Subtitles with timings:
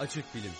[0.00, 0.50] Açık Bilim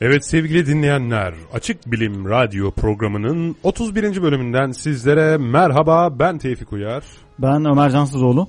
[0.00, 4.22] Evet sevgili dinleyenler, Açık Bilim Radyo programının 31.
[4.22, 6.18] bölümünden sizlere merhaba.
[6.18, 7.04] Ben Tevfik Uyar.
[7.38, 8.48] Ben Ömer Cansızoğlu.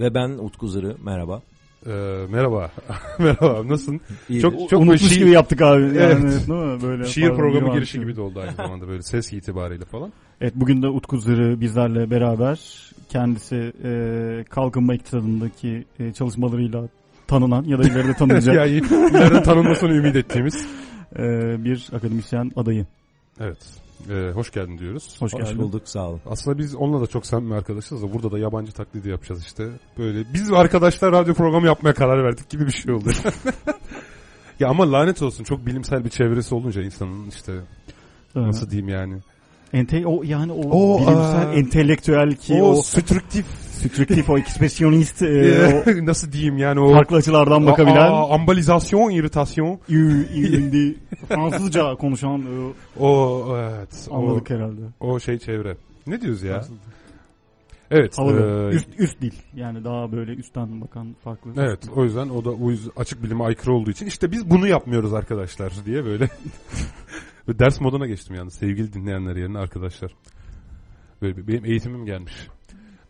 [0.00, 0.96] Ve ben Utku Zırı.
[1.04, 1.42] Merhaba.
[1.86, 1.90] Ee,
[2.30, 2.70] merhaba.
[3.18, 3.68] merhaba.
[3.68, 4.00] Nasılsın?
[4.28, 4.42] İyidir.
[4.42, 5.82] Çok çok Unutmuş şiir, gibi yaptık abi.
[5.82, 6.22] Yani, Evet.
[6.22, 6.82] değil mi?
[6.82, 10.12] Böyle şiir pardon, programı girişi gibi de oldu aynı zamanda böyle ses itibariyle falan.
[10.40, 16.88] Evet bugün de Utku Zırı bizlerle beraber kendisi e, kalkınma iktisadındaki e, çalışmalarıyla
[17.26, 20.66] tanınan ya da ileride tanınacak yani ileride tanınmasını ümit ettiğimiz.
[21.16, 21.24] e,
[21.64, 22.86] bir akademisyen adayı.
[23.40, 23.58] Evet.
[24.10, 25.16] Ee, hoş geldin diyoruz.
[25.20, 25.58] Hoş, Hoş geldin.
[25.58, 26.20] bulduk sağ olun.
[26.26, 29.68] Aslında biz onunla da çok samimi arkadaşız da burada da yabancı taklidi yapacağız işte.
[29.98, 33.10] Böyle biz arkadaşlar radyo programı yapmaya karar verdik gibi bir şey oldu.
[34.60, 37.52] ya ama lanet olsun çok bilimsel bir çevresi olunca insanın işte
[38.36, 38.46] Evet.
[38.46, 39.18] nasıl diyeyim yani.
[39.72, 45.22] Ente, o yani o, O, bilimsel aa, entelektüel ki o, o, strüktif sütrüktif o ekspresyonist
[45.22, 49.78] e, o nasıl diyeyim yani o farklı açılardan bakabilen Aa, ambalizasyon, iritasyon.
[49.88, 50.94] ü- ü-
[51.28, 54.08] Fransızca konuşan e, O evet.
[54.10, 54.80] O, anladık herhalde.
[55.00, 55.76] o şey çevre.
[56.06, 56.64] Ne diyoruz ya?
[57.90, 58.18] Evet.
[58.18, 58.70] Havalı.
[58.72, 59.32] e, üst, üst dil.
[59.54, 61.50] Yani daha böyle üstten bakan farklı.
[61.56, 64.66] Evet o yüzden o da o yüzden açık bilime aykırı olduğu için işte biz bunu
[64.66, 66.28] yapmıyoruz arkadaşlar diye böyle
[67.48, 70.14] Ve ders moduna geçtim yani sevgili dinleyenler yerine arkadaşlar.
[71.22, 72.34] Böyle bir- benim eğitimim gelmiş.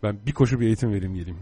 [0.03, 1.39] Ben bir koşu bir eğitim vereyim geleyim.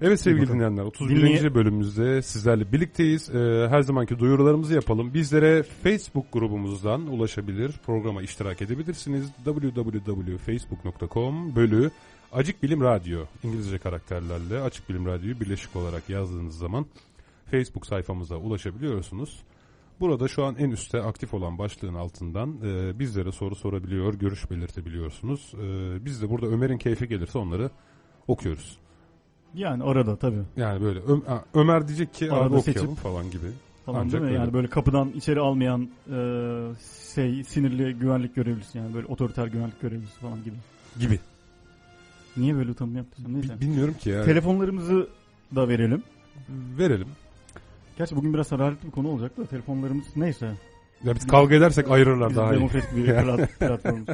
[0.00, 1.16] Evet sevgili dinleyenler 31.
[1.16, 3.30] Dinleye- bölümümüzde sizlerle birlikteyiz.
[3.34, 5.14] Ee, her zamanki duyurularımızı yapalım.
[5.14, 9.30] Bizlere Facebook grubumuzdan ulaşabilir, programa iştirak edebilirsiniz.
[9.44, 11.90] www.facebook.com bölü
[12.32, 16.86] Açık Bilim Radyo İngilizce karakterlerle Açık Bilim Radyo'yu birleşik olarak yazdığınız zaman
[17.50, 19.40] Facebook sayfamıza ulaşabiliyorsunuz.
[20.00, 25.52] Burada şu an en üstte aktif olan başlığın altından e, bizlere soru sorabiliyor, görüş belirtebiliyorsunuz.
[25.54, 27.70] E, biz de burada Ömer'in keyfi gelirse onları
[28.28, 28.78] okuyoruz.
[29.54, 30.42] Yani arada tabii.
[30.56, 31.20] Yani böyle Ö-
[31.54, 33.46] Ömer diyecek ki Arada okuyalım seçip- falan gibi.
[33.86, 34.38] Falan Ancak değil mi?
[34.38, 36.16] Yani böyle kapıdan içeri almayan e,
[37.14, 40.56] şey sinirli güvenlik görevlisi yani böyle otoriter güvenlik görevlisi falan gibi.
[41.00, 41.18] Gibi.
[42.36, 43.24] Niye böyle tanım yaptın?
[43.28, 43.60] Neyse.
[43.60, 44.24] bilmiyorum ki ya.
[44.24, 45.08] Telefonlarımızı
[45.54, 46.02] da verelim.
[46.78, 47.08] Verelim.
[47.98, 50.50] Gerçi bugün biraz hararetli bir konu olacak da telefonlarımız neyse.
[51.04, 52.56] Ya biz kavga edersek ayırırlar daha iyi.
[52.56, 54.08] demokratik bir plat- platformuz.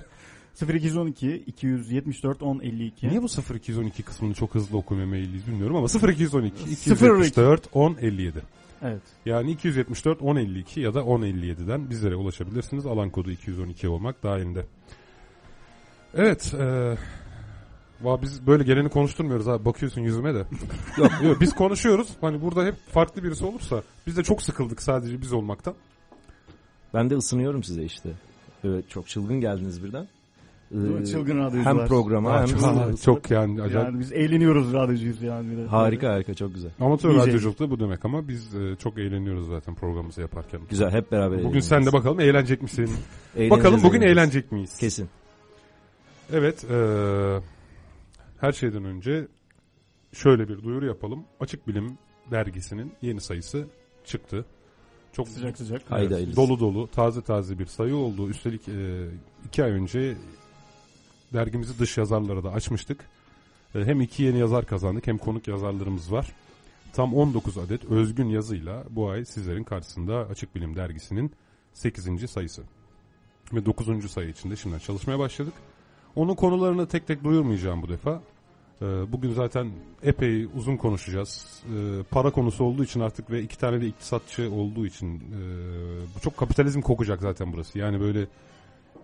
[0.69, 3.09] 0212 274 1052.
[3.09, 6.73] Niye bu 0212 kısmını çok hızlı okumaya meyilliyiz bilmiyorum ama 0212 02.
[6.73, 8.43] 274 1057.
[8.83, 9.03] Evet.
[9.27, 12.87] Yani 274 1052 ya da 1057'den bizlere ulaşabilirsiniz.
[12.87, 14.67] Alan kodu 212 olmak dahilinde.
[16.15, 16.55] Evet.
[16.55, 16.97] E,
[18.03, 19.65] va biz böyle geleni konuşturmuyoruz abi.
[19.65, 20.39] Bakıyorsun yüzüme de.
[20.99, 22.09] yok, yok, biz konuşuyoruz.
[22.21, 25.75] Hani burada hep farklı birisi olursa biz de çok sıkıldık sadece biz olmaktan.
[26.95, 28.11] Ben de ısınıyorum size işte.
[28.65, 30.09] Böyle çok çılgın geldiniz birden.
[30.75, 31.79] Ee, Çılgın radyocular.
[31.79, 33.89] Hem programa hem çok, çok yani acayip.
[33.89, 35.51] Yani biz eğleniyoruz radyocuyuz yani.
[35.51, 35.67] Bir.
[35.67, 36.71] Harika harika çok güzel.
[36.81, 37.27] Amatör İyice.
[37.27, 40.61] radyoculuk da bu demek ama biz e, çok eğleniyoruz zaten programımızı yaparken.
[40.71, 42.91] Güzel hep beraber Bugün sen de bakalım eğlenecek misin?
[43.51, 44.79] Bakalım bugün eğlenecek miyiz?
[44.79, 45.09] Kesin.
[46.33, 46.65] Evet.
[46.71, 46.77] e,
[48.41, 49.29] her şeyden önce
[50.13, 51.25] şöyle bir duyuru yapalım.
[51.41, 51.99] Açık Bilim
[52.31, 53.67] dergisinin yeni sayısı
[54.05, 54.45] çıktı.
[55.13, 55.91] Çok Sıcak sıcak.
[55.91, 56.37] Haydi evet, hayırlısı.
[56.37, 58.29] dolu dolu, taze taze bir sayı oldu.
[58.29, 59.09] Üstelik e,
[59.47, 60.17] iki ay önce
[61.33, 63.05] dergimizi dış yazarlara da açmıştık.
[63.75, 66.33] E, hem iki yeni yazar kazandık hem konuk yazarlarımız var.
[66.93, 71.33] Tam 19 adet özgün yazıyla bu ay sizlerin karşısında Açık Bilim dergisinin
[71.73, 72.31] 8.
[72.31, 72.63] sayısı.
[73.53, 74.11] Ve 9.
[74.11, 75.55] sayı içinde şimdiden çalışmaya başladık.
[76.17, 78.23] Onun konularını tek tek duyurmayacağım bu defa.
[78.83, 79.71] Ee, Bugün zaten
[80.03, 81.63] epey uzun konuşacağız.
[81.67, 85.41] Ee, Para konusu olduğu için artık ve iki tane de iktisatçı olduğu için e,
[86.17, 87.79] bu çok kapitalizm kokacak zaten burası.
[87.79, 88.27] Yani böyle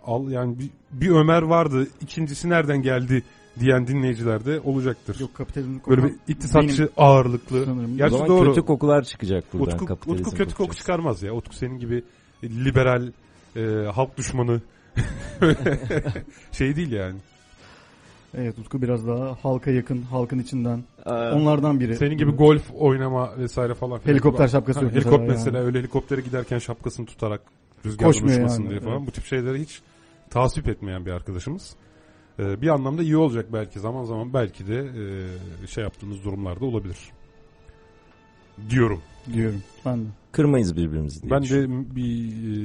[0.04, 3.22] al yani bir, bir Ömer vardı, ikincisi nereden geldi
[3.60, 5.20] diyen dinleyiciler de olacaktır.
[5.20, 7.64] Yok kapitalizm Böyle kokan- bir iktisatçı benim ağırlıklı.
[7.64, 7.94] sanırım.
[7.94, 8.48] O Gerçi zaman doğru.
[8.54, 9.74] kötü kokular çıkacak buradan.
[9.74, 10.78] Utku, kapitalizm Utku kötü koku kokacak.
[10.80, 11.32] çıkarmaz ya.
[11.32, 12.04] Utku senin gibi
[12.44, 13.12] liberal,
[13.56, 13.62] e,
[13.94, 14.60] halk düşmanı
[16.52, 17.16] şey değil yani.
[18.34, 20.84] Evet Utku biraz daha halka yakın, halkın içinden.
[21.04, 21.96] Aa, Onlardan biri.
[21.96, 23.98] Senin gibi golf oynama vesaire falan.
[23.98, 24.12] filan.
[24.14, 25.66] Helikopter şapkası Ha, yok Helikopter mesela mesela yani.
[25.66, 27.40] öyle helikoptere giderken şapkasını tutarak
[27.84, 28.96] rüzgardan Koşmuyor uçmasın yani, diye falan.
[28.96, 29.06] evet.
[29.06, 29.80] Bu tip şeyleri hiç
[30.30, 31.76] tasvip etmeyen bir arkadaşımız.
[32.38, 33.80] Ee, bir anlamda iyi olacak belki.
[33.80, 34.78] Zaman zaman belki de
[35.64, 36.98] e, şey yaptığınız durumlarda olabilir.
[38.70, 39.00] Diyorum.
[39.32, 39.62] diyorum.
[39.84, 40.08] Ben de.
[40.32, 42.56] Kırmayız birbirimizi diye Ben de bir e,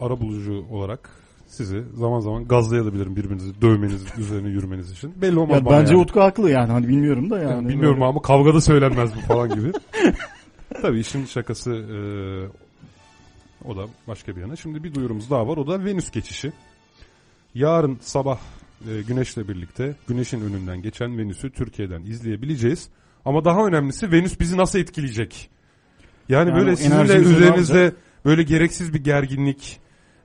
[0.00, 1.10] ara bulucu olarak
[1.46, 5.12] sizi zaman zaman gazlayabilirim birbirinizi dövmeniz, üzerine yürümeniz için.
[5.22, 6.02] Belli olmaz Ya bana bence yani.
[6.02, 6.72] Utku haklı yani.
[6.72, 7.50] Hani bilmiyorum da yani.
[7.50, 9.72] Yani bilmiyorum ama kavgada söylenmez bu falan gibi.
[10.82, 11.98] Tabii işin şakası e,
[13.68, 14.56] o da başka bir yana.
[14.56, 15.56] Şimdi bir duyurumuz daha var.
[15.56, 16.52] O da Venüs geçişi.
[17.54, 18.38] Yarın sabah
[18.88, 22.88] e, Güneş'le birlikte Güneş'in önünden geçen Venüs'ü Türkiye'den izleyebileceğiz.
[23.24, 25.50] Ama daha önemlisi Venüs bizi nasıl etkileyecek?
[26.28, 27.92] Yani, Yani böyle sizinle üzerinizde
[28.24, 29.80] böyle gereksiz bir gerginlik,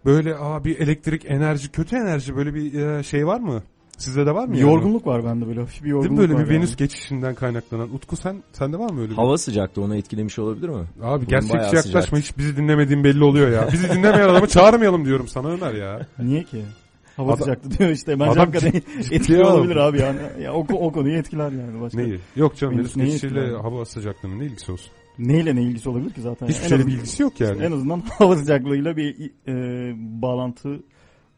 [0.06, 3.63] böyle aa, bir elektrik enerji, kötü enerji böyle bir e, şey var mı?
[3.98, 4.54] Sizde de var mı?
[4.54, 4.72] Bir yani?
[4.72, 6.60] yorgunluk var bende böyle hafif bir Değil mi yorgunluk böyle var bir yani.
[6.60, 7.94] Venüs geçişinden kaynaklanan?
[7.96, 9.16] Utku sen sende var mı öyle bir?
[9.16, 10.84] Hava sıcaklığı onu etkilemiş olabilir mi?
[11.02, 12.18] Abi Bugün gerçekçi yaklaşma sıcak.
[12.19, 13.69] hiç bizi dinlemediğin belli oluyor ya.
[13.74, 16.08] Bizi dinlemeyen adamı çağırmayalım diyorum sana Ömer ya.
[16.19, 16.62] Niye ki?
[17.18, 18.19] Hava Adam- sıcaktı diyor işte.
[18.19, 18.81] Bence Adam hakikaten
[19.12, 20.19] etkili olabilir abi yani.
[20.42, 21.81] Ya o, o konuyu etkiler yani.
[21.81, 21.98] Başka.
[21.98, 22.19] Neyi?
[22.36, 24.92] Yok canım Venüs geçişiyle hava sıcaklığının ne ilgisi olsun?
[25.20, 26.48] Neyle ne ilgisi olabilir ki zaten?
[26.48, 27.64] Hiçbir En şeyle bir ilgisi yok yani.
[27.64, 29.54] En azından hava sıcaklığıyla bir e,
[30.22, 30.84] bağlantı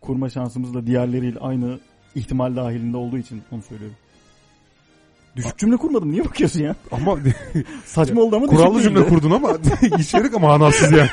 [0.01, 1.79] kurma şansımız da diğerleriyle aynı
[2.15, 3.97] ihtimal dahilinde olduğu için onu söylüyorum.
[5.35, 6.11] Düşük cümle kurmadım.
[6.11, 6.75] Niye bakıyorsun ya?
[6.91, 7.17] Ama
[7.85, 9.57] Saçma oldu ama kurallı cümle kurdun ama
[9.99, 11.09] içerik manasız yani.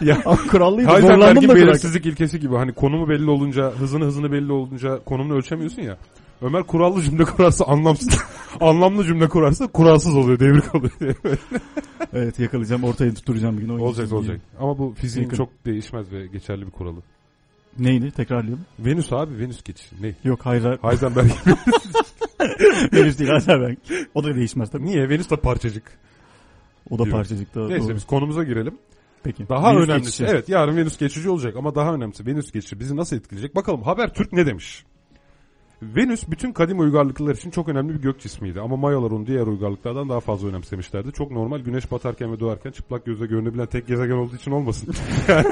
[0.00, 0.88] ya Ama kurallıydı.
[0.90, 5.96] Heisenberg'in belirsizlik ilkesi gibi hani konumu belli olunca hızını hızını belli olunca konumunu ölçemiyorsun ya.
[6.42, 8.18] Ömer kurallı cümle kurarsa anlamsız,
[8.60, 10.92] anlamlı cümle kurarsa kuralsız oluyor, devrik oluyor.
[12.14, 12.84] Evet yakalayacağım.
[12.84, 13.68] Ortaya tutturacağım bir gün.
[13.68, 14.40] olacak olacak.
[14.60, 15.36] Ama bu fiziğin Yakın.
[15.36, 17.02] çok değişmez ve geçerli bir kuralı.
[17.78, 18.10] Neydi?
[18.10, 18.60] Tekrarlayalım.
[18.78, 20.02] Venüs abi Venüs geçişi.
[20.02, 20.14] Ne?
[20.24, 20.62] Yok hayır.
[20.82, 21.30] Heisenberg.
[22.92, 23.76] Venüs değil Heisenberg.
[24.14, 24.84] O da değişmez tabii.
[24.84, 25.08] Niye?
[25.08, 25.98] Venüs de parçacık.
[26.90, 27.16] O da Diyor.
[27.16, 27.66] parçacık da.
[27.68, 27.94] Neyse doğru.
[27.96, 28.74] biz konumuza girelim.
[29.22, 29.48] Peki.
[29.48, 30.04] Daha Venüs önemlisi.
[30.04, 30.24] geçişi.
[30.24, 33.56] Evet yarın Venüs geçici olacak ama daha önemlisi Venüs geçişi bizi nasıl etkileyecek?
[33.56, 34.84] Bakalım Habertürk ne demiş?
[35.82, 40.08] Venüs bütün kadim uygarlıklar için çok önemli bir gök cismiydi ama Mayalar onu diğer uygarlıklardan
[40.08, 41.12] daha fazla önemsemişlerdi.
[41.12, 44.94] Çok normal güneş batarken ve doğarken çıplak gözle görünebilen tek gezegen olduğu için olmasın.
[45.28, 45.46] yani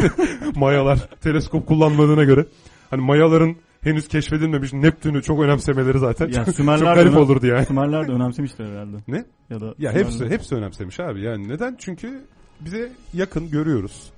[0.57, 2.47] Mayalar teleskop kullanmadığına göre
[2.91, 7.67] hani Mayaların henüz keşfedilmemiş Neptün'ü çok önemsemeleri zaten Ya çok Sümerler garip olurdu yani.
[7.67, 8.97] Sümerler de önemsemişler herhalde.
[9.09, 9.25] Ne?
[9.51, 11.23] Ya da Ya Sümerler- hepsi hepsi önemsemiş abi.
[11.23, 11.77] Yani neden?
[11.79, 12.25] Çünkü
[12.61, 14.11] bize yakın görüyoruz.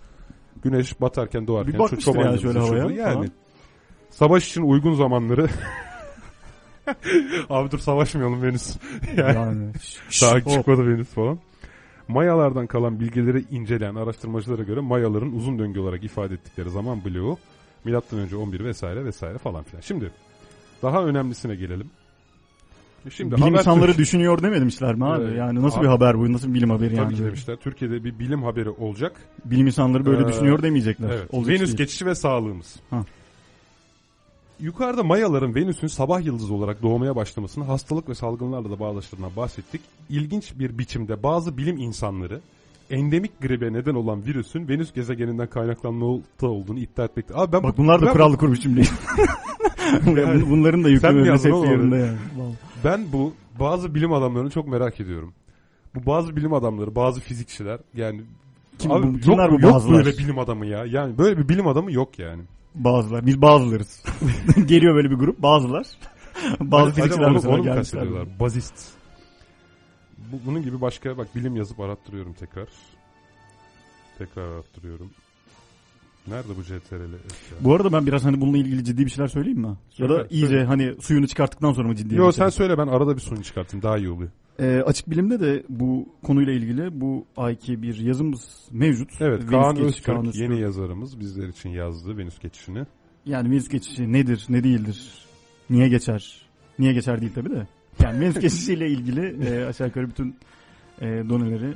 [0.62, 3.14] Güneş batarken doğarken Bir bakmıştır çoban yani şöyle havaya yani.
[3.14, 3.28] falan.
[4.10, 5.48] Savaş için uygun zamanları
[7.50, 8.76] Abi dur savaşmayalım Venüs.
[9.16, 9.72] yani Yani.
[10.22, 11.38] daha çıkmadı Venüs falan.
[12.08, 17.38] Mayalardan kalan bilgileri inceleyen araştırmacılara göre Mayaların uzun döngü olarak ifade ettikleri zaman bloğu
[17.84, 19.80] milattan önce 11 vesaire vesaire falan filan.
[19.80, 20.10] Şimdi
[20.82, 21.90] daha önemlisine gelelim.
[23.10, 25.22] Şimdi bilim insanları düşünüyor dememişler mi abi?
[25.24, 25.38] Evet.
[25.38, 26.32] Yani nasıl Abi- bir haber bu?
[26.32, 27.14] Nasıl bir bilim haberi Tabii yani?
[27.16, 27.56] ki demişler.
[27.56, 29.12] Türkiye'de bir bilim haberi olacak.
[29.44, 31.08] Bilim insanları böyle Ee, düşünüyor demeyecekler.
[31.10, 31.28] Evet.
[31.34, 31.76] Olacak Venüs değil.
[31.76, 32.76] geçişi ve sağlığımız.
[32.90, 33.04] Ha.
[34.62, 39.80] Yukarıda Mayaların Venüs'ün sabah yıldızı olarak doğmaya başlamasını hastalık ve salgınlarla da bağdaştırdığına bahsettik.
[40.10, 42.40] İlginç bir biçimde bazı bilim insanları
[42.90, 47.34] endemik gribe neden olan virüsün Venüs gezegeninden kaynaklanmakta olduğunu iddia etmekte.
[47.36, 48.86] Abi ben Bak bunlar da ben, kurallı kurmuş cümleyi.
[50.06, 52.16] Yani- Bunların da hepsi oğlum yerinde yani.
[52.84, 55.32] Ben bu bazı bilim adamlarını çok merak ediyorum.
[55.94, 58.20] Bu bazı bilim adamları, bazı fizikçiler yani
[58.78, 60.04] Kim abi bu- yok, kimler bu yok bazılar?
[60.04, 60.84] böyle bilim adamı ya.
[60.84, 62.42] Yani böyle bir bilim adamı yok yani.
[62.74, 63.26] Bazılar.
[63.26, 64.02] Biz bazılarız.
[64.66, 65.42] Geliyor böyle bir grup.
[65.42, 65.86] Bazılar.
[66.60, 68.40] Bazı fizikçiler onu, mesela onu gelmişler.
[68.40, 68.74] Bazist.
[70.18, 72.68] Bu, bunun gibi başka bak bilim yazıp arattırıyorum tekrar.
[74.18, 75.10] Tekrar arattırıyorum.
[76.26, 77.14] Nerede bu CTRL?
[77.14, 77.58] eşya?
[77.60, 79.76] Bu arada ben biraz hani bununla ilgili ciddi bir şeyler söyleyeyim mi?
[79.98, 80.64] Ya da Söyle, iyice söyle.
[80.64, 82.50] hani suyunu çıkarttıktan sonra mı ciddi Yo bir sen şey?
[82.50, 84.30] söyle ben arada bir sonu çıkartayım daha iyi oluyor.
[84.60, 89.10] Ee, açık bilimde de bu konuyla ilgili bu ayki bir yazımız mevcut.
[89.20, 92.86] Evet Venüs Kaan geçişi, Öztürk Kaan yeni yazarımız bizler için yazdı Venüs geçişini.
[93.26, 95.26] Yani Venüs geçişi nedir, ne değildir?
[95.70, 96.46] Niye geçer?
[96.78, 97.66] Niye geçer değil tabii de.
[98.02, 100.36] Yani Venüs geçişiyle ilgili e, aşağı yukarı bütün
[101.00, 101.74] e, doneleri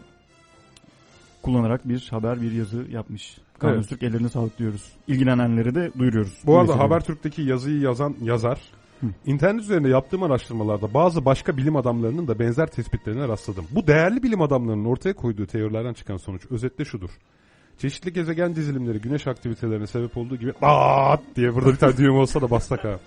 [1.43, 3.39] kullanarak bir haber, bir yazı yapmış.
[3.59, 3.81] Kaan Evet.
[3.81, 4.93] Öztürk ellerine sağlık diyoruz.
[5.09, 6.43] İlgilenenlere de duyuruyoruz.
[6.47, 6.79] Bu arada.
[6.79, 8.61] Habertürk'teki yazıyı yazan yazar
[9.01, 9.07] Hı.
[9.27, 13.65] internet üzerinde yaptığım araştırmalarda bazı başka bilim adamlarının da benzer tespitlerine rastladım.
[13.71, 17.11] Bu değerli bilim adamlarının ortaya koyduğu teorilerden çıkan sonuç özetle şudur.
[17.79, 21.17] Çeşitli gezegen dizilimleri güneş aktivitelerine sebep olduğu gibi Aa!
[21.37, 22.99] diye burada bir tane düğüm olsa da bassak ha.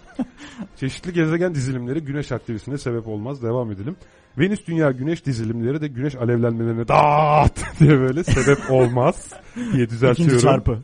[0.75, 3.43] Çeşitli gezegen dizilimleri güneş aktivitesine sebep olmaz.
[3.43, 3.95] Devam edelim.
[4.37, 10.39] Venüs dünya güneş dizilimleri de güneş alevlenmelerine daat diye böyle sebep olmaz diye İkinci düzeltiyorum.
[10.39, 10.79] çarpı.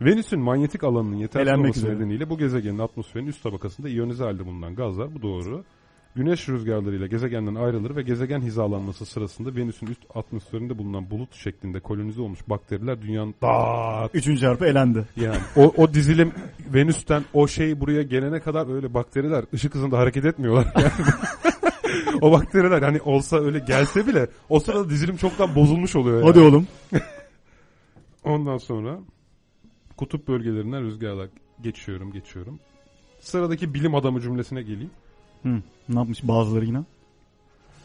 [0.00, 1.94] Venüs'ün manyetik alanının yetersiz Elenmek olması üzere.
[1.94, 5.64] nedeniyle bu gezegenin atmosferinin üst tabakasında iyonize halde bulunan gazlar bu doğru.
[6.14, 12.22] Güneş rüzgarlarıyla gezegenden ayrılır ve gezegen hizalanması sırasında Venüs'ün üst atmosferinde bulunan bulut şeklinde kolonize
[12.22, 15.04] olmuş bakteriler dünyanın daat Üçüncü çarpı elendi.
[15.16, 16.32] yani o, o dizilim
[16.74, 20.66] Venüs'ten o şey buraya gelene kadar öyle bakteriler ışık hızında hareket etmiyorlar.
[22.06, 22.18] Yani.
[22.20, 26.16] o bakteriler hani olsa öyle gelse bile o sırada dizilim çoktan bozulmuş oluyor.
[26.18, 26.26] Yani.
[26.26, 26.66] Hadi oğlum.
[28.24, 28.98] Ondan sonra
[30.00, 31.28] kutup bölgelerinden rüzgarlar
[31.62, 32.58] geçiyorum geçiyorum.
[33.20, 34.90] Sıradaki bilim adamı cümlesine geleyim.
[35.42, 36.84] Hı, ne yapmış bazıları yine?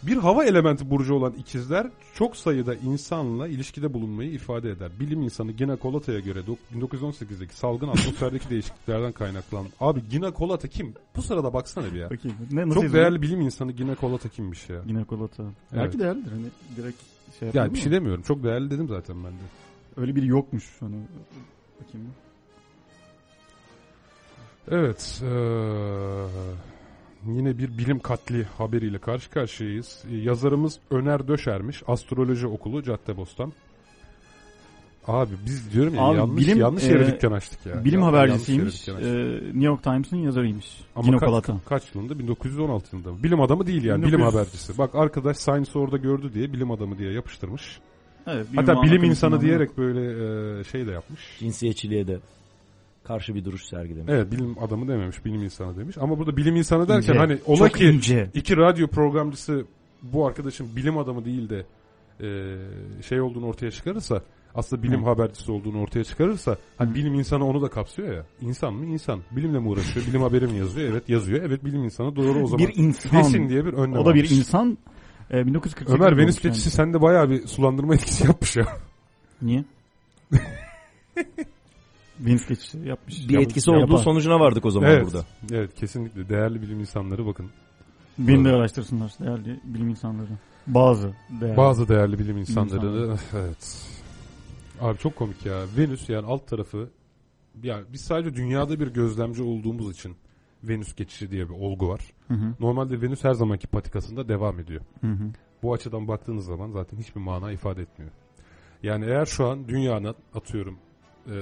[0.03, 4.91] Bir hava elementi burcu olan ikizler çok sayıda insanla ilişkide bulunmayı ifade eder.
[4.99, 6.57] Bilim insanı Gina Kolata'ya göre dok-
[6.87, 9.67] 1918'deki salgın atmosferdeki değişikliklerden kaynaklanan.
[9.79, 10.93] Abi Gina Kolata kim?
[11.15, 12.09] Bu sırada baksana bir ya.
[12.09, 12.37] Bakayım.
[12.51, 13.05] Ne, nasıl Çok yazılıyor?
[13.05, 14.83] değerli bilim insanı Gina Kolata kimmiş ya?
[14.87, 15.43] Ginekolata.
[15.43, 15.53] Evet.
[15.83, 16.45] Belki değerlidir hani
[16.77, 17.01] direkt
[17.39, 18.21] şey Ya bir şey demiyorum.
[18.23, 19.43] Çok değerli dedim zaten ben de.
[19.97, 20.95] Öyle biri yokmuş hani.
[21.83, 22.07] Bakayım.
[24.71, 25.19] Evet.
[25.23, 25.29] eee,
[27.25, 30.03] yine bir bilim katli haberiyle karşı karşıyayız.
[30.11, 31.83] Ee, Yazarımız Öner Döşermiş.
[31.87, 33.53] Astroloji Okulu Caddebostan.
[35.07, 37.85] Abi biz diyorum ya Abi yanlış bilim, yanlış yere e, dükkan açtık ya.
[37.85, 38.87] Bilim Ya, habercisiymiş.
[38.89, 39.43] Ee, açtık.
[39.43, 40.81] New York Times'ın yazarıymış.
[40.95, 41.53] Ama Ginekolata.
[41.53, 42.19] kaç, kaç yılında?
[42.19, 43.23] 1916 yılında.
[43.23, 44.01] Bilim adamı değil yani.
[44.03, 44.77] 1900 Bilim habercisi.
[44.77, 47.79] Bak arkadaş Science orada gördü diye bilim adamı diye yapıştırmış.
[48.27, 49.41] Evet, Hatta bilim insanı yok.
[49.41, 50.01] diyerek böyle
[50.59, 51.19] e, şey de yapmış.
[51.39, 52.19] Cinsiyetçiliğe de
[53.03, 54.13] karşı bir duruş sergilemiş.
[54.13, 55.97] Evet bilim adamı dememiş bilim insanı demiş.
[55.97, 57.19] Ama burada bilim insanı derken İnce.
[57.19, 58.29] hani ola Çok ki ince.
[58.33, 59.65] iki radyo programcısı
[60.03, 61.65] bu arkadaşın bilim adamı değil de
[62.21, 62.57] e,
[63.03, 64.21] şey olduğunu ortaya çıkarırsa
[64.55, 65.05] aslında bilim Hı.
[65.09, 66.95] habercisi olduğunu ortaya çıkarırsa hani Hı.
[66.95, 68.25] bilim insanı onu da kapsıyor ya.
[68.41, 68.85] İnsan mı?
[68.85, 69.19] İnsan.
[69.31, 70.05] Bilimle mi uğraşıyor?
[70.07, 70.89] bilim haberi mi yazıyor?
[70.91, 71.43] Evet yazıyor.
[71.43, 72.67] Evet bilim insanı doğru o zaman.
[72.67, 73.19] Bir insan.
[73.19, 74.31] Desin diye bir önlem O da bir almış.
[74.31, 74.77] insan.
[75.31, 76.71] Ee, 1948 Ömer Venüs kendisi.
[76.71, 78.65] sende bayağı bir sulandırma etkisi yapmış ya.
[79.41, 79.63] Niye?
[82.19, 83.29] Venüs geçişi yapmış.
[83.29, 83.83] Bir etkisi yapar.
[83.83, 85.05] olduğu sonucuna vardık o zaman evet.
[85.05, 85.25] burada.
[85.51, 86.29] Evet kesinlikle.
[86.29, 87.49] Değerli bilim insanları bakın.
[88.17, 90.29] Beni de araştırsınlar değerli bilim insanları.
[90.67, 91.57] Bazı değerli.
[91.57, 93.17] Bazı değerli bilim insanları insanları.
[93.33, 93.81] evet.
[94.81, 95.65] Abi çok komik ya.
[95.77, 96.89] Venüs yani alt tarafı
[97.63, 100.15] ya biz sadece dünyada bir gözlemci olduğumuz için
[100.67, 102.01] Venüs geçişi diye bir olgu var.
[102.27, 102.53] Hı hı.
[102.59, 104.81] Normalde Venüs her zamanki patikasında devam ediyor.
[105.01, 105.31] Hı hı.
[105.63, 108.11] Bu açıdan baktığınız zaman zaten hiçbir mana ifade etmiyor.
[108.83, 110.77] Yani eğer şu an dünyanın atıyorum
[111.27, 111.35] e,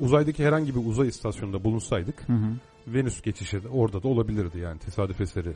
[0.00, 2.52] uzaydaki herhangi bir uzay istasyonunda bulunsaydık Hı hı.
[2.86, 5.52] Venüs geçişi de orada da olabilirdi yani tesadüf eseri.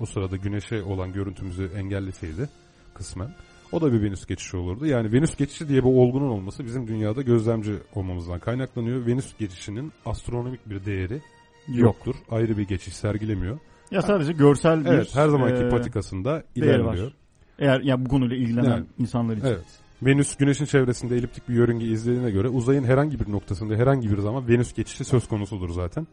[0.00, 2.48] O sırada güneşe olan görüntümüzü engelleseydi
[2.94, 3.30] kısmen.
[3.72, 4.86] O da bir Venüs geçişi olurdu.
[4.86, 9.06] Yani Venüs geçişi diye bir olgunun olması bizim dünyada gözlemci olmamızdan kaynaklanıyor.
[9.06, 11.22] Venüs geçişinin astronomik bir değeri
[11.68, 11.78] Yok.
[11.78, 12.14] yoktur.
[12.30, 13.58] Ayrı bir geçiş sergilemiyor.
[13.90, 17.12] Ya sadece görsel bir Evet her zamanki e, patikasında ilerliyor.
[17.58, 19.46] Eğer ya bu konuyla ilgilenen Yani, insanlar için.
[19.46, 19.64] Evet.
[20.02, 24.48] Venüs güneşin çevresinde eliptik bir yörünge izlediğine göre uzayın herhangi bir noktasında herhangi bir zaman
[24.48, 26.06] Venüs geçişi söz konusudur zaten.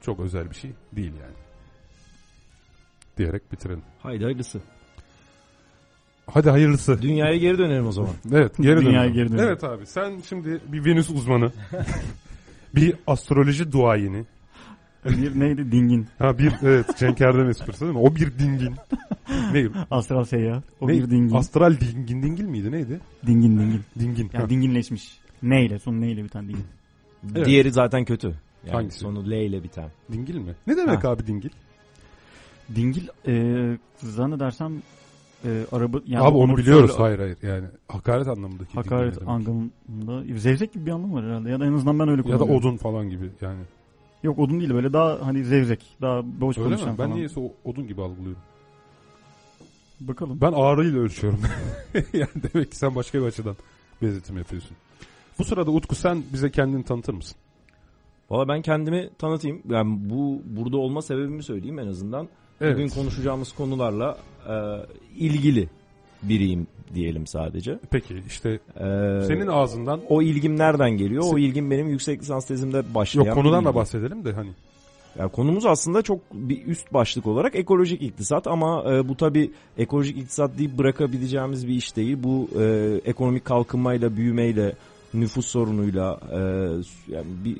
[0.00, 1.36] Çok özel bir şey değil yani.
[3.16, 3.82] Diyerek bitirelim.
[3.98, 4.60] Haydi hayırlısı.
[6.26, 7.02] Hadi hayırlısı.
[7.02, 8.10] Dünyaya geri dönelim o zaman.
[8.32, 9.14] Evet geri Dünyaya dönelim.
[9.14, 9.44] geri dönelim.
[9.48, 11.52] Evet abi sen şimdi bir Venüs uzmanı.
[12.74, 14.24] bir astroloji duayeni.
[15.04, 15.72] Bir neydi?
[15.72, 16.06] Dingin.
[16.18, 17.98] Ha bir evet Cenk Erdem esprisi değil mi?
[17.98, 18.74] O bir dingin.
[19.52, 19.68] ne?
[19.90, 20.62] Astral seyyah.
[20.80, 20.92] O ne?
[20.92, 21.34] bir dingin.
[21.36, 23.00] Astral dingin dingil miydi neydi?
[23.26, 23.80] dingin dingin.
[23.98, 24.30] Dingin.
[24.32, 24.50] Yani Ha.
[24.50, 25.20] dinginleşmiş.
[25.42, 25.78] Neyle?
[25.78, 26.64] Sonu neyle biten dingin.
[27.36, 27.46] Evet.
[27.46, 28.26] Diğeri zaten kötü.
[28.66, 28.98] Yani Hangisi?
[28.98, 29.88] Sonu L ile biten.
[30.12, 30.54] Dingil mi?
[30.66, 31.08] Ne demek Ha.
[31.08, 31.50] abi dingil?
[32.74, 33.34] Dingil e,
[33.96, 34.72] zannedersem
[35.44, 36.94] e, araba yani abi onu biliyoruz.
[36.98, 37.36] Hayır hayır.
[37.42, 41.50] Yani hakaret anlamındaki Hakaret anlamında zevzek gibi bir anlam var herhalde.
[41.50, 42.66] Ya da en azından ben öyle Ya da kullanıyorum.
[42.68, 43.60] odun falan gibi yani.
[44.22, 45.86] Yok odun değil böyle daha hani zevzek.
[46.00, 46.98] Daha boş Öyle konuşan mi?
[46.98, 47.16] Ben falan.
[47.16, 48.42] niyeyse o- odun gibi algılıyorum.
[50.00, 50.40] Bakalım.
[50.40, 51.40] Ben ağrıyla ölçüyorum.
[52.12, 53.56] yani demek ki sen başka bir açıdan
[54.02, 54.76] benzetim yapıyorsun.
[55.38, 57.36] Bu sırada Utku sen bize kendini tanıtır mısın?
[58.30, 59.62] Valla ben kendimi tanıtayım.
[59.70, 62.28] Yani bu burada olma sebebimi söyleyeyim en azından.
[62.60, 62.74] Evet.
[62.74, 64.54] Bugün konuşacağımız konularla e,
[65.16, 65.68] ilgili
[66.22, 67.78] biriyim diyelim sadece.
[67.90, 68.84] Peki işte E,
[69.26, 71.24] senin ağzından o ilgim nereden geliyor?
[71.32, 74.50] O ilgim benim yüksek lisans tezimde başlayan yok konudan da bahsedelim de hani.
[75.18, 80.18] Yani konumuz aslında çok bir üst başlık olarak ekolojik iktisat ama e, bu tabi ekolojik
[80.18, 82.16] iktisat deyip bırakabileceğimiz bir iş değil.
[82.22, 84.72] Bu e, ekonomik kalkınmayla, büyümeyle,
[85.14, 86.38] nüfus sorunuyla e,
[87.12, 87.56] yani bir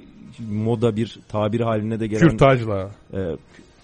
[0.50, 2.90] moda bir tabir haline de gelen Kürtajla.
[3.12, 3.36] e,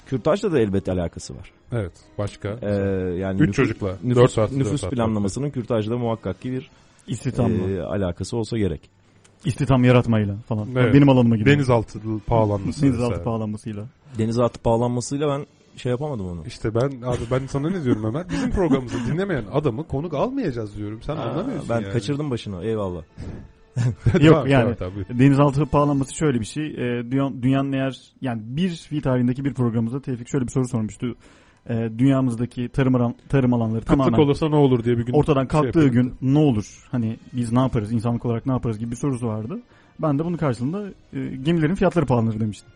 [0.07, 1.53] kürtajla da elbette alakası var.
[1.73, 1.93] Evet.
[2.19, 2.49] Başka.
[2.63, 2.71] E,
[3.19, 3.89] yani Üç nüfus, çocukla.
[3.89, 4.53] Dört nüfus, saat.
[4.53, 6.71] nüfus dört saat, planlamasının kürtajla muhakkak ki bir
[7.07, 7.71] İstihdamla.
[7.71, 8.91] e, alakası olsa gerek.
[9.45, 10.69] İstihdam yaratmayla falan.
[10.77, 10.95] Evet.
[10.95, 11.57] Benim alanıma giriyor.
[11.57, 12.83] Denizaltı pahalanması.
[12.83, 13.25] Denizaltı mesela.
[13.25, 13.85] pahalanmasıyla.
[14.19, 15.47] Denizaltı bağlanmasıyla ben
[15.77, 16.47] şey yapamadım onu.
[16.47, 18.29] İşte ben abi ben sana ne diyorum Ömer?
[18.31, 21.03] Bizim programımızı dinlemeyen adamı konuk almayacağız diyorum.
[21.03, 21.93] Sen Aa, anlamıyorsun ben yani.
[21.93, 23.03] kaçırdım başını eyvallah.
[24.21, 26.67] Yok Tamam, yani tamam, tamam, denizaltı pahalanması şöyle bir şey.
[26.67, 31.17] E, dünya, dünyanın eğer yani bir fi tarihindeki bir programımızda Tevfik şöyle bir soru sormuştu.
[31.69, 35.41] E, dünyamızdaki tarım, alan, tarım alanları Kıtlık tamamen olursa ne olur diye bir gün ortadan
[35.41, 36.21] şey kalktığı yapıyorduk.
[36.21, 36.89] gün ne olur?
[36.91, 37.93] Hani biz ne yaparız?
[37.93, 39.61] insanlık olarak ne yaparız gibi bir sorusu vardı.
[40.03, 42.69] Ben de bunun karşılığında e, gemilerin fiyatları pahalanır demiştim.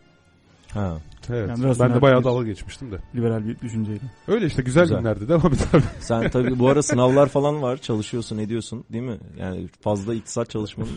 [0.74, 0.98] Ha.
[1.30, 1.48] Evet.
[1.48, 2.98] Yani ben rasyonel de bayağı bir- dalga geçmiştim de.
[3.14, 4.00] Liberal bir düşünceyle.
[4.28, 4.98] Öyle işte güzel, Güzel.
[4.98, 5.28] günlerdi.
[5.28, 5.82] Devam et abi.
[6.00, 7.76] Sen tabii bu ara sınavlar falan var.
[7.76, 9.18] Çalışıyorsun, ediyorsun değil mi?
[9.38, 10.92] Yani fazla iktisat çalışmanın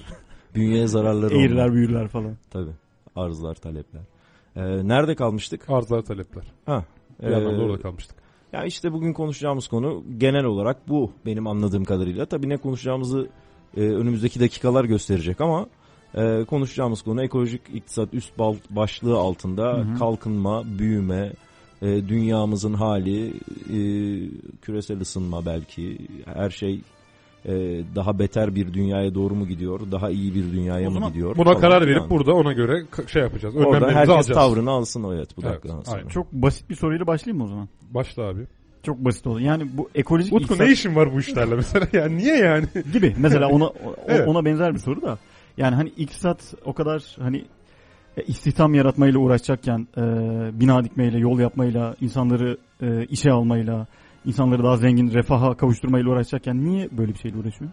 [0.56, 1.74] bünyeye zararları Eğriler olmalı.
[1.74, 2.38] büyürler falan.
[2.52, 2.72] Tabii.
[3.16, 4.02] Arzlar, talepler.
[4.56, 5.70] Ee, nerede kalmıştık?
[5.70, 6.44] Arzlar talepler.
[6.66, 6.86] Ha.
[7.22, 8.16] Bir ee, orada kalmıştık.
[8.54, 12.26] Ya işte bugün konuşacağımız konu genel olarak bu benim anladığım kadarıyla.
[12.26, 13.28] Tabii ne konuşacağımızı
[13.78, 15.68] e, önümüzdeki dakikalar gösterecek ama
[16.16, 18.40] e, konuşacağımız konu ekolojik iktisat üst
[18.70, 19.98] başlığı altında Hı hı.
[20.00, 21.32] kalkınma, büyüme,
[21.82, 23.80] e, dünyamızın hali, e,
[24.62, 26.82] küresel ısınma belki her şey
[27.46, 27.52] e,
[27.96, 31.38] daha beter bir dünyaya doğru mu gidiyor, daha iyi bir dünyaya O mı gidiyor?
[31.38, 33.56] Buna karar verip burada ona göre şey yapacağız.
[33.56, 34.28] Orada herkes alacağız.
[34.40, 35.98] tavrını alsın evet bu Evet, dakikadan sonra.
[35.98, 36.08] aynen.
[36.08, 37.70] Çok basit bir soruyla başlayayım mı o zaman?
[37.92, 38.42] Başla abi.
[38.84, 39.40] Çok basit oldu.
[39.40, 41.88] Yani bu ekolojik Utku iktisat ne işin var bu işlerle mesela?
[41.94, 42.66] Yani niye yani?
[42.94, 43.16] gibi.
[43.18, 44.28] Mesela ona o- Evet.
[44.28, 45.18] ona benzer bir soru da.
[45.58, 47.46] Yani hani iktisat o kadar hani
[48.18, 50.02] e, istihdam yaratmayla uğraşacakken e,
[50.60, 53.88] bina dikmeyle, yol yapmayla, insanları e, işe almayla,
[54.26, 57.72] insanları daha zengin, refaha kavuşturmayla uğraşacakken niye böyle bir şeyle uğraşıyor?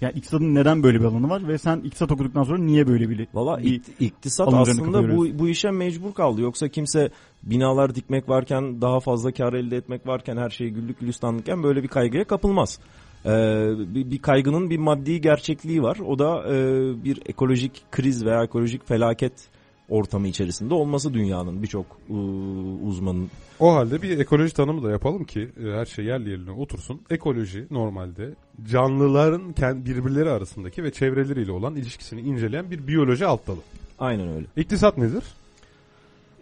[0.00, 3.28] Yani iktisadın neden böyle bir alanı var ve sen iktisat okuduktan sonra niye böyle bir
[3.34, 6.40] Valla ikt- iktisat aslında bu, bu işe mecbur kaldı.
[6.40, 7.10] Yoksa kimse
[7.42, 11.88] binalar dikmek varken daha fazla kar elde etmek varken her şey güllük gülistanlıkken böyle bir
[11.88, 12.78] kaygıya kapılmaz.
[13.26, 13.28] Ee,
[13.94, 15.98] bir, bir kaygının bir maddi gerçekliği var.
[16.06, 16.54] O da e,
[17.04, 19.32] bir ekolojik kriz veya ekolojik felaket
[19.88, 22.12] ortamı içerisinde olması dünyanın birçok e,
[22.86, 23.30] uzmanın.
[23.60, 27.00] O halde bir ekoloji tanımı da yapalım ki e, her şey yerli yerine otursun.
[27.10, 28.34] Ekoloji normalde
[28.70, 33.60] canlıların kend- birbirleri arasındaki ve çevreleriyle olan ilişkisini inceleyen bir biyoloji alt dalı.
[33.98, 34.46] Aynen öyle.
[34.56, 35.24] İktisat nedir?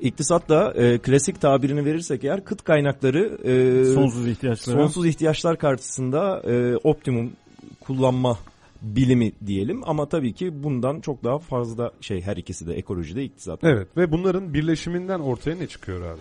[0.01, 4.77] İktisat da e, klasik tabirini verirsek eğer kıt kaynakları e, sonsuz ihtiyaçları?
[4.77, 7.33] Sonsuz ihtiyaçlar karşısında e, optimum
[7.81, 8.39] kullanma
[8.83, 13.65] bilimi diyelim ama tabii ki bundan çok daha fazla şey her ikisi de ekolojide iktisat.
[13.65, 16.21] Evet ve bunların birleşiminden ortaya ne çıkıyor abi?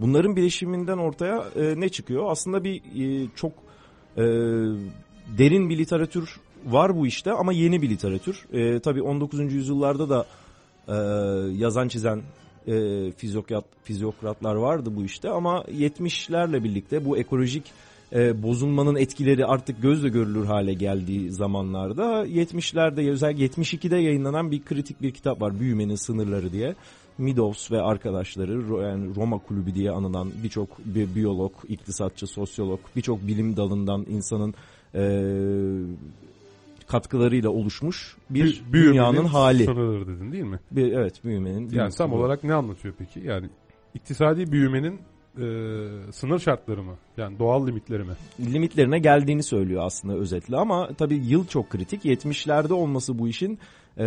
[0.00, 2.30] Bunların bileşiminden ortaya e, ne çıkıyor?
[2.30, 3.52] Aslında bir e, çok
[4.16, 4.22] e,
[5.38, 8.46] derin bir literatür var bu işte ama yeni bir literatür.
[8.52, 9.52] E, tabii 19.
[9.52, 10.26] yüzyıllarda da
[10.88, 10.94] e,
[11.56, 12.22] yazan çizen
[12.68, 17.64] e, fizyokrat, fizyokratlar vardı bu işte ama 70'lerle birlikte bu ekolojik
[18.12, 25.02] e, bozulmanın etkileri artık gözle görülür hale geldiği zamanlarda 70'lerde özellikle 72'de yayınlanan bir kritik
[25.02, 26.74] bir kitap var Büyümenin Sınırları diye.
[27.18, 33.56] Meadows ve arkadaşları yani Roma Kulübü diye anılan birçok bi- biyolog, iktisatçı, sosyolog, birçok bilim
[33.56, 34.54] dalından insanın
[34.94, 35.02] e,
[36.94, 39.64] katkılarıyla oluşmuş bir Bü- dünyanın hali.
[39.64, 40.60] Sınırları dedin değil mi?
[40.70, 41.70] Bir, evet büyümenin.
[41.70, 42.16] Yani tam bu.
[42.16, 43.20] olarak ne anlatıyor peki?
[43.20, 43.48] Yani
[43.94, 45.00] iktisadi büyümenin
[45.38, 45.46] e,
[46.12, 46.94] sınır şartları mı?
[47.16, 48.12] Yani doğal limitleri mi?
[48.40, 52.04] limitlerine geldiğini söylüyor aslında özetle ama tabii yıl çok kritik.
[52.04, 53.58] 70'lerde olması bu işin
[53.98, 54.04] e,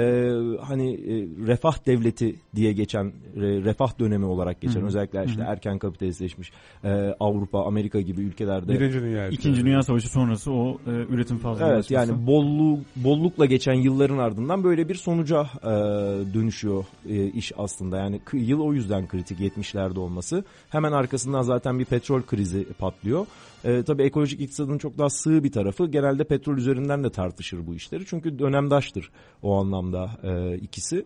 [0.62, 4.88] hani e, refah devleti diye geçen re- refah dönemi olarak geçen Hı hı.
[4.88, 5.52] özellikle işte Hı hı.
[5.52, 6.52] erken kapitalistleşmiş
[6.84, 11.68] e, Avrupa, Amerika gibi ülkelerde Birinci Dünya İkinci Dünya Savaşı sonrası o e, üretim fazla.
[11.74, 15.68] Evet yani bolluk bollukla geçen yılların ardından böyle bir sonuca e,
[16.34, 17.98] dönüşüyor e, iş aslında.
[17.98, 20.44] Yani k- yıl o yüzden kritik 70'lerde olması.
[20.70, 23.26] Hemen arkasından zaten bir petrol krizi patlıyor.
[23.64, 27.76] E, tabii ekolojik iktisadın çok daha sığ bir tarafı genelde petrol üzerinden de tartışır bu
[27.76, 28.06] işleri.
[28.06, 29.77] Çünkü dönemdaştır o anlamda
[30.24, 31.06] e, ikisi.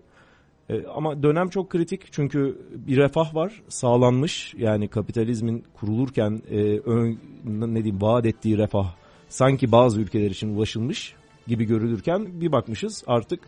[0.69, 2.57] E, ama dönem çok kritik çünkü
[2.87, 8.93] bir refah var sağlanmış yani kapitalizmin kurulurken e, ön, ne diyeyim vaat ettiği refah
[9.29, 11.15] sanki bazı ülkeler için ulaşılmış
[11.47, 13.39] gibi görülürken bir bakmışız artık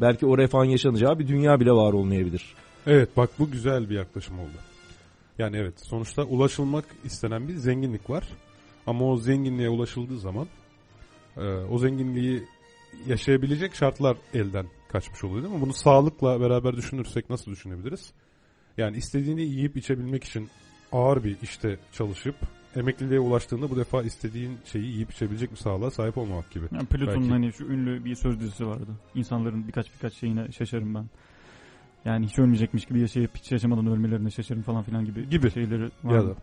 [0.00, 2.54] belki o refahın yaşanacağı bir dünya bile var olmayabilir.
[2.86, 4.58] Evet bak bu güzel bir yaklaşım oldu.
[5.38, 8.28] Yani evet sonuçta ulaşılmak istenen bir zenginlik var.
[8.86, 10.46] Ama o zenginliğe ulaşıldığı zaman
[11.36, 12.42] e, o zenginliği
[13.06, 15.60] yaşayabilecek şartlar elden kaçmış oluyor değil mi?
[15.60, 18.12] Bunu sağlıkla beraber düşünürsek nasıl düşünebiliriz?
[18.78, 20.48] Yani istediğini yiyip içebilmek için
[20.92, 22.34] ağır bir işte çalışıp
[22.76, 26.66] emekliliğe ulaştığında bu defa istediğin şeyi yiyip içebilecek bir sağlığa sahip olmamak gibi.
[26.72, 27.30] Yani Platon'un Belki.
[27.30, 28.90] hani şu ünlü bir söz dizisi vardı.
[29.14, 31.06] İnsanların birkaç birkaç şeyine şaşarım ben.
[32.04, 35.50] Yani hiç ölmeyecekmiş gibi yaşayıp hiç yaşamadan ölmelerine şaşarım falan filan gibi, Gibi.
[35.50, 36.14] şeyleri var.
[36.14, 36.34] Ya da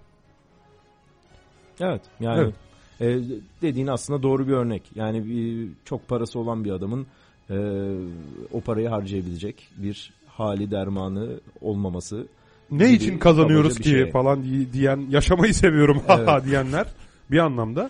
[1.80, 2.56] Evet yani Evet.
[3.04, 3.20] E,
[3.62, 4.84] dediğin aslında doğru bir örnek.
[4.96, 7.08] Yani bir, çok parası olan bir adamın
[7.50, 7.56] e,
[8.52, 11.30] o parayı harcayabilecek bir hali dermanı
[11.62, 12.28] olmaması.
[12.72, 14.12] ne gibi için kazanıyoruz ki şey.
[14.12, 16.46] falan di- diyen yaşamayı seviyorum Evet.
[16.46, 16.88] diyenler
[17.32, 17.90] bir anlamda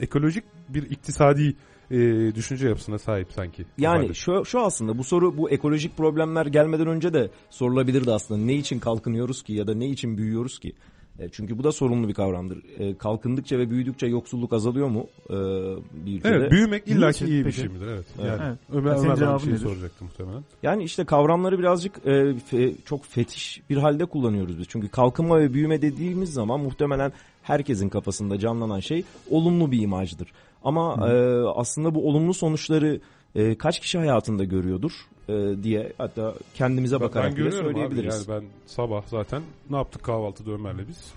[0.00, 1.54] ekolojik bir iktisadi
[1.90, 1.98] e,
[2.34, 3.64] düşünce yapısına sahip sanki.
[3.78, 8.40] Yani şu, şu aslında bu soru bu ekolojik problemler gelmeden önce de sorulabilirdi aslında.
[8.40, 10.72] Ne için kalkınıyoruz ki ya da ne için büyüyoruz ki?
[11.18, 12.58] E, çünkü bu da sorunlu bir kavramdır.
[12.78, 15.34] E, kalkındıkça ve büyüdükçe yoksulluk azalıyor mu e,
[16.06, 16.34] bir ülkede?
[16.34, 17.56] Evet büyümek illaki iyi bir peki?
[17.56, 17.86] şey midir?
[17.86, 18.04] Evet.
[18.20, 18.28] Evet.
[18.28, 18.58] Yani Evet.
[18.72, 19.62] Ömer, Ya senin Ömer bana bir şey nedir?
[19.62, 20.44] soracaktı muhtemelen.
[20.62, 24.66] Yani işte kavramları birazcık e, fe- çok fetiş bir halde kullanıyoruz biz.
[24.68, 30.28] Çünkü kalkınma ve büyüme dediğimiz zaman muhtemelen herkesin kafasında canlanan şey olumlu bir imajdır.
[30.64, 31.12] Ama e,
[31.54, 33.00] aslında bu olumlu sonuçları
[33.34, 34.92] e, kaç kişi hayatında görüyordur
[35.30, 37.74] e, diye hatta kendimize Ben, bakarak ben bile görüyorum abi.
[37.74, 38.28] söyleyebiliriz.
[38.28, 41.12] Yani ben sabah zaten ne yaptık kahvaltıda Ömer'le biz?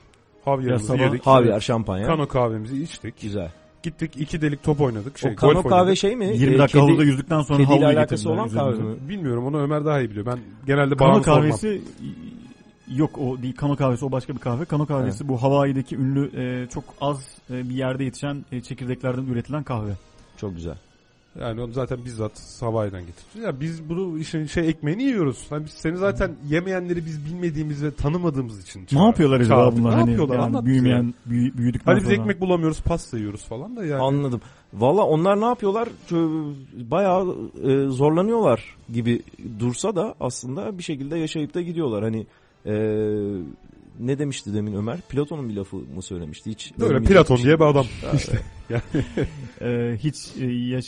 [0.45, 1.25] Havyarımızı Ya sabah- yedik.
[1.27, 2.07] Havyar, şampanya.
[2.07, 3.21] Kano kahvemizi içtik.
[3.21, 3.51] Güzel.
[3.83, 5.17] Gittik iki delik top oynadık.
[5.17, 5.97] Şey, o kano golf kahve oynadık.
[5.97, 6.25] şey mi?
[6.37, 8.95] 20 Ee, dakika kedi- havuza yüzdükten sonra havluyu alakası olan kahve mi?
[9.09, 10.25] Bilmiyorum onu Ömer daha iyi biliyor.
[10.25, 11.81] Ben genelde Kano kahvesi
[12.95, 13.55] yok o değil.
[13.55, 14.65] Kano kahvesi o başka bir kahve.
[14.65, 19.63] Kano kahvesi bu Hawaii'deki ünlü e, çok az e, bir yerde yetişen e, çekirdeklerden üretilen
[19.63, 19.91] kahve.
[20.37, 20.75] Çok güzel.
[21.39, 23.43] Yani onu zaten bizzat Hawaii'den getirdik.
[23.45, 25.45] Ya biz bunu işin şey ekmeğini yiyoruz.
[25.49, 29.07] Hani biz seni zaten yemeyenleri biz bilmediğimiz ve tanımadığımız için Ne çağırdık.
[29.07, 29.79] yapıyorlar acaba Çağırdık.
[29.79, 29.91] bunlar?
[29.91, 30.35] Ne hani, yapıyorlar?
[30.35, 31.29] yani Anlat büyümeyen, bize.
[31.35, 32.15] büyü, büyüdükten Hani biz sonra.
[32.21, 34.01] ekmek bulamıyoruz, pasta yiyoruz falan da yani.
[34.01, 34.41] Anladım.
[34.73, 35.89] Valla onlar ne yapıyorlar?
[36.91, 39.21] Bayağı e, zorlanıyorlar gibi
[39.59, 42.03] dursa da aslında bir şekilde yaşayıp da gidiyorlar.
[42.03, 42.25] Hani
[42.65, 42.73] e,
[43.99, 45.01] ne demişti demin Ömer?
[45.01, 46.49] Platon'un bir lafı mı söylemişti?
[46.51, 47.85] Hiç Böyle ölmeyecek Platon diye bir adam.
[48.15, 48.39] İşte.
[49.61, 50.85] E, hiç e, yaş,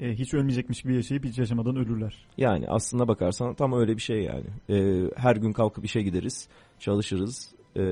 [0.00, 2.26] e, hiç ölmeyecekmiş gibi yaşayıp hiç yaşamadan ölürler.
[2.36, 4.44] Yani aslında bakarsan tam öyle bir şey yani.
[4.70, 6.48] E, her gün kalkıp işe gideriz,
[6.80, 7.82] çalışırız, e,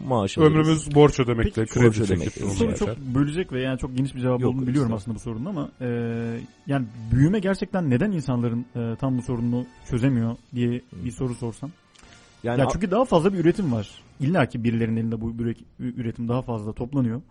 [0.00, 0.52] maaş alırız.
[0.52, 2.44] Ömrümüz borç ödemekle, Peki, kredi borç ödemekle.
[2.44, 5.16] onu Soru çok bölecek ve yani çok geniş bir cevabı Yok, olduğunu biliyorum estağfurullah.
[5.20, 10.36] aslında bu sorunun ama e, yani büyüme gerçekten neden insanların e, tam bu sorununu çözemiyor
[10.54, 11.70] diye bir soru sorsam.
[12.42, 13.90] Yani ya çünkü daha fazla bir üretim var.
[14.20, 15.34] İlla ki birilerinin elinde bu
[15.80, 17.22] üretim daha fazla toplanıyor.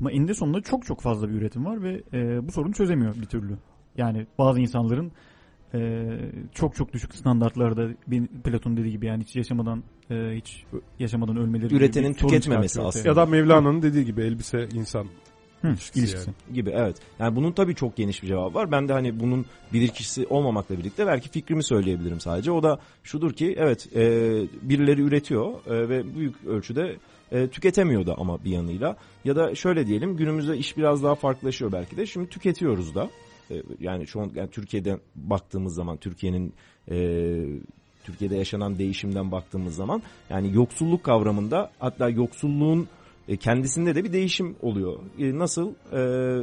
[0.00, 3.26] Ama eninde sonunda çok çok fazla bir üretim var ve e, bu sorunu çözemiyor bir
[3.26, 3.58] türlü.
[3.96, 5.12] Yani bazı insanların
[5.74, 6.08] e,
[6.54, 10.64] çok çok düşük standartlarda bir Platon dediği gibi yani hiç yaşamadan e, hiç
[10.98, 13.08] yaşamadan ölmeleri Üretenin tüketmemesi ortaya.
[13.08, 15.06] Ya da Mevlana'nın dediği gibi elbise insan
[15.62, 16.30] Hı, ilişkisi ilişkisi.
[16.54, 16.96] gibi evet.
[17.18, 18.70] Yani bunun tabii çok geniş bir cevabı var.
[18.70, 22.50] Ben de hani bunun bilirkişisi olmamakla birlikte belki fikrimi söyleyebilirim sadece.
[22.50, 24.00] O da şudur ki evet e,
[24.62, 26.96] birileri üretiyor e, ve büyük ölçüde
[27.32, 28.96] e, tüketemiyor da ama bir yanıyla.
[29.24, 32.06] Ya da şöyle diyelim günümüzde iş biraz daha farklılaşıyor belki de.
[32.06, 33.10] Şimdi tüketiyoruz da.
[33.50, 36.54] E, yani şu an yani Türkiye'den baktığımız zaman Türkiye'nin
[36.90, 36.96] e,
[38.04, 42.88] Türkiye'de yaşanan değişimden baktığımız zaman yani yoksulluk kavramında hatta yoksulluğun
[43.28, 44.98] e, kendisinde de bir değişim oluyor.
[45.18, 45.72] E, Nasıl?
[45.92, 46.00] E,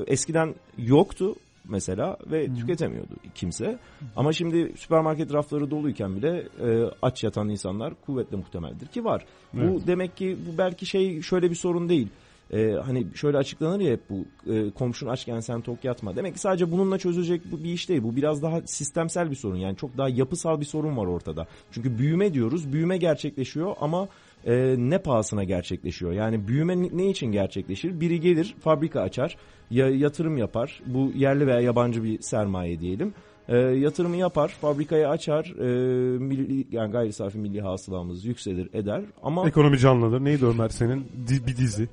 [0.07, 1.35] eskiden yoktu
[1.69, 2.55] mesela ve Hı.
[2.55, 3.79] tüketemiyordu kimse.
[4.15, 9.25] Ama şimdi süpermarket rafları doluyken bile e, aç yatan insanlar kuvvetle muhtemeldir ki var.
[9.57, 9.69] Evet.
[9.69, 12.07] Bu demek ki bu belki şey şöyle bir sorun değil.
[12.53, 16.15] E, hani şöyle açıklanır ya hep bu e, komşun açken sen tok yatma.
[16.15, 18.03] Demek ki sadece bununla çözülecek bir iş değil.
[18.03, 19.57] Bu biraz daha sistemsel bir sorun.
[19.57, 21.47] Yani çok daha yapısal bir sorun var ortada.
[21.71, 22.73] Çünkü büyüme diyoruz.
[22.73, 24.07] Büyüme gerçekleşiyor ama
[24.45, 26.11] e, ne pahasına gerçekleşiyor?
[26.11, 27.99] Yani büyüme ne- için gerçekleşir?
[27.99, 29.37] Biri gelir fabrika açar,
[29.71, 30.81] ya, yatırım yapar.
[30.85, 33.13] Bu yerli veya yabancı bir sermaye diyelim.
[33.47, 39.01] E, yatırımı yapar, fabrikayı açar, e, milli, yani gayri safi milli hasılamız yükselir eder.
[39.23, 40.23] Ama ekonomi canlanır.
[40.23, 41.87] Neydi Ömer senin Di- bir dizi?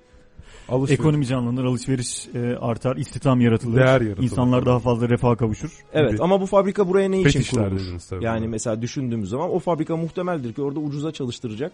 [0.68, 1.00] Alışveriş.
[1.00, 3.76] Ekonomi canlanır, alışveriş e, artar, istihdam yaratılır.
[3.76, 4.24] Değer yaratılır.
[4.24, 5.70] İnsanlar daha fazla refaha kavuşur.
[5.92, 6.22] evet gibi.
[6.22, 8.24] ama bu fabrika buraya ne için dediniz tabii.
[8.24, 11.72] Yani mesela düşündüğümüz zaman o fabrika muhtemeldir ki orada ucuza çalıştıracak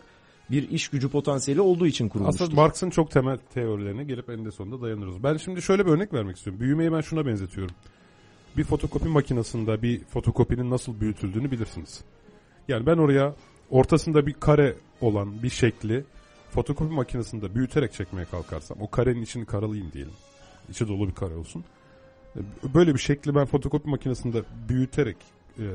[0.51, 2.45] bir iş gücü potansiyeli olduğu için kurulmuştur.
[2.45, 5.23] Aslında Marx'ın çok temel teorilerine gelip eninde sonunda dayanırız.
[5.23, 6.61] Ben şimdi şöyle bir örnek vermek istiyorum.
[6.61, 7.75] Büyümeyi ben şuna benzetiyorum.
[8.57, 12.05] Bir fotokopi makinesinde bir fotokopinin nasıl büyütüldüğünü bilirsiniz.
[12.69, 13.35] Yani ben oraya
[13.71, 16.05] ortasında bir kare olan bir şekli
[16.51, 20.15] fotokopi makinesinde büyüterek çekmeye kalkarsam o karenin içini karalayayım diyelim.
[20.71, 21.65] İçi dolu bir kare olsun.
[22.75, 25.17] Böyle bir şekli ben fotokopi makinesinde büyüterek
[25.59, 25.67] e,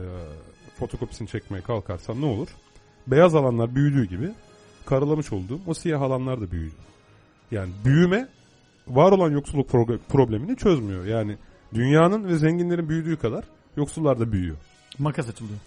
[0.80, 2.48] fotokopisini çekmeye kalkarsam ne olur?
[3.08, 4.32] Beyaz alanlar büyüdüğü gibi
[4.86, 6.74] karalamış olduğum o siyah alanlar da büyüyor.
[7.52, 8.28] Yani büyüme
[8.88, 9.70] var olan yoksulluk
[10.10, 11.06] problemini çözmüyor.
[11.06, 11.38] Yani
[11.74, 13.44] dünyanın ve zenginlerin büyüdüğü kadar
[13.78, 14.58] yoksullar da büyüyor.
[15.00, 15.60] Makas açılıyor.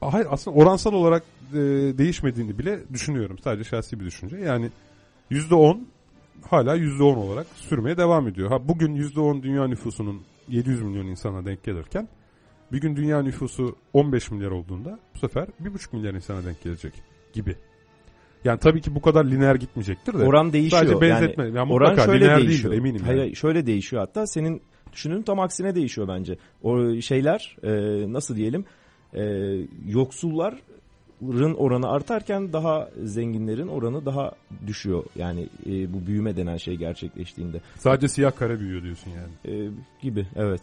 [0.00, 1.56] Hayır aslında oransal olarak e,
[1.98, 3.38] değişmediğini bile düşünüyorum.
[3.38, 4.36] Sadece şahsi bir düşünce.
[4.36, 4.70] Yani
[5.30, 5.80] %10
[6.50, 8.50] hala %10 olarak sürmeye devam ediyor.
[8.50, 12.08] Ha bugün %10 dünya nüfusunun 700 milyon insana denk gelirken
[12.72, 16.92] bir gün dünya nüfusu 15 milyar olduğunda bu sefer 1,5 milyar insana denk gelecek
[17.32, 17.56] gibi.
[18.44, 20.24] Yani tabii ki bu kadar lineer gitmeyecektir de.
[20.24, 20.82] Oran değişiyor.
[20.82, 21.44] Sadece benzetme.
[21.44, 22.72] Yani Yani oran şöyle lineer değişiyor.
[22.72, 23.02] değildir eminim.
[23.06, 23.36] Hayır, yani.
[23.36, 24.26] şöyle değişiyor hatta.
[24.26, 26.36] Senin düşündüğün tam aksine değişiyor bence.
[26.62, 27.70] O şeyler e,
[28.12, 28.64] nasıl diyelim
[29.14, 29.22] e,
[29.86, 34.32] yoksulların oranı artarken daha zenginlerin oranı daha
[34.66, 35.04] düşüyor.
[35.16, 39.56] Yani e, bu büyüme denen şey gerçekleştiğinde Sadece siyah kare büyüyor diyorsun yani.
[39.56, 39.70] e,
[40.02, 40.60] gibi evet.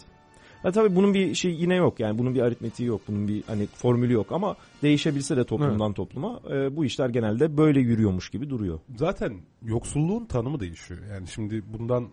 [0.64, 3.66] Ha, tabii bunun bir şey yine yok yani bunun bir aritmetiği yok bunun bir hani
[3.68, 8.80] formülü yok ama değişebilse de toplumdan topluma e, bu işler genelde böyle yürüyormuş gibi duruyor.
[8.96, 11.00] Zaten yoksulluğun tanımı değişiyor.
[11.12, 12.08] Yani şimdi bundan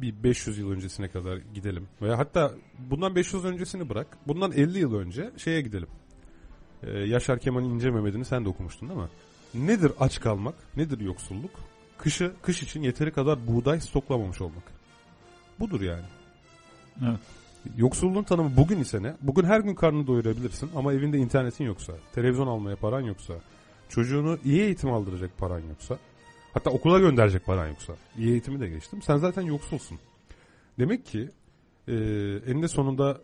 [0.00, 1.88] bir 500 yıl öncesine kadar gidelim.
[2.02, 2.50] Veya hatta
[2.90, 4.18] bundan 500 öncesini bırak.
[4.26, 5.88] Bundan 50 yıl önce şeye gidelim.
[6.82, 9.08] Ee, Yaşar Kemal'in İnce Mehmet'ini sen de okumuştun değil mi?
[9.54, 10.54] Nedir aç kalmak?
[10.76, 11.50] Nedir yoksulluk?
[11.98, 14.62] Kışı, kış için yeteri kadar buğday stoklamamış olmak.
[15.60, 16.04] Budur yani.
[17.02, 17.20] Evet.
[17.76, 19.14] Yoksulluğun tanımı bugün ise ne?
[19.20, 23.34] Bugün her gün karnını doyurabilirsin ama evinde internetin yoksa, televizyon almaya paran yoksa,
[23.88, 25.98] çocuğunu iyi eğitim aldıracak paran yoksa,
[26.54, 27.92] Hatta okula gönderecek paran yoksa.
[28.18, 29.02] İyi eğitimi de geçtim.
[29.02, 29.98] Sen zaten yoksulsun.
[30.78, 31.28] Demek ki
[31.88, 31.94] e,
[32.46, 33.20] eninde sonunda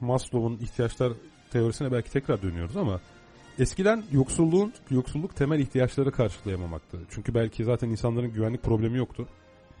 [0.00, 1.12] Maslow'un ihtiyaçlar
[1.50, 3.00] teorisine belki tekrar dönüyoruz ama
[3.58, 6.98] eskiden yoksulluğun yoksulluk temel ihtiyaçları karşılayamamaktı.
[7.10, 9.28] Çünkü belki zaten insanların güvenlik problemi yoktu.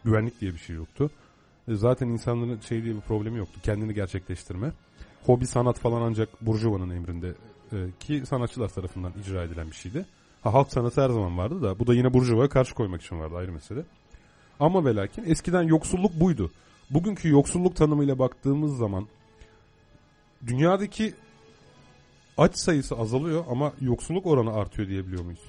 [0.04, 1.10] Güvenlik diye bir şey yoktu.
[1.68, 3.60] E, zaten insanların şey diye bir problemi yoktu.
[3.62, 4.72] Kendini gerçekleştirme.
[5.26, 7.32] Hobi sanat falan ancak Burjuva'nın emrinde
[7.72, 10.06] e, ki sanatçılar tarafından icra edilen bir şeydi.
[10.42, 13.36] Ha, halk sanatı her zaman vardı da bu da yine Burjuva'ya karşı koymak için vardı
[13.36, 13.82] ayrı mesele.
[14.60, 16.50] Ama ve lakin eskiden yoksulluk buydu.
[16.90, 19.06] Bugünkü yoksulluk tanımıyla baktığımız zaman
[20.46, 21.14] dünyadaki
[22.38, 25.40] aç sayısı azalıyor ama yoksulluk oranı artıyor diyebiliyor muyuz?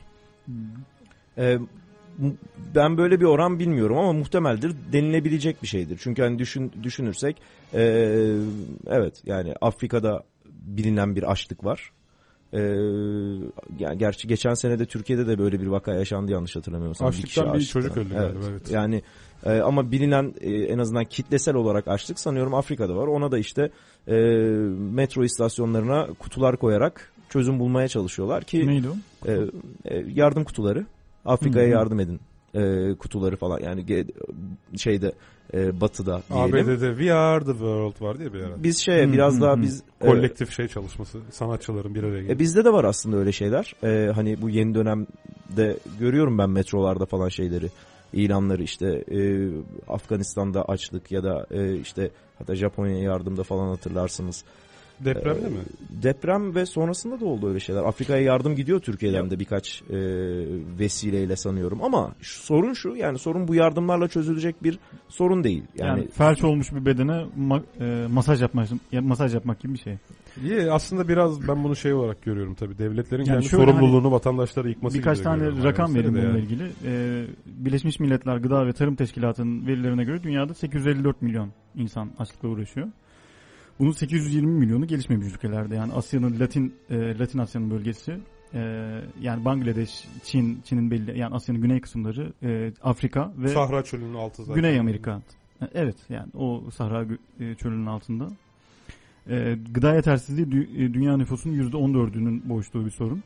[1.38, 1.68] Ee, mu-
[2.76, 6.00] ben böyle bir oran bilmiyorum ama muhtemeldir denilebilecek bir şeydir.
[6.04, 7.38] Çünkü hani düşün, düşünürsek
[7.74, 8.36] ee,
[8.88, 11.92] evet yani Afrika'da bilinen bir açlık var.
[12.54, 12.60] Ee,
[13.80, 17.08] yani gerçi geçen sene de Türkiye'de de böyle bir vaka yaşandı yanlış hatırlamıyorsam.
[17.08, 18.22] Açlıktan bir kişi çocuk açlıktan.
[18.22, 18.72] öldü galiba, evet.
[18.72, 19.02] Yani
[19.46, 23.08] e, ama bilinen e, en azından kitlesel olarak açlık sanıyorum Afrika'da var.
[23.08, 23.72] Ona da işte
[24.08, 24.16] e,
[24.94, 28.96] metro istasyonlarına kutular koyarak çözüm bulmaya çalışıyorlar ki Neydi o?
[29.32, 29.38] e,
[29.86, 30.86] e, yardım kutuları.
[31.26, 31.74] Afrika'ya Hı hı.
[31.74, 32.20] yardım edin
[32.56, 34.06] e, kutuları falan yani
[34.78, 35.12] şeyde
[35.54, 36.56] e, batıda diyelim.
[36.56, 38.64] ABD'de We Are the World var diye bir ara.
[38.64, 42.40] Biz şeye biraz daha biz e, Kolektif şey çalışması, sanatçıların bir araya e, gelip.
[42.40, 43.74] bizde de var aslında öyle şeyler.
[43.84, 47.70] E, hani bu yeni dönemde görüyorum ben metrolarda falan şeyleri
[48.14, 49.50] ilanları işte e,
[49.88, 54.44] Afganistan'da açlık ya da e, işte hatta Japonya'ya yardımda falan hatırlarsınız.
[55.06, 55.60] Depremde mi?
[56.04, 57.84] Deprem ve sonrasında da oldu öyle şeyler.
[57.84, 59.98] Afrika'ya yardım gidiyor Türkiye'den de birkaç e,
[60.80, 61.84] vesileyle sanıyorum.
[61.84, 65.64] Ama şu, sorun şu yani sorun bu yardımlarla çözülecek bir sorun değil.
[65.78, 69.80] Yani, Yani, felç olmuş bir bedene ma- e, masaj yapmak ya- masaj yapmak gibi bir
[69.80, 69.98] şey.
[70.44, 72.78] İyi aslında biraz ben bunu şey olarak görüyorum tabii.
[72.78, 76.40] Devletlerin Yani kendi şöyle sorumluluğunu vatandaşlara yıkması Birkaç tane görüyorum rakam de bununla yani.
[76.40, 76.72] ilgili.
[76.86, 82.88] Ee, Birleşmiş Milletler Gıda ve Tarım Teşkilatı'nın verilerine göre dünyada 854 milyon insan açlıkla uğraşıyor.
[83.80, 85.76] Bunun 820 milyonu gelişmemiş ülkelerde.
[85.76, 88.18] Yani Asya'nın Latin e, Latin Asya'nın bölgesi
[88.54, 88.60] e,
[89.22, 94.44] yani Bangladeş, Çin, Çin'in belli yani Asya'nın güney kısımları, e, Afrika ve Sahra çölünün altı
[94.44, 94.56] zaten.
[94.56, 95.22] Güney Amerika.
[95.62, 97.06] E, Evet yani o Sahra
[97.40, 98.28] e, çölünün altında.
[99.30, 103.24] E, gıda yetersizliği dü- e, dünya nüfusunun %14'ünün boğuştuğu bir sorun.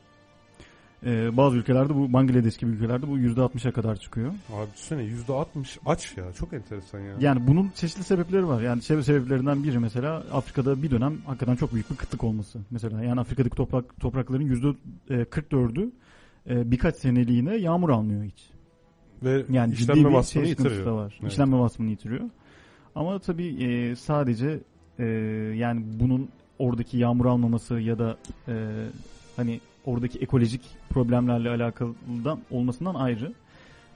[1.06, 4.32] E, bazı ülkelerde bu Bangladeş gibi ülkelerde bu %60'a kadar çıkıyor.
[4.54, 6.34] Abi düşünsene %60 aç ya.
[6.34, 7.14] Çok enteresan ya.
[7.20, 8.62] Yani bunun çeşitli sebepleri var.
[8.62, 12.60] Yani sebe- sebeplerinden biri mesela Afrika'da bir dönem hakikaten çok büyük bir kıtlık olması.
[12.72, 14.76] Mesela yani Afrika'daki toprak toprakların
[15.10, 15.92] %44'ü
[16.50, 18.50] e, birkaç seneliğine yağmur almıyor hiç.
[19.24, 20.86] Ve Yani işlenme vasfını yitiriyor.
[20.92, 21.18] var.
[21.22, 21.32] Evet.
[21.32, 22.30] İşlenme vasfını yitiriyor.
[22.96, 24.60] Ama tabii e, sadece
[25.00, 25.04] e,
[25.58, 28.54] yani bunun oradaki yağmur almaması ya da e,
[29.36, 33.34] hani oradaki ekolojik problemlerle alakalıdan olmasından ayrı.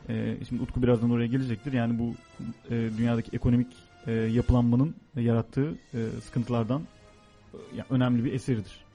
[0.09, 1.73] E, şimdi Utku birazdan oraya gelecektir.
[1.73, 2.13] Yani bu
[2.69, 3.67] e, dünyadaki ekonomik
[4.07, 8.85] e, yapılanmanın yarattığı e, sıkıntılardan e, yani önemli bir eseridir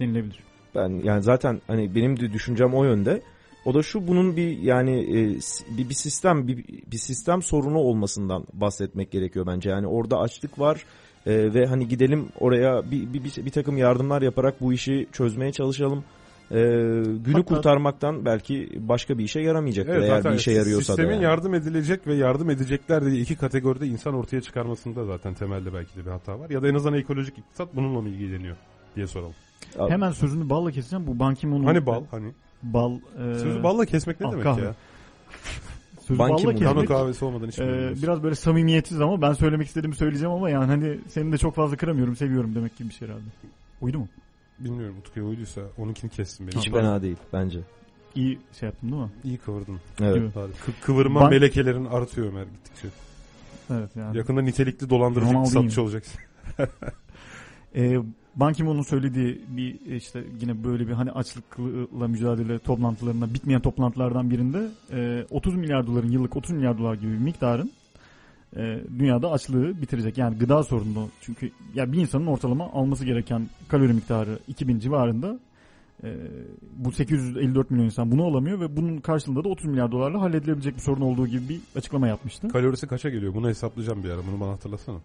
[0.00, 0.38] denilebilir.
[0.74, 3.22] ben yani zaten hani benim de düşüncem o yönde.
[3.64, 5.38] O da şu bunun bir yani e,
[5.78, 9.70] bir, bir sistem bir, bir sistem sorunu olmasından bahsetmek gerekiyor bence.
[9.70, 10.84] Yani orada açlık var
[11.26, 15.52] e, ve hani gidelim oraya bir, bir, bir, bir takım yardımlar yaparak bu işi çözmeye
[15.52, 16.04] çalışalım.
[16.50, 20.96] E, günü Hatta- kurtarmaktan belki başka bir işe yaramayacaktır Evet, eğer bir işe yarıyorsa da.
[20.96, 21.24] sistemin yani.
[21.24, 26.06] yardım edilecek ve yardım edecekler diye iki kategoride insan ortaya çıkarmasında zaten temelde belki de
[26.06, 26.50] bir hata var.
[26.50, 28.56] Ya da en azından ekolojik iktisat bununla mı ilgileniyor
[28.96, 29.34] diye soralım.
[29.78, 31.06] Abi, Hemen sözünü balla keseceğim.
[31.06, 32.32] Bu Ban Ki-moon'un Hani bal hani.
[32.62, 34.62] bal e, Sözü balla kesmek ne al, demek kahve.
[34.62, 34.74] ya?
[36.06, 36.54] sözü Ban balla.
[36.58, 38.02] Kano kahvesi olmadan e, içmiyoruz.
[38.02, 41.76] biraz böyle samimiyetsiz ama ben söylemek istediğimi söyleyeceğim ama yani hani seni de çok fazla
[41.76, 43.24] kıramıyorum, seviyorum demek gibi bir şey herhalde.
[43.80, 44.08] Uydu mu?
[44.60, 46.58] Bilmiyorum Utku'ya uyduysa onunkini kessin benim.
[46.58, 47.60] hiç fena değil bence.
[48.14, 49.10] İyi şey yaptım değil mi?
[49.24, 49.80] İyi kıvırdın.
[50.00, 50.34] Evet.
[50.34, 50.50] Kı-
[50.82, 52.88] kıvırma Ban- melekelerin artıyor Ömer gittikçe.
[53.70, 54.16] Evet yani.
[54.16, 55.60] Yakında nitelikli dolandırıcı Ronaldinho.
[55.62, 56.20] iktisatçı olacaksın.
[57.76, 57.98] E,
[58.36, 64.68] Ban Ki-moon'un söylediği bir işte yine böyle bir hani açlıkla mücadele toplantılarında bitmeyen toplantılardan birinde
[64.92, 67.72] e, 30 milyar doların yıllık 30 milyar dolar gibi bir miktarın
[68.56, 70.18] e, dünyada açlığı bitirecek.
[70.18, 75.40] Yani gıda sorunu çünkü ya bir insanın ortalama alması gereken kalori miktarı 2000 civarında
[76.04, 76.16] e,
[76.76, 80.80] bu 854 milyon insan bunu alamıyor ve bunun karşılığında da 30 milyar dolarla halledilebilecek bir
[80.80, 82.48] sorun olduğu gibi bir açıklama yapmıştı.
[82.48, 83.34] Kalorisi kaça geliyor?
[83.34, 84.20] Bunu hesaplayacağım bir ara.
[84.32, 84.98] Bunu bana hatırlasana.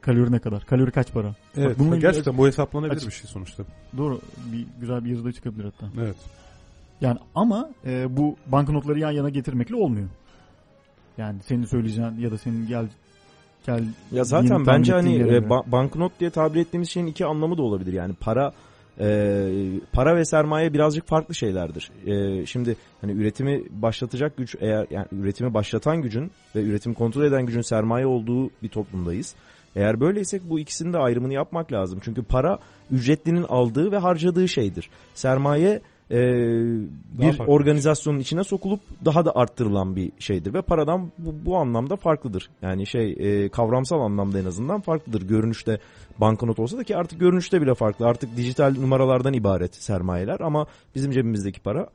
[0.00, 0.64] Kalori ne kadar?
[0.64, 1.34] Kalori kaç para?
[1.56, 1.78] Evet.
[1.78, 3.64] bununla ilgili- gerçekten bu hesaplanabilir Açık- bir şey sonuçta.
[3.96, 4.20] Doğru.
[4.52, 5.86] Bir güzel bir yazıda çıkabilir hatta.
[6.02, 6.16] Evet.
[7.00, 10.08] Yani ama e, bu banknotları yan yana getirmekle olmuyor.
[11.18, 12.86] Yani senin söyleyeceğin ya da senin gel
[13.66, 17.62] gel Ya zaten bence hani e, ba- banknot diye tabir ettiğimiz şeyin iki anlamı da
[17.62, 17.92] olabilir.
[17.92, 18.52] Yani para
[19.00, 19.48] e,
[19.92, 21.90] para ve sermaye birazcık farklı şeylerdir.
[22.06, 27.46] E, şimdi hani üretimi başlatacak güç eğer yani üretimi başlatan gücün ve üretimi kontrol eden
[27.46, 29.34] gücün sermaye olduğu bir toplumdayız.
[29.76, 32.00] Eğer böyleysek bu ikisinin de ayrımını yapmak lazım.
[32.02, 32.58] Çünkü para
[32.90, 34.90] ücretlinin aldığı ve harcadığı şeydir.
[35.14, 36.16] Sermaye e,
[37.18, 37.52] bir farklı.
[37.52, 42.50] organizasyonun içine sokulup daha da arttırılan bir şeydir ve paradan bu, bu anlamda farklıdır.
[42.62, 45.22] Yani şey e, kavramsal anlamda en azından farklıdır.
[45.22, 45.78] Görünüşte
[46.18, 48.06] banknot olsa da ki artık görünüşte bile farklı.
[48.06, 51.88] Artık dijital numaralardan ibaret sermayeler ama bizim cebimizdeki para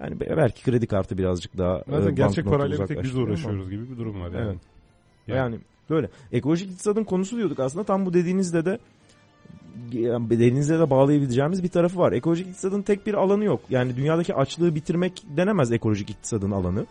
[0.00, 3.26] yani be- belki kredi kartı birazcık daha Zaten e, gerçek parayla bir tek biz uzaklaştırıyor
[3.26, 4.44] ama- uğraşıyoruz gibi bir durum var yani.
[4.46, 4.58] Evet.
[5.26, 5.38] Yani.
[5.38, 5.58] Yani
[5.90, 6.08] böyle.
[6.32, 7.84] Ekolojik iktisadın konusu diyorduk aslında.
[7.84, 8.78] Tam bu dediğinizde de
[10.30, 12.12] dediğinizde de bağlayabileceğimiz bir tarafı var.
[12.12, 13.60] Ekolojik iktisadın tek bir alanı yok.
[13.70, 16.86] Yani dünyadaki açlığı bitirmek denemez ekolojik iktisadın alanı.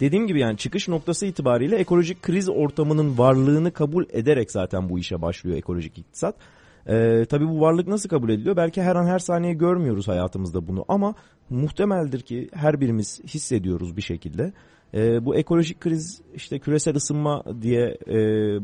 [0.00, 5.22] Dediğim gibi yani çıkış noktası itibariyle ekolojik kriz ortamının varlığını kabul ederek zaten bu işe
[5.22, 6.36] başlıyor ekolojik iktisat.
[6.88, 8.56] Ee, tabii bu varlık nasıl kabul ediliyor?
[8.56, 11.14] Belki her an her saniye görmüyoruz hayatımızda bunu ama
[11.50, 14.52] muhtemeldir ki her birimiz hissediyoruz bir şekilde.
[14.94, 18.16] Ee, bu ekolojik kriz işte küresel ısınma diye e,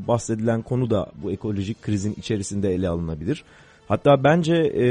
[0.08, 3.44] bahsedilen konu da bu ekolojik krizin içerisinde ele alınabilir.
[3.88, 4.86] Hatta bence e,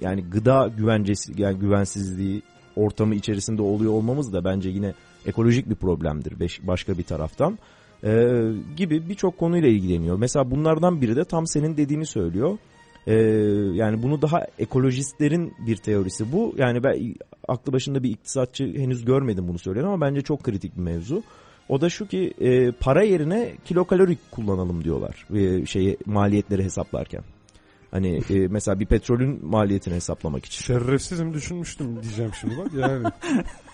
[0.00, 2.42] yani gıda güvencesi yani güvensizliği
[2.76, 4.94] ortamı içerisinde oluyor olmamız da bence yine
[5.26, 7.58] ekolojik bir problemdir beş- başka bir taraftan.
[8.04, 10.18] Ee, gibi birçok konuyla ilgileniyor.
[10.18, 12.58] Mesela bunlardan biri de tam senin dediğini söylüyor.
[13.06, 13.14] Ee,
[13.74, 16.54] yani bunu daha ekolojistlerin bir teorisi bu.
[16.58, 17.14] Yani ben
[17.50, 21.22] aklı başında bir iktisatçı henüz görmedim bunu söyleyen ama bence çok kritik bir mevzu.
[21.68, 27.22] O da şu ki e, para yerine kilokalori kullanalım diyorlar e, şeyi maliyetleri hesaplarken.
[27.90, 30.64] Hani e, mesela bir petrolün maliyetini hesaplamak için.
[30.64, 33.06] Şerefsizim düşünmüştüm diyeceğim şimdi bak yani.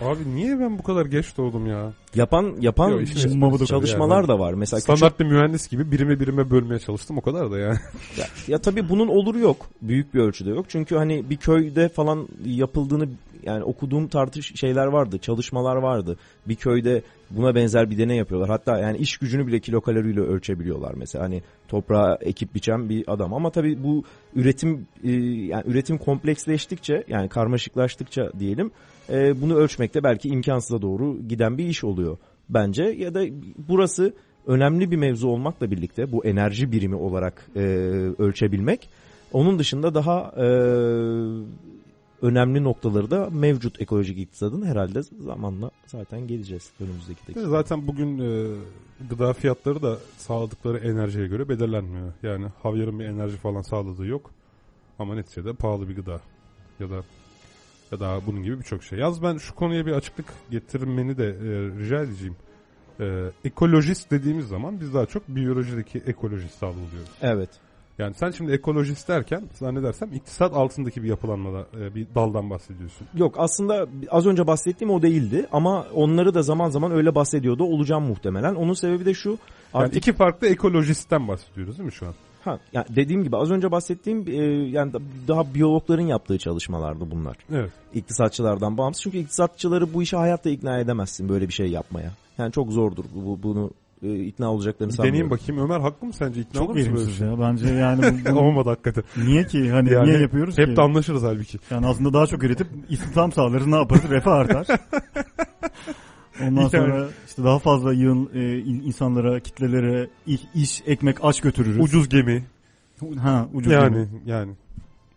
[0.00, 1.92] Abi niye ben bu kadar geç doğdum ya?
[2.14, 4.28] Yapan yapan esprisi bu çalışmalar yani.
[4.28, 4.54] da var.
[4.54, 7.78] Mesela küçük Standart bir mühendis gibi birime birime bölmeye çalıştım o kadar da yani.
[8.18, 9.66] Ya, ya tabii bunun oluru yok.
[9.82, 10.66] Büyük bir ölçüde yok.
[10.68, 13.08] Çünkü hani bir köyde falan yapıldığını
[13.42, 15.18] yani okuduğum tartış şeyler vardı.
[15.18, 16.16] Çalışmalar vardı.
[16.48, 18.50] Bir köyde buna benzer bir deney yapıyorlar.
[18.50, 21.24] Hatta yani iş gücünü bile kilokaloriyle ölçebiliyorlar mesela.
[21.24, 23.34] Hani toprağa ekip biçen bir adam.
[23.34, 24.04] Ama tabii bu
[24.34, 28.70] üretim e, yani üretim kompleksleştikçe yani karmaşıklaştıkça diyelim
[29.10, 32.16] e, bunu ölçmekte belki imkansıza doğru giden bir iş oluyor
[32.48, 32.84] bence.
[32.84, 33.24] Ya da
[33.68, 34.14] burası
[34.46, 37.60] önemli bir mevzu olmakla birlikte bu enerji birimi olarak e,
[38.18, 38.88] ölçebilmek.
[39.32, 40.46] Onun dışında daha e,
[42.22, 47.48] önemli noktaları da mevcut ekolojik iktisadın herhalde zamanla zaten geleceğiz önümüzdeki dakika.
[47.48, 48.54] Zaten bugün e,
[49.10, 52.12] gıda fiyatları da sağladıkları enerjiye göre belirlenmiyor.
[52.22, 54.30] Yani havyarın bir enerji falan sağladığı yok.
[54.98, 56.20] Ama neticede pahalı bir gıda.
[56.80, 57.02] Ya da
[57.92, 58.98] ya da bunun gibi birçok şey.
[58.98, 61.34] Yaz ben şu konuya bir açıklık getirmeni de e,
[61.78, 62.36] rica edeceğim.
[63.00, 67.10] E, ekolojist dediğimiz zaman biz daha çok biyolojideki ekolojist algılıyoruz.
[67.22, 67.50] Evet.
[67.98, 73.06] Yani sen şimdi ekolojist derken zannedersem iktisat altındaki bir yapılanmada e, bir daldan bahsediyorsun.
[73.14, 78.04] Yok aslında az önce bahsettiğim o değildi ama onları da zaman zaman öyle bahsediyordu olacağım
[78.04, 78.54] muhtemelen.
[78.54, 79.38] Onun sebebi de şu Yani
[79.74, 82.14] artık iki farklı ekolojistten bahsediyoruz değil mi şu an?
[82.44, 84.34] Ha, yani dediğim gibi az önce bahsettiğim e,
[84.70, 87.36] yani da- daha biyologların yaptığı çalışmalardı bunlar.
[87.52, 87.70] Evet.
[87.94, 89.02] iktisatçılardan bağımsız.
[89.02, 92.10] Çünkü iktisatçıları bu işe hayatta ikna edemezsin böyle bir şey yapmaya.
[92.38, 93.70] Yani çok zordur bu, bunu
[94.02, 95.30] e, ikna olacaklarını Bir sanmıyorum.
[95.30, 96.40] deneyeyim bakayım Ömer haklı mı sence?
[96.40, 97.26] İkna Çok verimsiz şey?
[97.28, 97.40] ya.
[97.40, 99.04] Bence yani bu, bu- Olmadı hakikaten.
[99.16, 99.70] niye ki?
[99.70, 100.76] Hani Yani niye yapıyoruz Hep ki?
[100.76, 101.58] de anlaşırız halbuki.
[101.70, 103.66] Yani aslında daha çok üretip istihdam sağlarız.
[103.66, 104.10] Ne yaparız?
[104.10, 104.66] Refah artar.
[106.42, 106.70] Ondan Yani.
[106.70, 110.08] sonra işte daha fazla yığın e, in- insanlara, kitlelere
[110.54, 111.80] iş, ekmek aç götürürüz.
[111.80, 112.44] Ucuz gemi.
[113.18, 114.08] Ha, ucuz yani gemi.
[114.26, 114.52] yani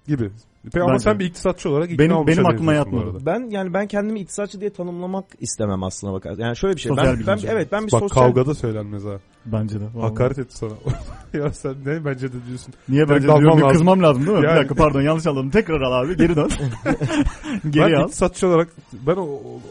[0.08, 0.30] gibi.
[0.74, 1.04] Peki ama Bence.
[1.04, 3.26] sen bir iktisatçı olarak ikna Benim- olmuşa benim aklıma yatmadı.
[3.26, 6.34] Ben yani ben kendimi iktisatçı diye tanımlamak istemem aslına bakar.
[6.38, 6.90] Yani şöyle bir şey.
[6.90, 9.20] Sosyal Ben, ben evet ben bir Bak sosyal kavgada söylenmez ha.
[9.46, 9.84] Bence de.
[9.96, 10.10] vallahi.
[10.10, 10.72] Hakaret etti sana.
[11.44, 12.74] ya sen ne bence de diyorsun.
[12.90, 13.72] Niye bence dalmam diyorum lazım.
[13.72, 14.46] kızmam lazım değil mi?
[14.46, 14.54] Yani.
[14.54, 15.50] Bir dakika pardon yanlış anladım.
[15.50, 16.50] Tekrar al abi geri dön.
[17.70, 18.04] geri ben al.
[18.04, 18.68] iktisatçı olarak
[19.08, 19.62] ben o, o-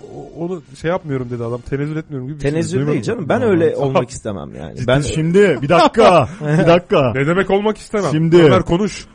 [0.44, 1.60] onu şey yapmıyorum dedi adam.
[1.60, 2.50] Tenezzül etmiyorum gibi bir şey.
[2.50, 3.28] tenezzül değil Duymadın canım.
[3.28, 4.78] Ben öyle olmak istemem yani.
[4.86, 6.28] Ben Şimdi bir dakika.
[6.40, 7.12] bir dakika.
[7.14, 8.10] Ne demek olmak istemem.
[8.12, 9.06] Şimdi- Ömer konuş.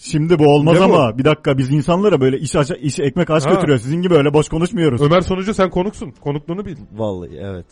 [0.00, 0.94] Şimdi bu olmaz Ne bu?
[0.94, 3.50] ama bir dakika biz insanlara böyle iş, aç, iş ekmek aç Ha.
[3.50, 3.78] götürüyor.
[3.78, 5.02] Sizin gibi öyle boş konuşmuyoruz.
[5.02, 6.10] Ömer sonucu sen konuksun.
[6.20, 6.76] Konukluğunu bil.
[6.96, 7.66] vallahi evet.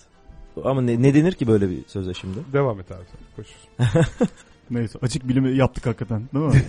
[0.65, 2.39] Ama ne, ne denir ki böyle bir söze şimdi?
[2.53, 3.21] Devam et abi sen.
[3.37, 3.47] Koş.
[4.71, 6.63] Neyse açık bilimi yaptık hakikaten değil mi?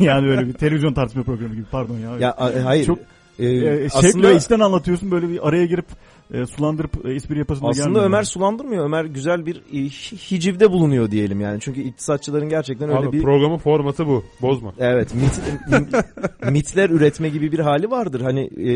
[0.00, 2.18] yani öyle bir televizyon tartışma programı gibi pardon ya.
[2.18, 2.86] Ya a- hayır.
[2.86, 2.98] Çok-
[3.38, 5.86] e, Ee, aslında Şekli ve içten anlatıyorsun böyle bir araya girip
[6.32, 8.04] e, sulandırıp e, espri yapasına aslında gelmiyor.
[8.04, 8.84] Ömer sulandırmıyor.
[8.84, 11.60] Ömer güzel bir e, hi- hicivde bulunuyor diyelim yani.
[11.60, 14.24] Çünkü iktisatçıların gerçekten öyle Abi bir programın formatı bu.
[14.42, 14.72] Bozma.
[14.78, 15.40] Evet, mit,
[16.50, 18.20] mitler üretme gibi bir hali vardır.
[18.20, 18.72] Hani e,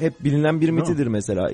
[0.00, 1.50] hep bilinen bir mitidir mesela.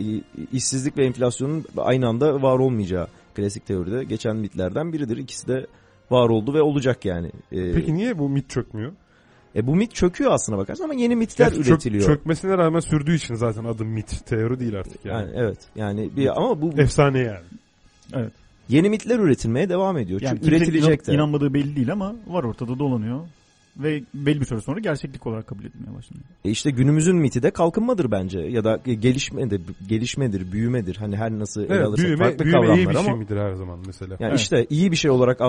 [0.52, 5.16] İşsizlik ve enflasyonun aynı anda var olmayacağı klasik teoride geçen mitlerden biridir.
[5.16, 5.66] İkisi de
[6.11, 7.30] var oldu ve olacak yani.
[7.52, 8.92] E, Peki niye bu mit çökmüyor?
[9.57, 12.07] E bu mit çöküyor aslına bakarsan ama yeni mitler Gerçi çök- üretiliyor.
[12.07, 14.26] çökmesine rağmen sürdüğü için zaten adı mit.
[14.26, 15.20] Teori değil artık yani.
[15.22, 15.59] yani evet.
[15.76, 17.44] Yani bir ama bu Efsane yani.
[18.12, 18.32] Evet.
[18.68, 20.20] yeni mitler üretilmeye devam ediyor.
[20.20, 21.12] Yani Çünkü üretilecek de.
[21.12, 23.20] inan- inanmadığı belli değil ama var ortada dolanıyor.
[23.76, 26.24] Ve belli bir süre sonra gerçeklik olarak kabul edilmeye başlanıyor.
[26.44, 30.96] E işte günümüzün miti de kalkınmadır bence ya da gelişmedir, gelişmedir, büyümedir.
[30.96, 33.36] Hani her nasıl ele Evet, alırsak büyüme, farklı büyüme iyi kavramlar bir ama şey midir
[33.36, 34.16] her zaman mesela?
[34.20, 34.40] yani Evet.
[34.40, 35.40] işte iyi bir şey olarak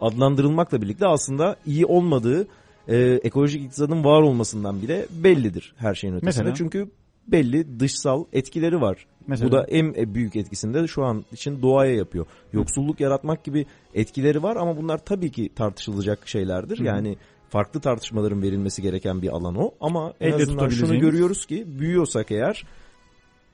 [0.00, 2.46] adlandırılmakla birlikte aslında iyi olmadığı
[2.88, 6.42] e, ekolojik iktisadın var olmasından bile bellidir her şeyin ötesinde.
[6.42, 6.54] Mesela?
[6.54, 6.90] Çünkü
[7.28, 9.06] belli dışsal etkileri var.
[9.26, 12.26] Mesela Bu da en büyük etkisini de şu an için doğaya yapıyor.
[12.52, 16.78] Yoksulluk yaratmak gibi etkileri var ama bunlar tabii ki tartışılacak şeylerdir.
[16.78, 16.84] Hı.
[16.84, 17.16] Yani
[17.48, 19.70] farklı tartışmaların verilmesi gereken bir alan o.
[19.80, 22.64] Ama en Elle azından şunu görüyoruz ki büyüyorsak eğer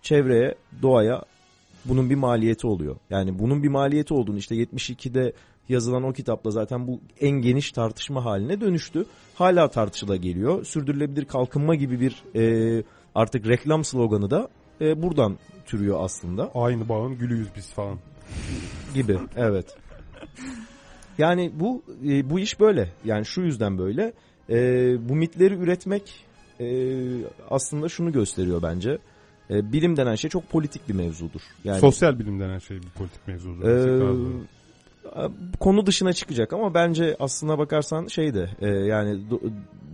[0.03, 1.23] çevreye, doğaya
[1.85, 2.97] bunun bir maliyeti oluyor.
[3.11, 5.33] Yani bunun bir maliyeti olduğunu işte 72'de
[5.71, 9.07] yazılan o kitapta zaten bu en geniş tartışma haline dönüştü.
[9.35, 10.65] Hala tartışıla geliyor.
[10.65, 14.49] Sürdürülebilir kalkınma gibi bir e, artık reklam sloganı da
[14.81, 17.99] e, buradan türüyor aslında Aynı bağın gülüyüz biz falan.
[18.95, 19.19] gibi.
[19.37, 19.77] Evet.
[21.19, 22.93] Yani bu e, bu iş böyle.
[23.05, 24.13] Yani şu yüzden böyle.
[24.51, 24.59] E,
[25.09, 26.27] bu mitleri üretmek
[26.61, 26.67] e,
[27.51, 28.99] aslında şunu gösteriyor bence.
[29.51, 31.41] E, bilim denen şey çok politik bir mevzudur.
[31.65, 33.65] Yani Sosyal bilim denen şey bir politik mevzudur.
[33.69, 34.45] Ee,
[35.61, 39.51] konu dışına çıkacak ama bence aslına bakarsan şey de e, yani do-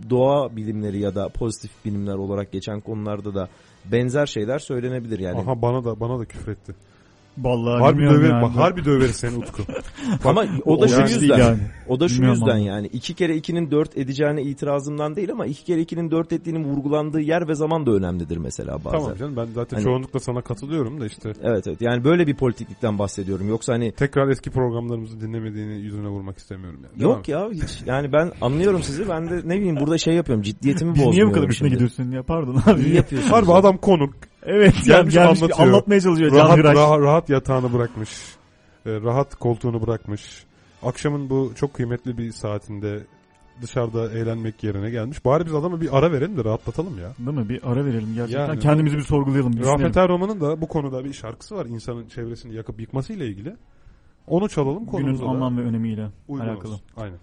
[0.09, 3.49] doğa bilimleri ya da pozitif bilimler olarak geçen konularda da
[3.85, 5.39] benzer şeyler söylenebilir yani.
[5.39, 6.75] Aha bana da bana da küfretti.
[7.37, 8.41] Vallahi Harbi döver, yani.
[8.43, 9.63] bak, harbi döveriz seni Utku.
[10.25, 11.57] ama o da şu yani yüzden yani.
[11.87, 12.65] o da şu Bilmiyorum yüzden ama.
[12.67, 17.19] yani iki kere ikinin dört edeceğine itirazımdan değil ama iki kere ikinin dört ettiğinin vurgulandığı
[17.21, 18.99] yer ve zaman da önemlidir mesela bazen.
[18.99, 22.35] tamam canım ben zaten Hani- çoğunlukla sana katılıyorum da işte Evet evet yani böyle bir
[22.35, 27.03] politiklikten bahsediyorum yoksa hani tekrar eski programlarımızı dinlemediğini yüzüne vurmak istemiyorum yani.
[27.03, 30.91] Yok ya hiç yani ben anlıyorum sizi ben de ne bileyim burada şey yapıyorum ciddiyetimi
[30.93, 32.81] Biz niye bu bozmuyorum kadar üstüne gidiyorsun ya pardon abi.
[32.83, 33.33] İyi yapıyorsunuz.
[33.33, 34.13] Harbi adam konuk.
[34.49, 35.59] Evet Gelmiş gelmiş, anlatıyor.
[35.59, 36.75] anlatmaya çalışıyor Can Rahat, Hıraş.
[36.77, 38.09] rahat, rahat yatağını bırakmış.
[38.85, 40.45] e, Rahat koltuğunu bırakmış.
[40.83, 43.03] Akşamın bu çok kıymetli bir saatinde
[43.61, 45.25] dışarıda eğlenmek yerine gelmiş.
[45.25, 47.11] Bari biz adama bir ara verelim de rahatlatalım ya.
[47.19, 47.49] Değil mi?
[47.49, 48.47] Bir ara verelim gerçekten.
[48.47, 49.53] Yani- Kendimizi bir sorgulayalım.
[49.53, 49.63] bir.
[49.65, 51.65] Rafet Erroman'ın da bu konuda bir şarkısı var.
[51.65, 53.55] İnsanın çevresini yakıp yıkması ile ilgili.
[54.27, 56.73] Onu çalalım Günün konumuza da anlam ve önemiyle alakalı.
[56.73, 56.81] olsun.
[56.97, 57.17] Aynen.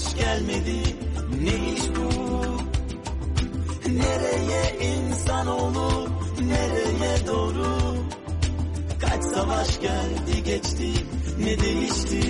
[0.00, 0.82] Kış gelmedi,
[1.42, 2.10] ne iş bu?
[3.88, 6.08] Nereye insanoğlu
[6.40, 7.66] nereye doğru?
[9.00, 10.92] Kaç savaş geldi geçti
[11.38, 12.20] ne değişti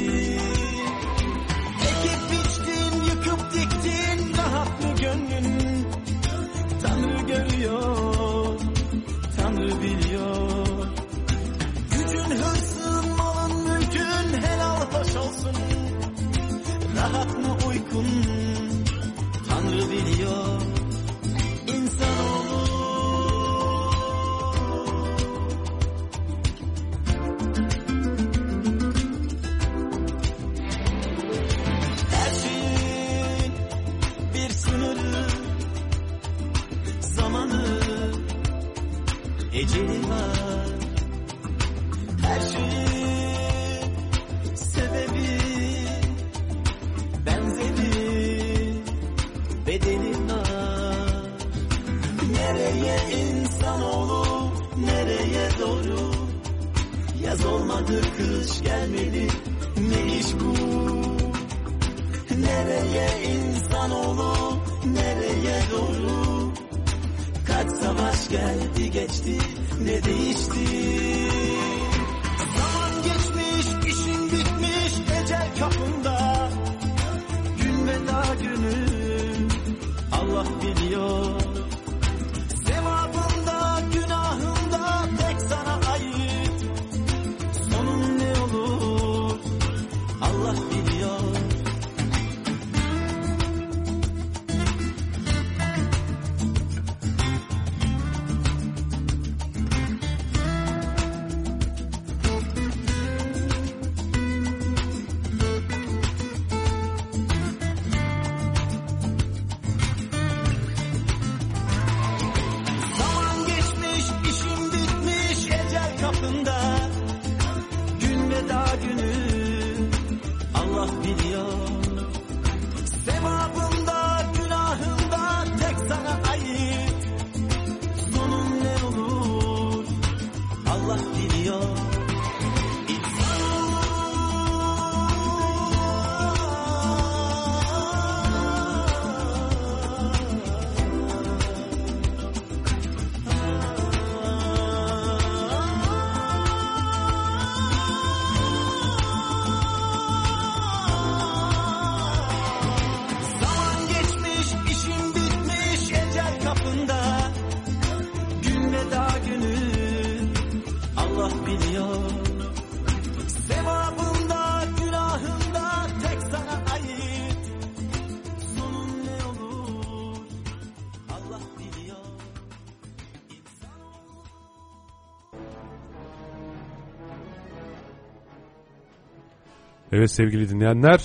[180.01, 181.01] Evet sevgili dinleyenler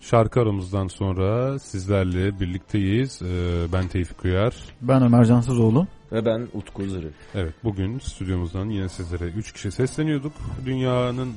[0.00, 3.22] şarkı aramızdan sonra sizlerle birlikteyiz.
[3.22, 3.26] Ee,
[3.72, 4.54] ben Tevfik Uyar.
[4.80, 5.86] Ben Ömer Cansızoğlu.
[6.12, 7.10] Ve ben Utku Zırı.
[7.34, 10.32] Evet bugün stüdyomuzdan yine sizlere 3 kişi sesleniyorduk.
[10.66, 11.32] Dünyanın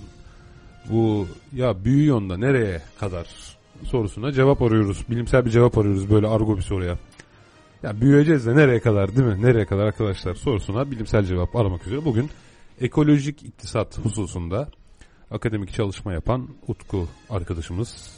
[0.89, 3.27] bu ya büyüyor da nereye kadar
[3.83, 5.05] sorusuna cevap arıyoruz.
[5.09, 6.97] Bilimsel bir cevap arıyoruz böyle argo bir soruya.
[7.83, 9.41] Ya büyüyeceğiz de nereye kadar değil mi?
[9.41, 12.05] Nereye kadar arkadaşlar sorusuna bilimsel cevap aramak üzere.
[12.05, 12.29] Bugün
[12.81, 14.67] ekolojik iktisat hususunda
[15.31, 18.15] akademik çalışma yapan Utku arkadaşımız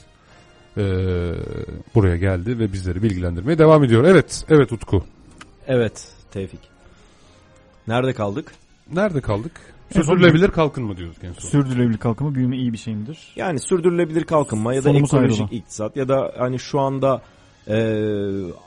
[0.78, 0.84] eee,
[1.96, 4.04] buraya geldi ve bizleri bilgilendirmeye devam ediyor.
[4.04, 5.04] Evet, evet Utku.
[5.68, 6.60] Evet Tevfik.
[7.88, 8.52] Nerede kaldık?
[8.94, 9.52] Nerede kaldık?
[9.94, 11.50] Sürdürülebilir kalkınma diyoruz en son.
[11.50, 13.34] Sürdürülebilir kalkınma büyüme iyi bir şey midir?
[13.36, 15.58] Yani sürdürülebilir kalkınma ya da Sonumuz ekolojik ayrılan.
[15.58, 17.22] iktisat ya da hani şu anda
[17.68, 17.78] e,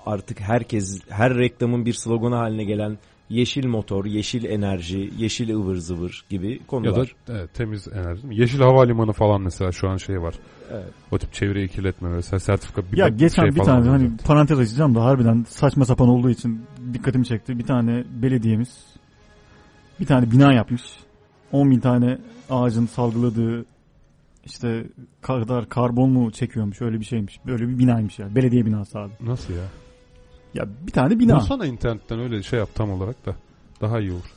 [0.07, 2.99] artık herkes her reklamın bir sloganı haline gelen
[3.31, 7.14] yeşil motor, yeşil enerji, yeşil ıvır zıvır gibi Ya da konular.
[7.28, 8.22] evet, temiz enerji.
[8.31, 10.35] Yeşil havalimanı falan mesela şu an şey var.
[10.72, 10.89] Evet.
[11.11, 14.16] O tip çevreyi kirletme mesela sertifika bir Ya geçen şey bir tane hani zaten.
[14.26, 16.62] parantez açacağım da harbiden saçma sapan olduğu için
[16.93, 17.59] dikkatimi çekti.
[17.59, 18.85] Bir tane belediyemiz
[20.01, 20.83] bir tane bina yapmış.
[21.53, 22.18] 10 bin tane
[22.51, 23.64] ağacın salgıladığı
[24.45, 24.85] işte
[25.22, 27.41] kadar karbon mu çekiyormuş öyle bir şeymiş.
[27.47, 28.35] Böyle bir binaymış ya.
[28.35, 29.12] Belediye binası abi.
[29.20, 29.64] Nasıl ya?
[30.55, 31.36] Ya bir tane bina.
[31.36, 33.34] Bulsana internetten öyle şey yap tam olarak da.
[33.80, 34.30] Daha iyi olur.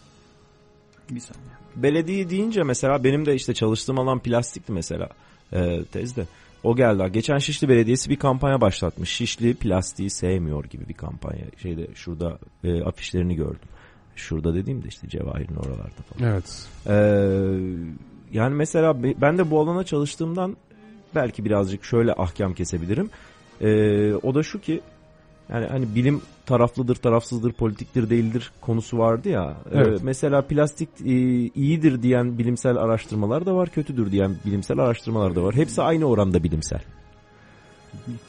[1.10, 1.44] Bir saniye.
[1.76, 5.10] Belediye deyince mesela benim de işte çalıştığım alan plastikti mesela
[5.54, 6.26] e, tezde.
[6.64, 7.12] O geldi.
[7.14, 9.10] Geçen Şişli Belediyesi bir kampanya başlatmış.
[9.10, 11.46] Şişli plastiği sevmiyor gibi bir kampanya.
[11.62, 13.70] Şeyde şurada e, afişlerini gördüm.
[14.16, 16.32] Şurada dediğimde işte Cevahir'in oralarda falan.
[16.32, 16.68] Evet.
[16.88, 16.94] Ee,
[18.34, 20.58] yani mesela be- ben de bu alana çalıştığımdan
[21.16, 23.10] belki birazcık şöyle ahkam kesebilirim.
[23.62, 24.82] Ee, o da şu ki
[25.54, 29.58] yani hani bilim taraflıdır, tarafsızdır, politiktir, değildir konusu vardı ya.
[29.72, 30.00] Ee, Evet.
[30.04, 31.14] mesela plastik e,
[31.56, 35.56] iyidir diyen bilimsel araştırmalar da var, kötüdür diyen bilimsel araştırmalar da var.
[35.56, 36.82] Hepsi aynı oranda bilimsel.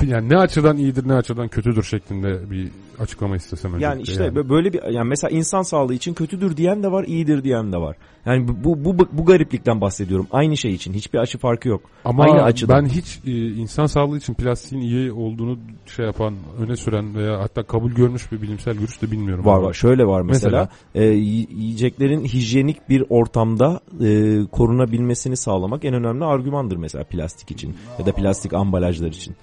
[0.07, 3.87] Yani ne açıdan iyidir ne açıdan kötüdür şeklinde bir açıklama istesem öncelikle.
[3.87, 7.45] Yani işte bö- böyle bir yani mesela insan sağlığı için kötüdür diyen de var, iyidir
[7.45, 7.97] diyen de var.
[8.27, 10.27] Yani bu bu bu, gariplikten bahsediyorum.
[10.31, 11.81] Aynı şey için hiçbir açı farkı yok.
[12.05, 12.85] Ama aynı açıdan.
[12.85, 15.59] ben hiç e, insan sağlığı için plastiğin iyi olduğunu
[15.97, 19.45] şey yapan, öne süren veya hatta kabul görmüş bir bilimsel görüş de bilmiyorum.
[19.45, 19.73] Var var.
[19.73, 21.09] Şöyle var mesela, Mesela?
[21.11, 27.75] e, yi- yiyeceklerin hijyenik bir ortamda e, korunabilmesini sağlamak en önemli argümandır mesela plastik için
[27.99, 29.37] ya da plastik ambalajlar için.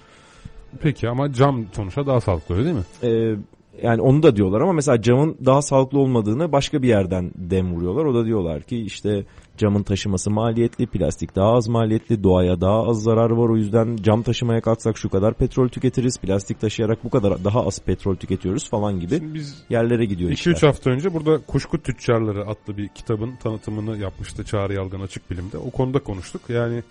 [0.80, 2.84] Peki ama cam sonuçta daha sağlıklı öyle değil mi?
[3.02, 3.36] E,
[3.82, 8.04] yani onu da diyorlar ama mesela camın daha sağlıklı olmadığını başka bir yerden dem vuruyorlar.
[8.04, 9.24] O da diyorlar ki işte
[9.56, 13.48] camın taşıması maliyetli, plastik daha az maliyetli, doğaya daha az zarar var.
[13.48, 17.80] O yüzden cam taşımaya kalksak şu kadar petrol tüketiriz, plastik taşıyarak bu kadar daha az
[17.80, 20.68] petrol tüketiyoruz falan gibi Şimdi biz yerlere gidiyor 2-3 işler.
[20.68, 25.58] hafta önce burada Kuşku Tüccarları adlı bir kitabın tanıtımını yapmıştı Çağrı Yalgan Açık Bilim'de.
[25.58, 26.42] O konuda konuştuk.
[26.48, 26.82] Yani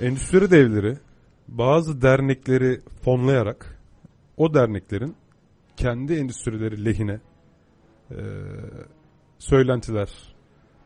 [0.00, 0.96] endüstri devleri
[1.48, 3.78] bazı dernekleri fonlayarak
[4.36, 5.16] o derneklerin
[5.76, 7.20] kendi endüstrileri lehine
[8.10, 8.16] e,
[9.38, 10.08] söylentiler,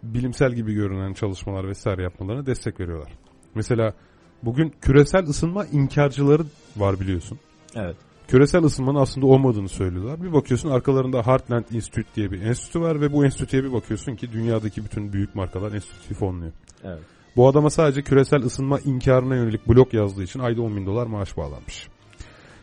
[0.03, 3.13] bilimsel gibi görünen çalışmalar vesaire yapmalarına destek veriyorlar.
[3.55, 3.95] Mesela
[4.43, 6.43] bugün küresel ısınma inkarcıları
[6.77, 7.39] var biliyorsun
[7.75, 7.97] Evet.
[8.29, 10.23] küresel ısınmanın aslında olmadığını söylüyorlar.
[10.23, 14.33] Bir bakıyorsun arkalarında Heartland Institute diye bir enstitü var ve bu enstitüye bir bakıyorsun ki
[14.33, 16.53] dünyadaki bütün büyük markalar enstitüyü fonluyor.
[16.85, 17.03] Evet.
[17.37, 21.37] Bu adama sadece küresel ısınma inkarına yönelik blog yazdığı için ayda 10 bin dolar maaş
[21.37, 21.89] bağlanmış.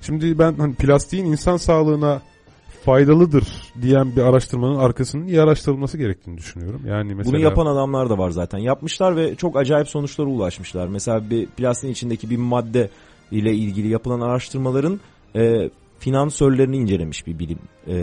[0.01, 2.21] Şimdi ben hani plastiğin insan sağlığına
[2.85, 3.47] faydalıdır
[3.81, 6.81] diyen bir araştırmanın arkasının iyi araştırılması gerektiğini düşünüyorum.
[6.85, 8.57] Yani mesela Bunu yapan adamlar da var zaten.
[8.57, 10.87] Yapmışlar ve çok acayip sonuçlara ulaşmışlar.
[10.87, 12.89] Mesela bir plastiğin içindeki bir madde
[13.31, 14.99] ile ilgili yapılan araştırmaların
[15.35, 17.95] e, finansörlerini incelemiş bir bilim e,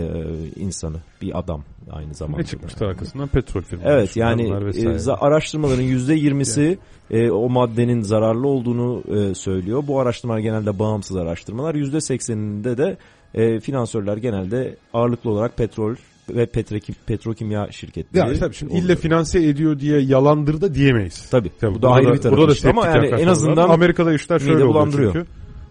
[0.55, 2.37] insanı, bir adam aynı zamanda.
[2.37, 3.93] ne çıkmıştı arkasından petrol firmaları.
[3.93, 6.77] Evet yani e, araştırmaların %20'si
[7.11, 9.83] e, o maddenin zararlı olduğunu e, söylüyor.
[9.87, 11.75] Bu araştırmalar genelde bağımsız araştırmalar.
[11.75, 12.97] %80'inde de
[13.33, 15.95] e, finansörler genelde ağırlıklı olarak petrol
[16.29, 18.29] ve petrokim, petrokimya şirketleri.
[18.29, 18.85] ya tabii şimdi oluyor.
[18.85, 21.29] ille finanse ediyor diye yalandır da diyemeyiz.
[21.29, 21.51] Tabii.
[21.59, 22.69] Tabii, bu da ayrı bir tarafı burada da işte.
[22.69, 25.25] ama yani en azından Amerika'da işler şöyle oluyor çünkü.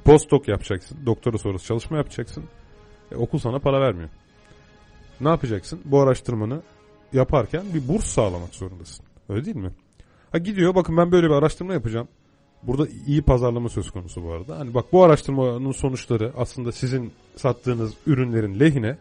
[0.04, 0.98] Postdoc yapacaksın.
[1.06, 2.44] Doktora sonrası çalışma yapacaksın.
[3.12, 4.08] E, okul sana para vermiyor.
[5.20, 5.80] Ne yapacaksın?
[5.84, 6.62] Bu araştırmanı
[7.12, 9.06] yaparken bir burs sağlamak zorundasın.
[9.28, 9.70] Öyle değil mi?
[10.32, 12.08] Ha gidiyor bakın ben böyle bir araştırma yapacağım.
[12.62, 14.58] Burada iyi pazarlama söz konusu bu arada.
[14.58, 18.98] Hani bak bu araştırmanın sonuçları aslında sizin sattığınız ürünlerin lehine.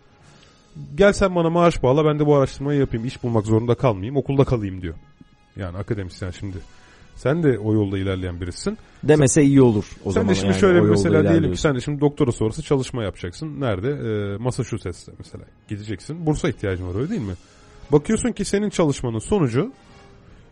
[0.95, 3.05] Gel sen bana maaş bağla ben de bu araştırmayı yapayım.
[3.05, 4.17] iş bulmak zorunda kalmayayım.
[4.17, 4.95] Okulda kalayım diyor.
[5.55, 6.57] Yani akademisyen şimdi.
[7.15, 8.77] Sen de o yolda ilerleyen birisin.
[9.03, 10.29] demese iyi olur o sen zaman.
[10.29, 13.61] de şimdi yani, şöyle mesela diyelim ki sen de şimdi doktora sonrası çalışma yapacaksın.
[13.61, 13.89] Nerede?
[13.89, 15.43] Ee, Massachusetts'te mesela.
[15.67, 16.25] Gideceksin.
[16.25, 17.33] Bursa ihtiyacın var öyle değil mi?
[17.91, 19.71] Bakıyorsun ki senin çalışmanın sonucu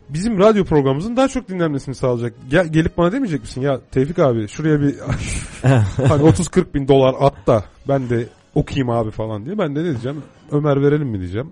[0.10, 2.34] bizim radyo programımızın daha çok dinlenmesini sağlayacak.
[2.50, 4.96] Gel, gelip bana demeyecek misin ya Tevfik abi şuraya bir
[6.08, 9.58] hani 30-40 bin dolar at da ben de okuyayım abi falan diye.
[9.58, 11.52] Ben de ne diyeceğim Ömer verelim mi diyeceğim.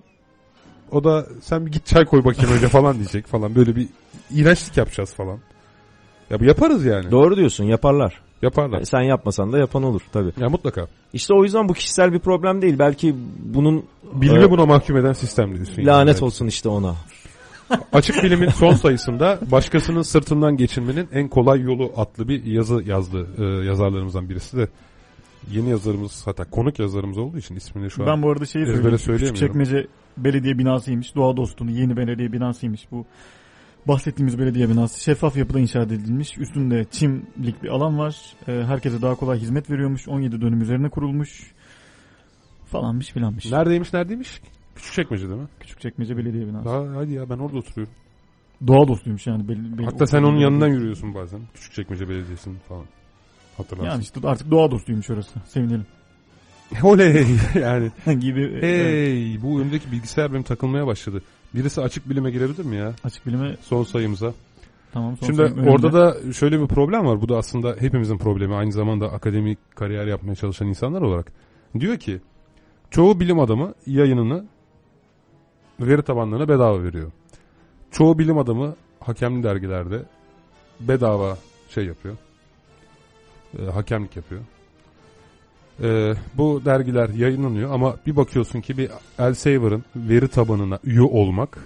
[0.91, 3.55] O da sen bir git çay koy bakayım önce falan diyecek falan.
[3.55, 3.87] Böyle bir
[4.31, 5.39] iğrençlik yapacağız falan.
[6.29, 7.11] Ya bu yaparız yani.
[7.11, 8.21] Doğru diyorsun yaparlar.
[8.41, 8.83] Yaparlar.
[8.83, 10.31] Sen yapmasan da yapan olur tabii.
[10.39, 10.87] Ya mutlaka.
[11.13, 12.79] İşte o yüzden bu kişisel bir problem değil.
[12.79, 15.73] Belki bunun Bilimi Ee, buna mahkum eden sistem diyorsun.
[15.77, 15.85] yani.
[15.87, 16.23] lanet Evet.
[16.23, 16.95] olsun işte ona.
[17.93, 23.43] Açık bilimin son sayısında başkasının sırtından geçinmenin en kolay yolu adlı bir yazı yazdı e,
[23.65, 24.67] yazarlarımızdan birisi de.
[25.51, 28.97] Yeni yazarımız hatta konuk yazarımız olduğu için ismini şu an Ben bu arada şeyi söyleyeyim.
[29.17, 31.15] Küçükçekmece belediye binasıymış.
[31.15, 33.05] Doğa dostunu yeni belediye binasıymış bu.
[33.89, 36.37] Bahsettiğimiz belediye binası şeffaf yapıda inşa edilmiş.
[36.37, 38.15] Üstünde çimlik bir alan var.
[38.47, 40.07] Ee, herkese daha kolay hizmet veriyormuş.
[40.07, 41.51] 17 dönüm üzerine kurulmuş.
[42.65, 43.51] Falanmış filanmış.
[43.51, 44.41] Neredeymiş neredeymiş?
[44.75, 45.47] Küçükçekmece değil mi?
[45.59, 46.65] Küçükçekmece belediye binası.
[46.65, 47.93] Daha hadi ya ben orada oturuyorum.
[48.67, 49.47] Doğa dostuymuş yani.
[49.47, 51.39] Bel, bel- Hatta sen onun yanından yürüyorsun bazen.
[51.53, 52.85] Küçükçekmece Belediyesi'nin falan.
[53.57, 53.89] Hatırlarsın.
[53.89, 55.39] Yani işte artık doğa dostuymuş orası.
[55.45, 55.85] Sevinelim.
[56.83, 57.25] Oley
[57.55, 57.91] yani.
[58.19, 61.21] gibi e, evet, Hey bu önümdeki bilgisayar benim takılmaya başladı.
[61.55, 62.93] Birisi açık bilime girebilir mi ya?
[63.03, 64.33] açık bilime Son sayımıza.
[64.93, 65.17] tamam.
[65.17, 65.69] son Şimdi sayım önümde.
[65.69, 67.21] orada da şöyle bir problem var.
[67.21, 68.55] Bu da aslında hepimizin problemi.
[68.55, 71.31] Aynı zamanda akademik kariyer yapmaya çalışan insanlar olarak.
[71.79, 72.21] Diyor ki
[72.91, 74.45] çoğu bilim adamı yayınını
[75.79, 77.11] veri tabanlarına bedava veriyor.
[77.91, 80.03] Çoğu bilim adamı hakemli dergilerde
[80.79, 81.37] bedava
[81.69, 82.15] şey yapıyor.
[83.59, 84.41] E, hakemlik yapıyor.
[85.83, 91.57] E, bu dergiler yayınlanıyor ama bir bakıyorsun ki bir Elsevier'ın veri tabanına üye olmak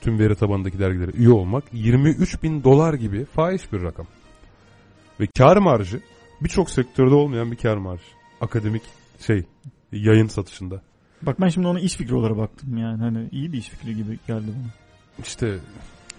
[0.00, 4.06] tüm veri tabanındaki dergilere üye olmak 23 bin dolar gibi fahiş bir rakam.
[5.20, 6.00] Ve kar marjı
[6.40, 8.02] birçok sektörde olmayan bir kar marjı.
[8.40, 8.82] Akademik
[9.26, 9.44] şey
[9.92, 10.82] yayın satışında.
[11.22, 12.98] Bak ben şimdi ona iş fikri olarak baktım yani.
[12.98, 14.72] Hani iyi bir iş fikri gibi geldi bana.
[15.26, 15.58] İşte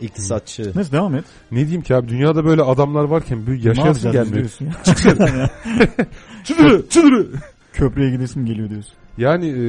[0.02, 0.72] İktisatçı.
[0.76, 1.26] Neyse devam et.
[1.52, 4.50] ne diyeyim ki abi dünyada böyle adamlar varken bir yaşayasın gelmiyor.
[4.60, 5.50] ya.
[6.44, 7.28] Çıdırı çıdırı.
[7.74, 8.94] Köprüye gidesim geliyor diyorsun.
[9.18, 9.66] Yani e,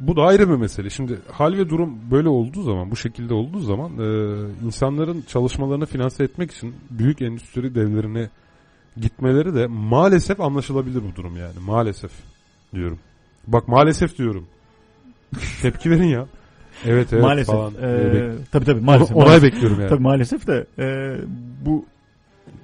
[0.00, 0.90] bu da ayrı bir mesele.
[0.90, 4.06] Şimdi hal ve durum böyle olduğu zaman, bu şekilde olduğu zaman e,
[4.66, 8.30] insanların çalışmalarını finanse etmek için büyük endüstri devlerine
[8.96, 11.58] gitmeleri de maalesef anlaşılabilir bu durum yani.
[11.66, 12.10] Maalesef
[12.74, 12.98] diyorum.
[13.46, 14.46] Bak maalesef diyorum.
[15.62, 16.26] Tepki verin ya.
[16.86, 17.54] Evet evet maalesef.
[17.54, 17.72] falan.
[17.82, 19.16] Ee, tabii tabii maalesef.
[19.16, 19.52] Onay maalesef.
[19.52, 19.88] bekliyorum yani.
[19.88, 21.16] Tabii maalesef de e,
[21.66, 21.84] bu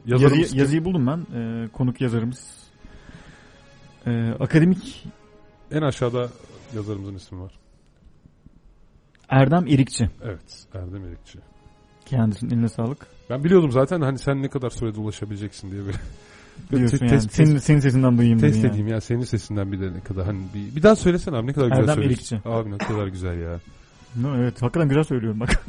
[0.06, 1.38] Yazarımız yazıyı, yazıyı buldum ben.
[1.38, 2.56] E, konuk yazarımız.
[4.06, 5.06] E, akademik
[5.70, 6.28] en aşağıda
[6.76, 7.52] yazarımızın ismi var.
[9.28, 10.10] Erdem Erikçi.
[10.24, 11.38] Evet Erdem Erikçi.
[12.06, 13.06] Kendisinin eline sağlık.
[13.30, 15.96] Ben biliyordum zaten hani sen ne kadar sürede ulaşabileceksin diye böyle.
[16.70, 17.16] Diyorsun Te- yani.
[17.16, 18.70] test- senin, senin sesinden duyayım Test dedin yani.
[18.70, 21.52] edeyim ya senin sesinden bir de ne kadar hani bir, bir daha söylesene abi ne
[21.52, 22.36] kadar güzel Erdem söylüyorsun.
[22.36, 22.48] Erikçi.
[22.48, 23.60] Abi ne kadar güzel ya.
[24.16, 25.64] No, evet hakikaten güzel söylüyorum bak.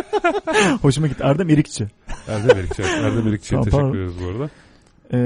[0.82, 1.22] Hoşuma gitti.
[1.26, 1.86] Erdem Erikçi.
[2.28, 2.82] Erdem Erikçi.
[2.82, 4.50] Erdem Erikçi'ye Tamam, teşekkür ederiz bu arada.
[5.12, 5.18] Ee,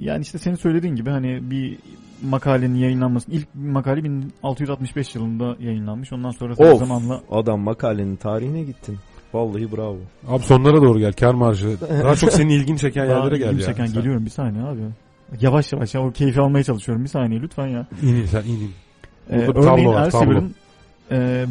[0.00, 1.78] yani işte senin söylediğin gibi hani bir
[2.22, 6.12] makalenin yayınlanması ilk makale 1665 yılında yayınlanmış.
[6.12, 6.78] Ondan sonra Of.
[6.78, 8.98] zamanla Adam makalenin tarihine gittin.
[9.34, 9.98] Vallahi bravo.
[10.28, 11.80] Abi sonlara doğru gel kar marjı.
[12.04, 13.66] Daha çok senin ilgini çeken daha yerlere gel ilgimi ya.
[13.66, 14.80] çeken Sen- geliyorum bir saniye abi.
[15.40, 17.04] Yavaş yavaş ya o keyfi almaya çalışıyorum.
[17.04, 17.86] Bir saniye lütfen ya.
[18.02, 18.70] İn in sen in in.
[19.30, 20.54] Ee, örneğin Elsevier'in
[21.10, 21.46] e,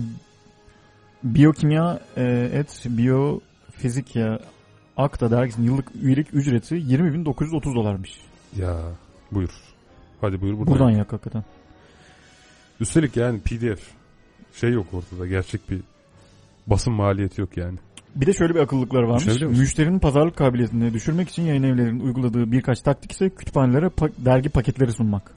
[1.24, 4.40] biyokimya e, et biyofizikya
[5.00, 8.20] Akta dergisinin yıllık üyelik ücreti 20.930 dolarmış.
[8.58, 8.78] Ya
[9.32, 9.50] buyur.
[10.22, 10.74] Hadi buyur buradan.
[10.74, 11.44] Buradan yak hakikaten.
[12.80, 13.82] Üstelik yani pdf.
[14.54, 15.82] Şey yok ortada gerçek bir
[16.68, 17.78] basın maliyeti yok yani.
[18.16, 19.42] Bir de şöyle bir akıllıkları varmış.
[19.42, 24.92] Müşterinin pazarlık kabiliyetini düşürmek için yayın evlerinin uyguladığı birkaç taktik ise kütüphanelere pa- dergi paketleri
[24.92, 25.32] sunmak.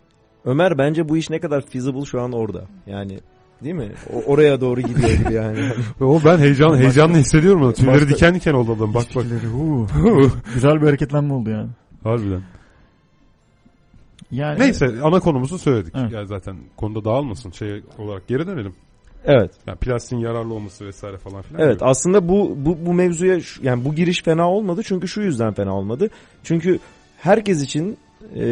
[0.44, 2.64] Ömer bence bu iş ne kadar feasible şu an orada.
[2.86, 3.20] Yani
[3.64, 3.92] değil mi?
[4.12, 5.58] O, oraya doğru gidiyor gibi yani.
[6.00, 7.72] O ben heyecan heyecanlı hissediyorum onu.
[7.72, 8.94] Tüyleri diken diken oldu adam.
[8.94, 9.24] Bak bak.
[10.54, 11.68] Güzel bir hareketlenme oldu yani.
[12.04, 12.42] Harbiden.
[14.30, 15.94] Yani Neyse ana konumuzu söyledik.
[15.96, 16.12] Evet.
[16.12, 18.74] Yani zaten konuda dağılmasın şey olarak geri dönelim.
[19.24, 19.50] evet.
[19.66, 21.62] Yani plastiğin yararlı olması vesaire falan filan.
[21.62, 25.76] Evet aslında bu bu bu mevzuya yani bu giriş fena olmadı çünkü şu yüzden fena
[25.76, 26.10] olmadı.
[26.42, 26.78] Çünkü
[27.18, 27.96] herkes için
[28.36, 28.44] e,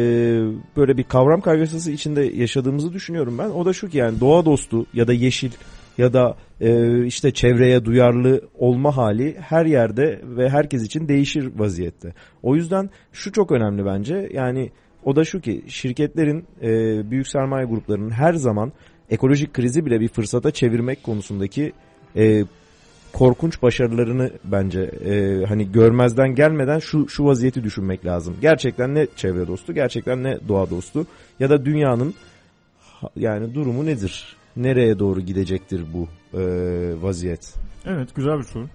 [0.77, 3.49] böyle bir kavram kargaşası içinde yaşadığımızı düşünüyorum ben.
[3.49, 5.51] O da şu ki yani doğa dostu ya da yeşil
[5.97, 12.13] ya da e, işte çevreye duyarlı olma hali her yerde ve herkes için değişir vaziyette.
[12.43, 14.29] O yüzden şu çok önemli bence.
[14.33, 14.71] Yani
[15.03, 16.69] o da şu ki şirketlerin e,
[17.11, 18.71] büyük sermaye gruplarının her zaman
[19.09, 21.73] ekolojik krizi bile bir fırsata çevirmek konusundaki
[22.15, 22.43] e,
[23.13, 28.35] korkunç başarılarını bence e, hani görmezden gelmeden şu şu vaziyeti düşünmek lazım.
[28.41, 31.05] Gerçekten ne çevre dostu, gerçekten ne doğa dostu
[31.39, 32.13] ya da dünyanın
[33.15, 34.35] yani durumu nedir?
[34.55, 36.07] Nereye doğru gidecektir bu
[36.37, 36.41] e,
[37.01, 37.53] vaziyet?
[37.85, 38.65] Evet güzel bir soru.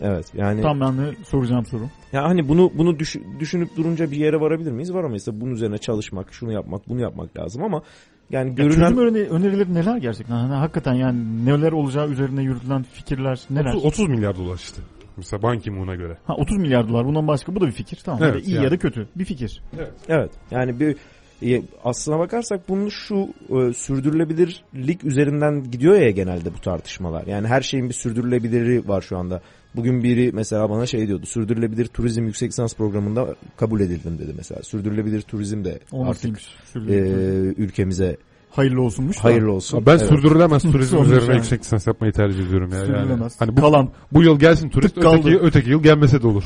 [0.00, 1.82] Evet yani Tam ben de soracağım soru.
[2.12, 4.94] ya hani bunu bunu düş- düşünüp durunca bir yere varabilir miyiz?
[4.94, 5.28] Varamayız.
[5.32, 7.82] Bunun üzerine çalışmak, şunu yapmak, bunu yapmak lazım ama
[8.30, 10.34] yani Ya görünen çözüm öneri, önerileri neler gerçekten?
[10.34, 13.74] Hani hakikaten yani neler olacağı üzerine yürütülen fikirler neler?
[13.74, 14.82] 30, 30 milyar dolar işte.
[15.16, 16.18] Mesela Ban Ki-moon'a göre.
[16.26, 18.00] Ha 30 milyar dolar bundan başka bu da bir fikir.
[18.04, 18.22] Tamam.
[18.22, 18.64] Evet, iyi yani.
[18.64, 19.62] ya da kötü bir fikir.
[20.08, 20.30] Evet.
[20.50, 20.96] Yani bir
[21.42, 27.26] e, aslına bakarsak bunun şu e, sürdürülebilirlik üzerinden gidiyor ya genelde bu tartışmalar.
[27.26, 29.42] Yani her şeyin bir sürdürülebiliri var şu anda.
[29.76, 31.26] Bugün biri mesela bana şey diyordu.
[31.26, 34.62] Sürdürülebilir turizm yüksek lisans programında kabul edildim dedi mesela.
[34.62, 36.42] Sürdürülebilir turizm de artık Olmasıymış.
[36.46, 37.56] e, Sürdürülebilir.
[37.64, 38.16] ülkemize
[38.50, 39.18] Hayırlı olsunmuş.
[39.18, 39.24] da.
[39.24, 39.86] hayırlı olsun.
[39.86, 40.08] Ben Evet.
[40.08, 41.36] sürdürülemez turizm üzerine yani.
[41.36, 42.78] yüksek lisans yapmayı tercih ediyorum ya.
[42.78, 42.86] Yani.
[42.86, 43.40] Sürdürülemez.
[43.40, 43.90] Hani bu, Kalan.
[44.12, 45.18] bu yıl gelsin turist, Tık kaldı.
[45.18, 46.44] öteki, öteki yıl gelmese de olur.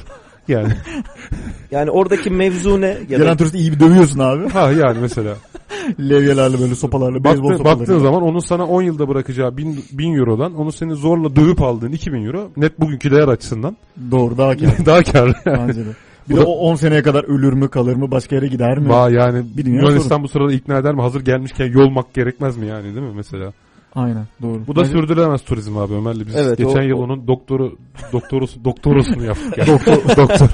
[0.51, 0.73] Yani
[1.71, 2.87] Yani oradaki mevzu ne?
[2.87, 4.49] Ya Gelen da turisti iyi bir dövüyorsun abi.
[4.49, 5.35] ha yani mesela
[6.01, 7.81] Levyelerle böyle sopalarla, beyzbol baktı, sopalarıyla.
[7.81, 11.93] baktığın zaman onun sana 10 yılda bırakacağı 1000, 1000 eurodan onu seni zorla dövüp aldığın
[11.93, 13.77] 2000 euro net bugünkü değer açısından
[14.11, 14.69] Doğru daha kâr.
[14.87, 15.35] daha karlı.
[15.47, 15.69] Yani.
[15.69, 15.91] Bence de.
[16.29, 18.89] Bir de o 10 seneye kadar ölür mü kalır mı başka yere gider mi?
[18.89, 21.03] Ba yani dünya Yunanistan bu sırada ikna eder mi?
[21.03, 23.53] Hazır gelmişken yolmak gerekmez mi yani değil mi mesela?
[23.95, 24.67] Aynen doğru.
[24.67, 27.77] Bu da Bence- sürdürülemez turizm abi Ömer'le biz Evet, geçen o- yıl onun doktoru
[28.13, 29.69] doktorusu doktorosunu yaptık yani.
[29.69, 30.49] Doktor doktor.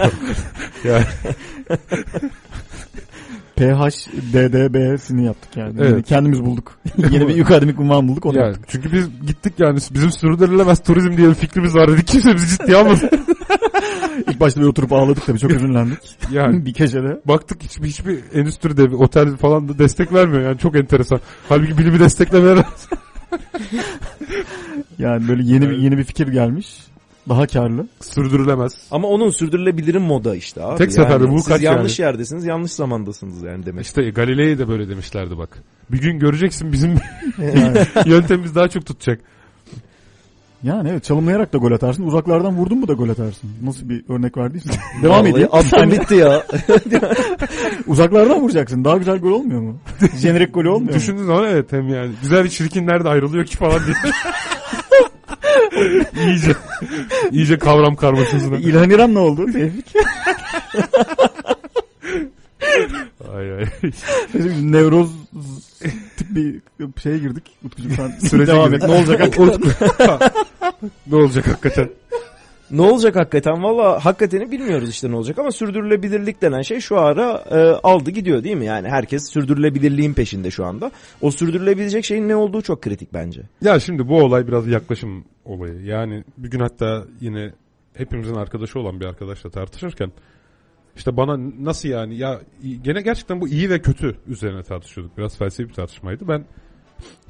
[0.84, 1.04] yani
[3.56, 5.74] PHDDB'sini yaptık yani.
[5.78, 5.90] Evet.
[5.90, 6.78] Yani kendimiz bulduk.
[7.10, 8.64] Yeni bir akademik unvan bulduk onu yani yaptık.
[8.68, 12.76] çünkü biz gittik yani bizim sürdürülemez turizm diye bir fikrimiz var dedik kimse bizi ciddiye
[12.76, 13.10] almadı.
[14.30, 15.98] İlk başta bir oturup ağladık tabii çok üzünlendik.
[16.30, 17.20] Yani bir köşede.
[17.24, 21.20] baktık hiçbir hiçbir endüstri de otel falan da destek vermiyor yani çok enteresan.
[21.48, 22.56] Halbuki bilimi desteklemeye
[24.98, 26.66] Yani böyle yeni bir yeni bir fikir gelmiş.
[27.28, 27.86] Daha karlı.
[28.00, 28.72] sürdürülemez.
[28.90, 30.78] ama onun sürdürülebilirim moda işte abi.
[30.78, 32.06] Tek seferde bu siz kaç yanlış yani?
[32.06, 33.84] yerdesiniz, yanlış zamandasınız yani demek.
[33.84, 35.62] İşte Galilei'ye de böyle demişlerdi bak.
[35.90, 36.90] Bir gün göreceksin bizim
[37.38, 39.20] Yani, yöntemimiz daha çok tutacak.
[40.62, 42.02] Yani evet çalımlayarak da gol atarsın.
[42.06, 43.50] Uzaklardan vurdun mu da gol atarsın.
[43.62, 44.74] Nasıl bir örnek verdiysen.
[45.02, 45.48] Devam edeyim.
[45.52, 46.42] Attım bitti ya.
[47.86, 48.84] Uzaklardan vuracaksın.
[48.84, 49.76] Daha güzel gol olmuyor mu?
[50.16, 50.98] Jenerik golü olmuyor mu?
[50.98, 53.96] Düşündüğün zaman evet hem yani güzel bir çirkin nerede ayrılıyor ki falan diye.
[56.26, 56.52] iyice
[57.30, 58.56] iyice kavram karmaşasına.
[58.56, 59.52] İlhan İrem ne oldu?
[59.52, 59.94] Tevfik.
[63.34, 63.64] Ay ay.
[64.34, 65.10] Bizim nevroz
[66.16, 66.60] tip bir
[67.02, 67.42] şeye girdik.
[67.64, 68.82] Utkucuğum sen Sürece devam girdik.
[68.84, 68.88] et.
[68.90, 69.50] Ne olacak hakikaten?
[71.10, 71.90] ne olacak hakikaten?
[72.70, 73.62] ne olacak hakikaten?
[73.62, 78.44] Valla hakikatini bilmiyoruz işte ne olacak ama sürdürülebilirlik denen şey şu ara e, aldı gidiyor
[78.44, 78.64] değil mi?
[78.64, 80.90] Yani herkes sürdürülebilirliğin peşinde şu anda.
[81.20, 83.42] O sürdürülebilecek şeyin ne olduğu çok kritik bence.
[83.62, 85.80] Ya şimdi bu olay biraz yaklaşım olayı.
[85.84, 87.52] Yani bir gün hatta yine
[87.94, 90.12] hepimizin arkadaşı olan bir arkadaşla tartışırken
[90.96, 92.40] işte bana nasıl yani ya
[92.82, 95.18] gene gerçekten bu iyi ve kötü üzerine tartışıyorduk.
[95.18, 96.28] Biraz felsefi bir tartışmaydı.
[96.28, 96.44] Ben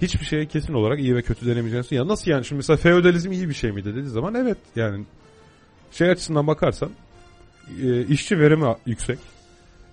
[0.03, 3.49] hiçbir şeye kesin olarak iyi ve kötü denemeyeceğini ya nasıl yani şimdi mesela feodalizm iyi
[3.49, 5.05] bir şey miydi dediği zaman evet yani
[5.93, 6.91] şey açısından bakarsan
[7.83, 9.19] e, işçi verimi yüksek,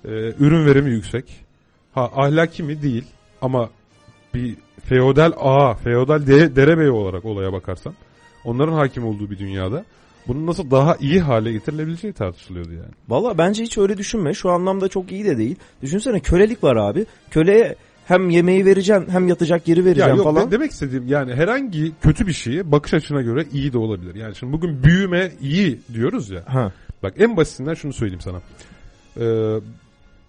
[0.06, 0.10] e,
[0.40, 1.26] ürün verimi yüksek.
[1.94, 3.06] Ha ahlaki mi değil
[3.42, 3.70] ama
[4.34, 7.94] bir feodal ağa, feodal de, derebey olarak olaya bakarsan
[8.46, 9.86] onların hakim olduğu bir dünyada
[10.28, 12.92] bunun nasıl daha iyi hale getirilebileceği tartışılıyordu yani.
[13.10, 14.34] Valla bence hiç öyle düşünme.
[14.34, 15.56] Şu anlamda çok iyi de değil.
[15.82, 17.06] Düşünsene kölelik var abi.
[17.32, 20.48] Köleye hem yemeği vereceksin hem yatacak yeri Ya vereceksin yok falan.
[20.48, 24.16] de- demek istediğim yani herhangi kötü bir şeyi bakış açına göre iyi de olabilir.
[24.16, 26.44] Yani şimdi bugün büyüme iyi diyoruz ya.
[26.48, 26.72] Ha.
[27.04, 28.42] Bak en basitinden şunu söyleyeyim sana.
[29.18, 29.60] Ee,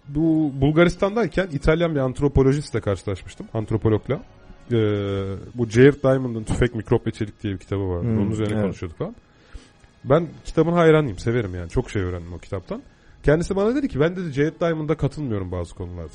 [0.09, 3.47] bu Bulgaristan'dayken İtalyan bir antropolojistle karşılaşmıştım.
[3.55, 4.15] Antropologla.
[4.73, 4.77] Ee,
[5.55, 8.03] bu Jared Diamond'ın Tüfek, Mikrop ve Çelik diye bir kitabı vardı.
[8.07, 8.63] Hmm, Onun üzerine evet.
[8.65, 9.15] konuşuyorduk falan.
[10.05, 11.19] Ben kitabın hayranıyım.
[11.19, 11.71] Severim yani.
[11.71, 12.83] Çok şey öğrendim o kitaptan.
[13.23, 16.13] Kendisi bana dedi ki ben dedi Jared Diamond'a katılmıyorum bazı konularda.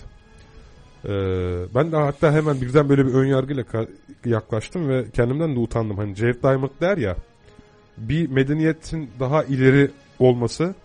[1.05, 3.63] Ee, ben de hatta hemen birden böyle bir ön yargıyla
[4.25, 5.97] yaklaştım ve kendimden de utandım.
[5.97, 7.15] Hani Jared Diamond der ya
[7.97, 10.75] bir medeniyetin daha ileri olması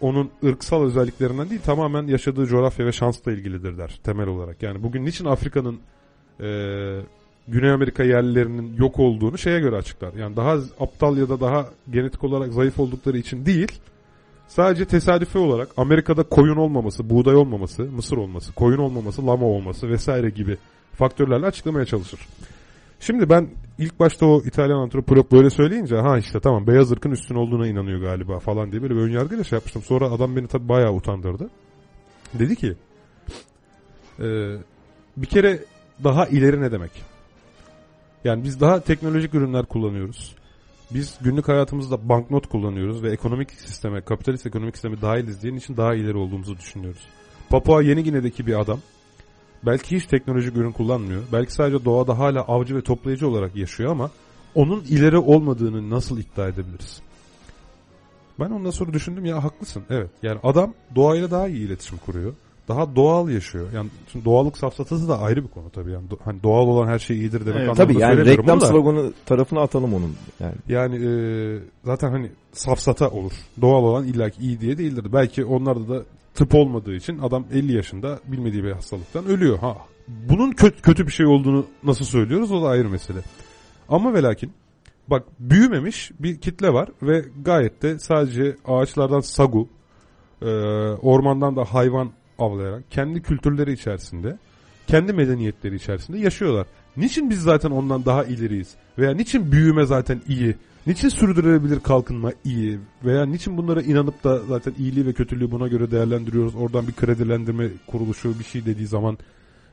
[0.00, 4.62] onun ırksal özelliklerinden değil tamamen yaşadığı coğrafya ve şansla ilgilidir der temel olarak.
[4.62, 5.80] Yani bugün niçin Afrika'nın
[6.40, 6.48] e,
[7.48, 10.14] Güney Amerika yerlilerinin yok olduğunu şeye göre açıklar.
[10.14, 13.72] Yani daha aptal ya da daha genetik olarak zayıf oldukları için değil
[14.48, 20.30] sadece tesadüfi olarak Amerika'da koyun olmaması, buğday olmaması, mısır olması, koyun olmaması, lama olması vesaire
[20.30, 20.56] gibi
[20.92, 22.20] faktörlerle açıklamaya çalışır.
[23.00, 27.34] Şimdi ben ilk başta o İtalyan antropolog böyle söyleyince ha işte tamam beyaz ırkın üstün
[27.34, 29.82] olduğuna inanıyor galiba falan diye böyle bir önyargıyla şey yapmıştım.
[29.82, 31.50] Sonra adam beni tabii bayağı utandırdı.
[32.34, 32.74] Dedi ki
[34.18, 34.26] e,
[35.16, 35.58] bir kere
[36.04, 37.11] daha ileri ne demek?
[38.24, 40.34] Yani biz daha teknolojik ürünler kullanıyoruz.
[40.90, 45.94] Biz günlük hayatımızda banknot kullanıyoruz ve ekonomik sisteme, kapitalist ekonomik sisteme dahiliz diye için daha
[45.94, 47.02] ileri olduğumuzu düşünüyoruz.
[47.50, 48.78] Papua Yeni Gine'deki bir adam
[49.66, 51.22] belki hiç teknolojik ürün kullanmıyor.
[51.32, 54.10] Belki sadece doğada hala avcı ve toplayıcı olarak yaşıyor ama
[54.54, 57.02] onun ileri olmadığını nasıl iddia edebiliriz?
[58.40, 59.82] Ben ondan sonra düşündüm ya haklısın.
[59.90, 60.10] Evet.
[60.22, 62.34] Yani adam doğayla daha iyi iletişim kuruyor.
[62.76, 63.66] Daha doğal yaşıyor.
[63.74, 65.92] Yani şimdi doğallık safsatası da ayrı bir konu tabii.
[65.92, 68.60] Yani do- hani doğal olan her şey iyidir demek Evet, anlamında Tabii yani söylemiyorum reklam
[68.60, 68.66] da.
[68.66, 70.14] sloganı tarafına atalım onun.
[70.40, 71.10] Yani Yani e,
[71.84, 73.32] zaten hani safsata olur.
[73.60, 75.06] Doğal olan illaki iyi diye değildir.
[75.12, 76.02] Belki onlarda da
[76.34, 79.58] tıp olmadığı için adam 50 yaşında bilmediği bir hastalıktan ölüyor.
[79.58, 79.76] Ha
[80.08, 83.18] bunun kötü, kötü bir şey olduğunu nasıl söylüyoruz o da ayrı mesele.
[83.88, 84.52] Ama ve lakin
[85.08, 89.68] bak büyümemiş bir kitle var ve gayet de sadece ağaçlardan sagu,
[90.42, 90.46] e,
[91.02, 94.38] ormandan da hayvan avlayarak kendi kültürleri içerisinde,
[94.86, 96.66] kendi medeniyetleri içerisinde yaşıyorlar.
[96.96, 98.74] Niçin biz zaten ondan daha ileriyiz?
[98.98, 100.56] Veya niçin büyüme zaten iyi?
[100.86, 102.78] Niçin sürdürülebilir kalkınma iyi?
[103.04, 106.54] Veya niçin bunlara inanıp da zaten iyiliği ve kötülüğü buna göre değerlendiriyoruz?
[106.54, 109.18] Oradan bir kredilendirme kuruluşu bir şey dediği zaman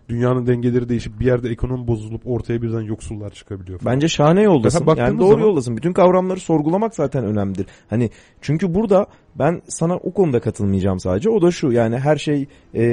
[0.09, 3.79] dünyanın dengeleri değişip bir yerde ekonomi bozulup ortaya birden yoksullar çıkabiliyor.
[3.79, 3.95] falan.
[3.95, 4.87] Bence şahane yoldasın.
[4.87, 5.77] Baktığımız Yani doğru zaman- yoldasın.
[5.77, 7.65] Bütün kavramları sorgulamak zaten önemlidir.
[7.89, 8.09] Hani
[8.41, 11.29] çünkü burada ben sana o konuda katılmayacağım sadece.
[11.29, 12.83] O da şu yani her şey e,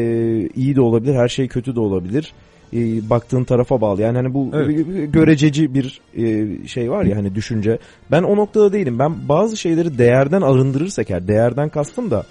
[0.54, 2.32] iyi de olabilir, her şey kötü de olabilir.
[2.72, 4.02] E, baktığın tarafa bağlı.
[4.02, 4.68] Yani hani bu Evet.
[4.68, 7.78] bir- görececi bir e, şey var ya hani düşünce.
[8.10, 8.98] Ben o noktada değilim.
[8.98, 12.24] Ben bazı şeyleri değerden arındırırsak eğer değerden kastım da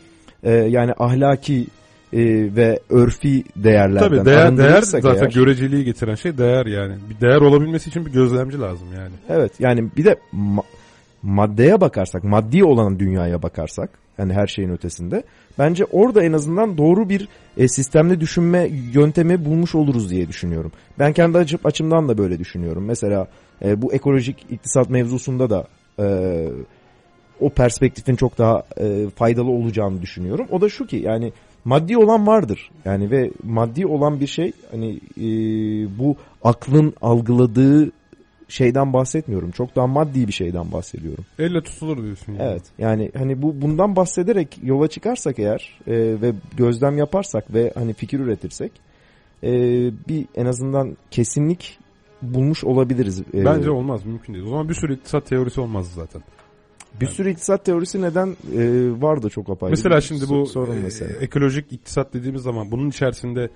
[0.43, 1.67] e, yani ahlaki
[2.16, 6.95] e, ve örfi değerlerden Tabii değer, değer zaten eğer- göreceliği getiren şey değer yani.
[7.09, 9.13] Bir değer olabilmesi için bir gözlemci lazım yani.
[9.30, 10.63] Evet yani bir de ma-
[11.24, 15.24] maddeye bakarsak, maddi olan dünyaya bakarsak yani her şeyin ötesinde
[15.59, 20.72] bence orada en azından doğru bir e, sistemli düşünme yöntemi bulmuş oluruz diye düşünüyorum.
[20.99, 22.86] Ben kendi açı- açımdan da böyle düşünüyorum.
[22.86, 23.28] Mesela
[23.66, 25.68] e, bu ekolojik iktisat mevzusunda da
[25.99, 26.05] e,
[27.39, 30.47] o perspektifin çok daha e, faydalı olacağını düşünüyorum.
[30.51, 31.34] O da şu ki yani
[31.66, 32.72] maddi olan vardır.
[32.86, 35.28] Yani ve maddi olan bir şey hani e,
[35.99, 37.91] bu aklın algıladığı
[38.47, 39.51] şeyden bahsetmiyorum.
[39.51, 41.26] Çok daha maddi bir şeyden bahsediyorum.
[41.39, 42.49] Elle tutulur diyorsun yani.
[42.51, 42.63] Evet.
[42.78, 48.20] Yani hani bu bundan bahsederek yola çıkarsak eğer e, ve gözlem yaparsak ve hani fikir
[48.20, 48.72] üretirsek
[49.43, 49.51] e,
[50.09, 51.80] bir en azından kesinlik
[52.22, 53.22] bulmuş olabiliriz.
[53.34, 54.45] E, Bence olmaz mümkün değil.
[54.45, 56.22] O zaman bir sürü iktisat teorisi olmaz zaten.
[57.02, 58.32] Bir sürü iktisat teorisi neden e,
[59.02, 59.72] var da çok apayrı.
[59.72, 61.12] Mesela şimdi bu sorun e, mesela.
[61.22, 63.50] ekolojik iktisat dediğimiz zaman bunun içerisinde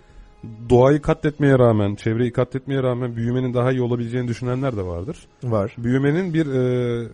[0.70, 5.18] doğayı katletmeye rağmen, çevreyi katletmeye rağmen büyümenin daha iyi olabileceğini düşünenler de vardır.
[5.44, 5.76] var.
[5.78, 7.08] Büyümenin bir e,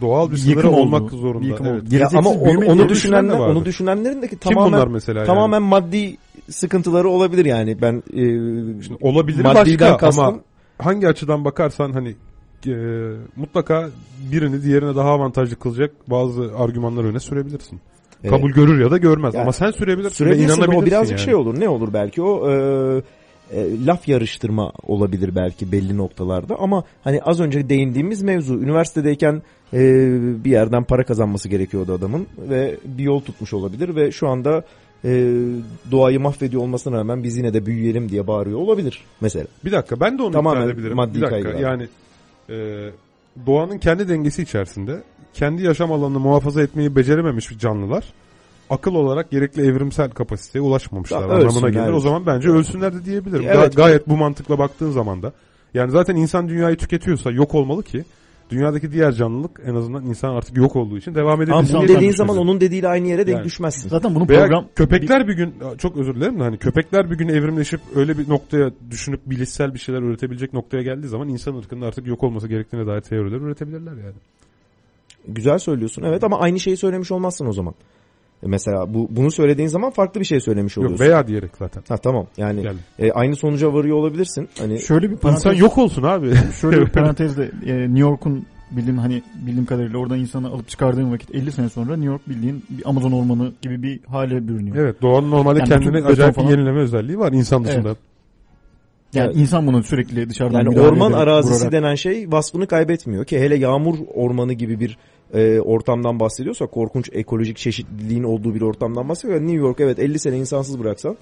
[0.00, 1.46] doğal bir sınırı olduğu, olmak zorunda.
[1.46, 1.92] yıkım evet.
[1.92, 5.18] Ya ama onu, onu düşünen düşünenler, onu düşünenlerin de ki Kim tamamen bunlar mesela?
[5.18, 5.26] yani?
[5.26, 6.16] tamamen maddi
[6.50, 7.82] sıkıntıları olabilir yani.
[7.82, 8.22] Ben e,
[8.82, 10.38] Şimdi olabilir maddiden başka kastım ama
[10.78, 12.16] hangi açıdan bakarsan hani
[12.66, 12.72] e,
[13.36, 13.88] mutlaka
[14.32, 17.80] birini diğerine daha avantajlı kılacak bazı argümanlar öne sürebilirsin.
[18.24, 21.18] e, Kabul görür ya da görmez Yani ama sen sürebilirsin ve Sürebilirsin inanabilirsin o birazcık
[21.18, 21.24] yani.
[21.24, 21.60] şey olur.
[21.60, 22.54] Ne olur belki o e,
[23.52, 29.42] e, laf yarıştırma olabilir belki belli noktalarda ama hani az önce değindiğimiz mevzu üniversitedeyken
[29.74, 29.80] e,
[30.44, 34.62] bir yerden para kazanması gerekiyordu adamın ve bir yol tutmuş olabilir ve şu anda
[35.04, 35.10] e,
[35.90, 39.46] doğayı mahvediyor olmasına rağmen biz yine de büyüyelim diye bağırıyor olabilir mesela.
[39.64, 40.96] Bir dakika ben de onu Tamamen iddia edebilirim.
[40.96, 41.70] maddi bir dakika kaygılar.
[41.70, 41.88] yani
[42.50, 42.54] e,
[43.46, 45.02] doğanın kendi dengesi içerisinde
[45.34, 48.04] kendi yaşam alanını muhafaza etmeyi becerememiş canlılar
[48.70, 51.92] akıl olarak gerekli evrimsel kapasiteye ulaşmamışlar Ya anlamına gelir.
[51.92, 53.44] O zaman bence ölsünler de diyebilirim.
[53.48, 53.74] Evet.
[53.74, 55.32] Ga- gayet bu mantıkla baktığın zaman da.
[55.74, 58.04] Yani zaten insan dünyayı tüketiyorsa yok olmalı ki
[58.50, 61.76] dünyadaki diğer canlılık en azından insan artık yok olduğu için devam Ama edebilsin.
[61.78, 63.44] bunu dediğin zaman onun dediğiyle aynı yere denk Yani.
[63.44, 63.88] düşmezsin.
[63.88, 67.28] Zaten bunu Veya program köpekler bir gün çok özür dilerim de hani köpekler bir gün
[67.28, 72.06] evrimleşip öyle bir noktaya düşünüp bilişsel bir şeyler üretebilecek noktaya geldiği zaman insan ırkının artık
[72.06, 74.16] yok olması gerektiğine dair teoriler üretebilirler yani.
[75.28, 77.74] Güzel söylüyorsun evet ama aynı şeyi söylemiş olmazsın o zaman.
[78.42, 81.04] E Mesela bu bunu söylediğin zaman farklı bir şey söylemiş Yok oluyorsun.
[81.04, 81.82] veya diyerek zaten.
[81.88, 82.26] Ha tamam.
[82.36, 82.66] Yani
[82.98, 84.48] e, aynı sonuca varıyor olabilirsin.
[84.58, 86.32] Hani şöyle bir parantez, İnsan yok olsun abi.
[86.60, 91.34] şöyle bir parantezde e, New York'un bildiğim hani bildiğim kadarıyla oradan insanı alıp çıkardığın vakit
[91.34, 94.76] 50 sene sonra New York bildiğin bir Amazon ormanı gibi bir hale bürünüyor.
[94.76, 97.96] evet doğanın normalde Yani kendine acayip bir falan- yenileme özelliği var insan dışında.
[99.14, 99.36] Yani Evet.
[99.36, 103.94] insan bunu sürekli dışarıdan yani orman arazisi vurarak- denen şey vasfını kaybetmiyor ki hele yağmur
[104.14, 104.98] ormanı gibi bir
[105.34, 110.38] e, ortamdan bahsediyorsak korkunç ekolojik çeşitliliğin olduğu bir ortamdan bahsediyorsak New York evet 50 sene
[110.38, 111.16] insansız bıraksan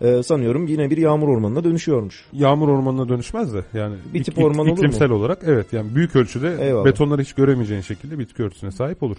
[0.00, 2.24] e, sanıyorum yine bir yağmur ormanına dönüşüyormuş.
[2.32, 4.74] Yağmur ormanına dönüşmez de yani Bir tip ik- orman olur mu?
[4.76, 6.84] iklimsel olarak evet yani büyük ölçüde Eyvallah.
[6.84, 9.16] betonları hiç göremeyeceğin şekilde bitki örtüsüne sahip olur.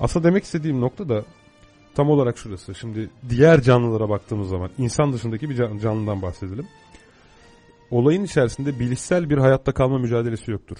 [0.00, 1.24] Aslında demek istediğim nokta da
[1.94, 2.74] tam olarak şurası.
[2.74, 6.66] Şimdi diğer canlılara baktığımız zaman insan dışındaki bir can- canlıdan bahsedelim.
[7.90, 10.76] Olayın içerisinde bilişsel bir hayatta kalma mücadelesi yoktur.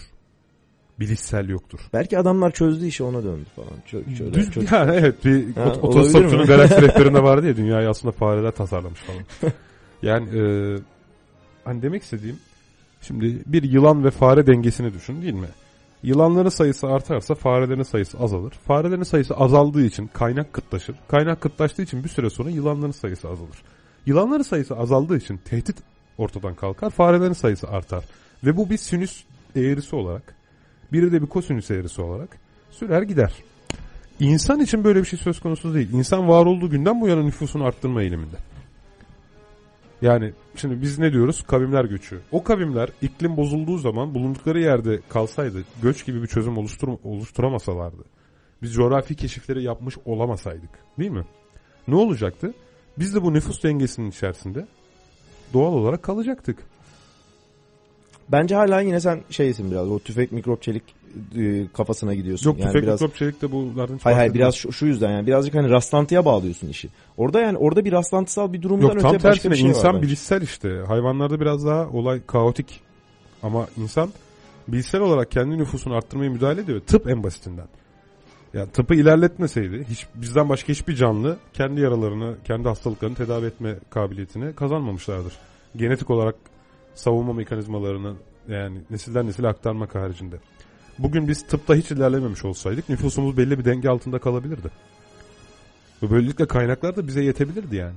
[1.01, 1.81] Bilişsel yoktur.
[1.93, 3.69] Belki adamlar çözdü işi ona döndü falan.
[3.87, 8.13] Çö, çö, Düz, çö- yani evet bir Ha, otostopçunun galaksi rehberinde vardı ya dünyayı aslında
[8.13, 9.53] fareler tasarlamış falan.
[10.03, 10.43] yani e,
[11.65, 12.37] hani demek istediğim
[13.03, 15.49] Şimdi bir yılan ve fare dengesini düşün değil mi?
[16.03, 18.51] Yılanların sayısı artarsa farelerin sayısı azalır.
[18.51, 20.97] Farelerin sayısı azaldığı için kaynak kıtlaşır.
[21.09, 23.63] Kaynak kıtlaştığı için bir süre sonra yılanların sayısı azalır.
[24.07, 25.77] Yılanların sayısı azaldığı için tehdit
[26.19, 26.91] ortadan kalkar.
[26.91, 28.05] Farelerin sayısı artar.
[28.45, 29.25] Ve bu bir sinüs
[29.57, 30.35] eğrisi olarak,
[30.93, 32.39] biri de bir kosinüs eğrisi olarak
[32.71, 33.33] sürer gider.
[34.21, 35.93] İnsan için böyle bir şey söz konusu değil.
[35.93, 38.37] İnsan var olduğu günden bu yana nüfusunu arttırma eğiliminde.
[40.03, 41.43] Yani şimdi biz ne diyoruz?
[41.43, 42.21] Kavimler göçü.
[42.33, 48.05] O kavimler iklim bozulduğu zaman bulundukları yerde kalsaydı, göç gibi bir çözüm oluştur oluşturamasalardı.
[48.63, 50.71] Biz coğrafi keşifleri yapmış olamasaydık.
[50.99, 51.25] Değil mi?
[51.89, 52.55] Ne olacaktı?
[52.99, 54.67] Biz de bu nüfus dengesinin içerisinde
[55.53, 56.59] doğal olarak kalacaktık.
[58.33, 60.83] Bence hala yine sen şeysin biraz o tüfek mikrop çelik
[61.37, 62.51] e, kafasına gidiyorsun.
[62.51, 65.27] Yok yani tüfek biraz mikrop çelik de bunlardan Hayır hayır biraz şu, şu yüzden yani
[65.27, 66.89] birazcık hani rastlantıya bağlıyorsun işi.
[67.17, 69.95] Orada yani orada bir rastlantısal bir durumdan Yok öte başka tersine bir şey insan var.
[69.95, 70.07] bence.
[70.07, 70.83] bilişsel işte.
[70.87, 72.81] Hayvanlarda biraz daha olay kaotik.
[73.43, 74.11] Ama insan
[74.69, 76.81] bilişsel olarak kendi nüfusunu arttırmaya müdahale ediyor.
[76.81, 77.67] Tıp en basitinden.
[78.55, 84.55] Yani tıpı ilerletmeseydi hiç bizden başka hiçbir canlı kendi yaralarını, kendi hastalıklarını tedavi etme kabiliyetini
[84.55, 85.33] kazanmamışlardır.
[85.77, 86.35] Genetik olarak
[86.99, 88.15] savunma mekanizmalarını
[88.49, 90.37] yani nesilden nesile aktarmak haricinde.
[90.99, 94.71] Bugün biz tıpta hiç ilerlememiş olsaydık nüfusumuz belli bir denge altında kalabilirdi.
[96.03, 97.97] Ve böylelikle kaynaklar da bize yetebilirdi yani.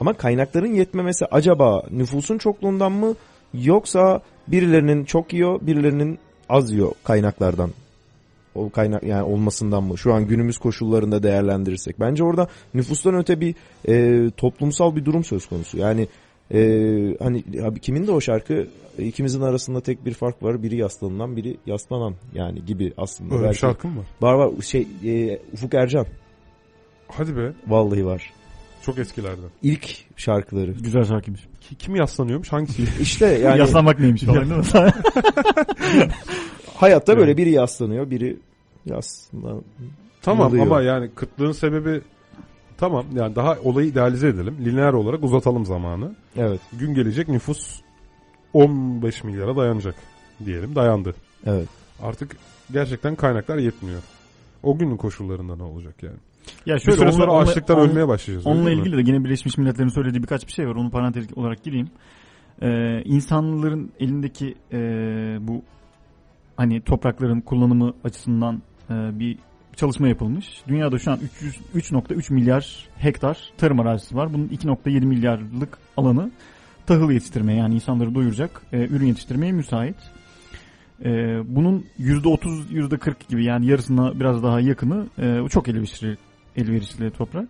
[0.00, 3.14] Ama kaynakların yetmemesi acaba nüfusun çokluğundan mı
[3.54, 6.18] yoksa birilerinin çok yiyor birilerinin
[6.48, 7.70] az yiyor kaynaklardan
[8.54, 9.98] o kaynak yani olmasından mı?
[9.98, 12.00] Şu an günümüz koşullarında değerlendirirsek.
[12.00, 13.54] Bence orada nüfustan öte bir
[13.88, 15.78] e, toplumsal bir durum söz konusu.
[15.78, 16.08] Yani
[16.54, 16.58] e,
[17.22, 18.66] hani abi kimin de o şarkı
[18.98, 20.62] ikimizin arasında tek bir fark var.
[20.62, 23.30] Biri yaslanılan biri yaslanan yani gibi aslında.
[23.34, 24.04] Öyle bir Belki- şarkım var.
[24.20, 26.06] Var var şey e, Ufuk Ercan
[27.08, 27.52] Hadi be.
[27.66, 28.32] vallahi var.
[28.82, 29.50] Çok eskilerden.
[29.62, 30.72] İlk şarkıları.
[30.72, 31.40] Güzel şarkıymış.
[31.60, 32.52] Ki- Kim yaslanıyormuş?
[32.52, 32.82] Hangisi?
[33.02, 34.64] İşte yani Yaslanmak neymiş falan değil mi?
[36.74, 38.36] hayatta böyle biri yaslanıyor, biri
[38.86, 39.62] yaslan.
[40.22, 40.66] tamam Yalıyor.
[40.66, 42.00] ama yani kıtlığın sebebi
[42.78, 44.56] tamam yani daha olayı idealize edelim.
[44.64, 46.14] Lineer olarak uzatalım zamanı.
[46.36, 47.80] Evet, Gün gelecek nüfus
[48.52, 49.94] 15 milyara dayanacak
[50.44, 50.74] diyelim.
[50.74, 51.14] Dayandı.
[51.46, 51.68] evet.
[52.02, 52.36] Artık
[52.72, 54.02] gerçekten kaynaklar yetmiyor.
[54.62, 56.16] O günün koşullarında ne olacak yani?
[56.66, 58.46] ya Bir süre sonra onunla- açlıktan onunla- ölmeye başlayacağız.
[58.46, 60.74] Onunla ilgili de yine Birleşmiş Milletler'in söylediği birkaç bir şey var.
[60.74, 61.88] Onu parantez olarak gireyim.
[62.62, 64.78] Ee, insanların elindeki e,
[65.40, 65.62] bu
[66.56, 69.38] hani toprakların kullanımı açısından e, bir
[69.78, 70.62] çalışma yapılmış.
[70.68, 71.18] Dünyada şu an
[71.74, 74.32] 300 3.3 milyar hektar tarım arazisi var.
[74.32, 76.30] Bunun 2.7 milyarlık alanı
[76.86, 79.96] tahıl yetiştirmeye yani insanları doyuracak e, ürün yetiştirmeye müsait.
[81.04, 81.08] E,
[81.56, 86.16] bunun %30 %40 gibi yani yarısına biraz daha yakını e, çok elverişli,
[86.56, 87.48] elverişli toprak.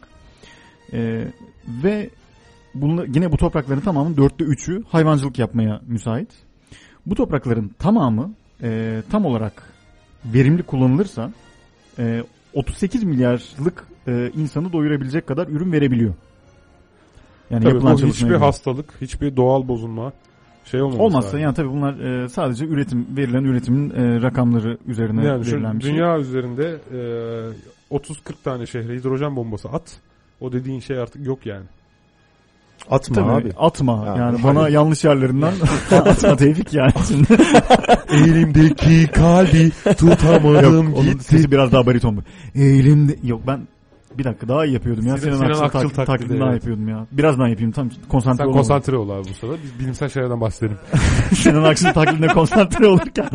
[0.93, 1.25] E,
[1.85, 2.11] ve
[2.75, 6.29] bunla, yine bu toprakların tamamının dörtte üçü hayvancılık yapmaya müsait.
[7.07, 9.63] Bu toprakların tamamı e, tam olarak
[10.25, 11.33] verimli kullanılırsa
[11.99, 12.23] e,
[12.55, 16.15] 38 milyarlık e, insanı doyurabilecek kadar ürün verebiliyor.
[17.51, 18.39] Yani Tabii yapılan bu hiçbir göre.
[18.39, 20.13] hastalık, hiçbir doğal bozulma
[20.65, 21.41] şey olmaması Olmazsa lazım.
[21.41, 25.93] yani tabii bunlar e, sadece üretim verilen üretimin e, rakamları üzerine Yani verilen bir şey.
[25.93, 26.77] dünya üzerinde
[27.91, 29.97] e, 30-40 tane şehre hidrojen bombası at.
[30.41, 31.65] O dediğin şey artık yok yani.
[32.91, 33.53] Atma Tabii abi.
[33.59, 34.05] atma.
[34.07, 34.45] Ya, yani hayır.
[34.57, 35.53] bana yanlış yerlerinden
[35.91, 36.93] atma Tevfik yani.
[37.09, 37.27] Şimdi.
[38.13, 42.21] Elimdeki kalbi tutamadım Yok, onun sesi biraz daha bariton bu.
[42.61, 43.61] Elimde yok ben
[44.19, 45.17] bir dakika daha iyi yapıyordum ya.
[45.19, 46.55] Sinan- Sinan, Akçıl, Akçıl taklidi, taklidi, daha evet.
[46.63, 47.07] yapıyordum ya.
[47.13, 48.59] Biraz daha yapayım tam konsantre Sen olamadım.
[48.69, 49.57] konsantre ol abi bu sırada.
[49.65, 50.79] Biz bilimsel şeylerden bahsedelim.
[51.35, 53.29] Sinan Akçıl taklidine konsantre olurken.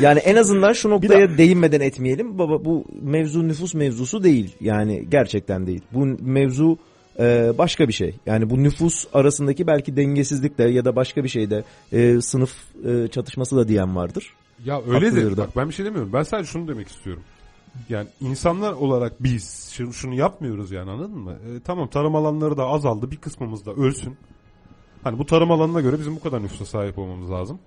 [0.00, 2.38] Yani en azından şu noktaya değinmeden etmeyelim.
[2.38, 4.56] Baba bu mevzu nüfus mevzusu değil.
[4.60, 5.82] Yani gerçekten değil.
[5.94, 6.78] Bu mevzu
[7.18, 8.14] e, başka bir şey.
[8.26, 12.52] Yani bu nüfus arasındaki belki dengesizlik de ya da başka bir şeyde e, sınıf
[12.86, 14.34] e, çatışması da diyen vardır.
[14.64, 14.76] Ya.
[14.76, 15.42] Haklıdır da.
[15.42, 16.12] Bak ben bir şey demiyorum.
[16.12, 17.22] Ben sadece şunu demek istiyorum.
[17.88, 21.32] Yani insanlar olarak biz şunu, şunu yapmıyoruz yani anladın mı?
[21.32, 23.10] E, tamam tarım alanları da azaldı.
[23.10, 24.16] Bir kısmımız da ölsün.
[25.04, 27.58] Hani bu tarım alanına göre bizim bu kadar nüfusa sahip olmamız lazım.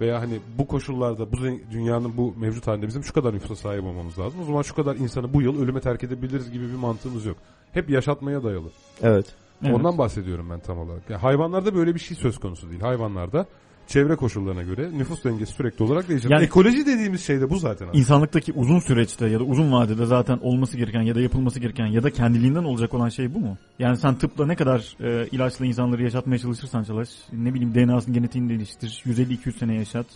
[0.00, 1.36] Veya hani bu koşullarda bu
[1.70, 4.40] dünyanın bu mevcut halinde bizim şu kadar nüfusa sahip olmamız lazım.
[4.42, 7.36] O zaman şu kadar insanı bu yıl ölüme terk edebiliriz gibi bir mantığımız yok.
[7.72, 8.68] Hep yaşatmaya dayalı.
[9.02, 9.26] Evet.
[9.64, 9.74] Evet.
[9.74, 11.10] Ondan bahsediyorum ben tam olarak.
[11.10, 12.80] Yani hayvanlarda böyle bir şey söz konusu değil.
[12.80, 13.46] Hayvanlarda
[13.88, 16.30] çevre koşullarına göre nüfus dengesi sürekli olarak değişir.
[16.30, 17.88] Yani- Ekoloji dediğimiz şey de bu zaten.
[17.92, 22.02] İnsanlıktaki uzun süreçte ya da uzun vadede zaten olması gereken ya da yapılması gereken ya
[22.02, 23.56] da kendiliğinden olacak olan şey bu mu?
[23.78, 28.48] Yani sen tıpla ne kadar e, ilaçla insanları yaşatmaya çalışırsan çalış, ne bileyim DNA'sını genetiğini
[28.48, 30.06] değiştir, 150-200 sene yaşat.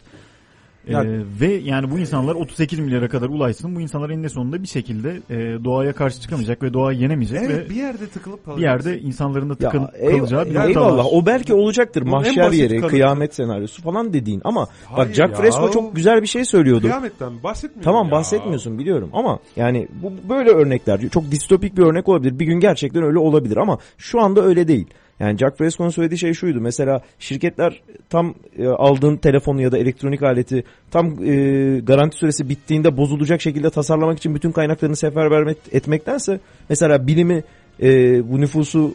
[0.88, 3.76] Yani- Ee, ve yani bu insanlar 38 milyara kadar ulaşsın.
[3.76, 7.70] Bu insanlar eninde sonunda bir şekilde e, doğaya karşı çıkamayacak ve doğayı yenemeyecek Evet ve
[7.70, 11.04] bir yerde tıkılıp bir yerde insanların da Ya, tıkın, eyv- kalacağı bir ya nokta eyvallah
[11.04, 11.10] var.
[11.12, 15.36] o belki olacaktır mahşer yeri, kanıtı- kıyamet senaryosu falan dediğin ama Hayır bak Jack ya.
[15.36, 16.82] Fresco çok güzel bir şey söylüyordu.
[16.82, 18.12] Kıyametten bahsetmiyorum Tamam ya.
[18.12, 22.38] bahsetmiyorsun biliyorum ama yani bu böyle örnekler çok distopik bir örnek olabilir.
[22.38, 24.86] Bir gün gerçekten öyle olabilir ama şu anda öyle değil.
[25.22, 26.60] Yani Jack Fresco'nun söylediği şey şuydu.
[26.60, 31.34] Mesela şirketler tam e, aldığın telefonu ya da elektronik aleti tam e,
[31.80, 37.44] garanti süresi bittiğinde bozulacak şekilde tasarlamak için bütün kaynaklarını seferber et- etmektense mesela bilimi
[37.82, 37.88] e,
[38.30, 38.94] bu nüfusu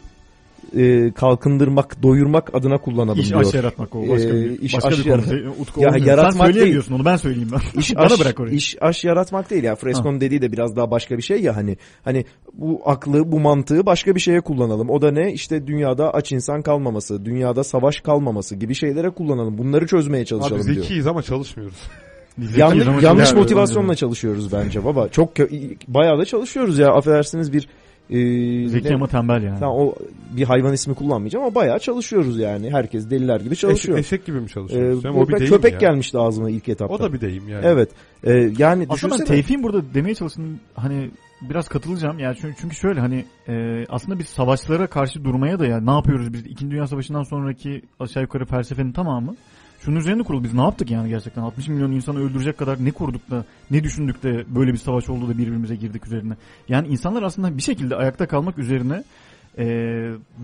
[0.76, 3.40] e, kalkındırmak, doyurmak adına kullanalım İş diyor.
[3.40, 5.12] aş yaratmak o başka Ee, bir, iş başka aş bir konu.
[5.12, 6.52] yarat- Utku Ya yaratmak Sen değil.
[6.54, 7.80] söyleyemiyorsun onu ben söyleyeyim ben.
[7.80, 8.54] İş Bana aş, bırak orayı.
[8.56, 9.74] iş aş yaratmak değil ya.
[9.76, 13.86] Fresco'nun dediği de biraz daha başka bir şey ya hani hani bu aklı, bu mantığı
[13.86, 14.90] başka bir şeye kullanalım.
[14.90, 15.32] O da ne?
[15.32, 19.58] İşte dünyada aç insan kalmaması, dünyada savaş kalmaması gibi şeylere kullanalım.
[19.58, 20.74] Bunları çözmeye Abi çalışalım diyor.
[20.76, 21.76] zekiyiz ama çalışmıyoruz.
[22.56, 25.08] Yanlış, yanlış motivasyonla çalışıyoruz bence baba.
[25.08, 25.30] Çok
[25.88, 26.88] bayağı da çalışıyoruz ya.
[26.88, 27.68] Affedersiniz bir
[28.10, 29.58] e, Zeki ne- ama tembel yani.
[29.60, 29.94] Tamam, o
[30.36, 32.70] bir hayvan ismi kullanmayacağım ama bayağı çalışıyoruz yani.
[32.70, 33.98] Herkes deliler gibi çalışıyor.
[33.98, 35.04] Eşek, eşek gibi mi Ee, çalışıyoruz?
[35.04, 35.78] Bu- o bir deyim köpek ya.
[35.78, 36.94] gelmişti ağzıma ilk etapta.
[36.94, 37.66] O da bir deyim yani.
[37.66, 37.90] Evet.
[38.24, 39.26] Ee, yani Aslında ben düşünsene.
[39.26, 41.10] Tevfik'in burada demeye çalıştığım hani
[41.50, 42.18] biraz katılacağım.
[42.18, 46.32] Yani çünkü, çünkü şöyle hani e, aslında biz savaşlara karşı durmaya da ya ne yapıyoruz
[46.32, 46.46] biz?
[46.46, 49.34] İkinci Dünya Savaşı'ndan sonraki aşağı yukarı felsefenin tamamı
[49.78, 50.44] şunun üzerine kurulu.
[50.44, 51.42] Biz ne yaptık yani gerçekten?
[51.42, 55.28] 60 milyon insanı öldürecek kadar ne kurduk da ne düşündük de böyle bir savaş oldu
[55.28, 56.36] da birbirimize girdik üzerine.
[56.68, 59.04] Yani insanlar aslında bir şekilde ayakta kalmak üzerine
[59.58, 59.64] e,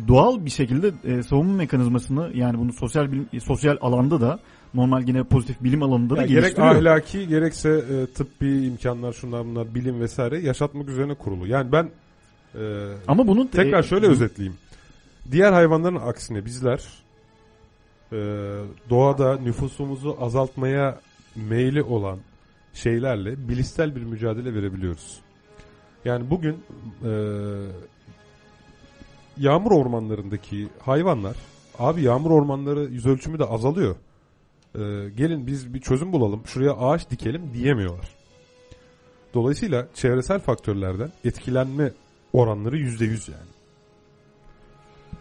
[0.09, 4.39] doğal bir şekilde e, savunma mekanizmasını yani bunu sosyal bilim, sosyal alanda da
[4.75, 9.75] normal yine pozitif bilim alanında da Ya gerek ahlaki gerekse e, tıbbi imkanlar şunlar bunlar
[9.75, 11.47] bilim vesaire yaşatmak üzerine kurulu.
[11.47, 11.91] Yani ben
[12.55, 12.61] e,
[13.09, 14.57] Ama bunun tekrar e, şöyle özetleyeyim.
[15.31, 17.04] Diğer hayvanların aksine bizler e,
[18.91, 21.01] doğada nüfusumuzu azaltmaya
[21.37, 22.19] meyli olan
[22.73, 25.21] şeylerle bilişsel bir mücadele verebiliyoruz.
[26.05, 26.65] Yani bugün
[27.05, 27.13] e,
[29.37, 31.37] yağmur ormanlarındaki hayvanlar
[31.79, 33.97] abi yağmur ormanları yüz ölçümü de azalıyor.
[34.75, 34.81] E,
[35.17, 38.09] gelin biz bir çözüm bulalım şuraya ağaç dikelim diyemiyorlar.
[39.35, 41.93] Dolayısıyla çevresel faktörlerden etkilenme
[42.33, 43.54] oranları yüzde yüz yani.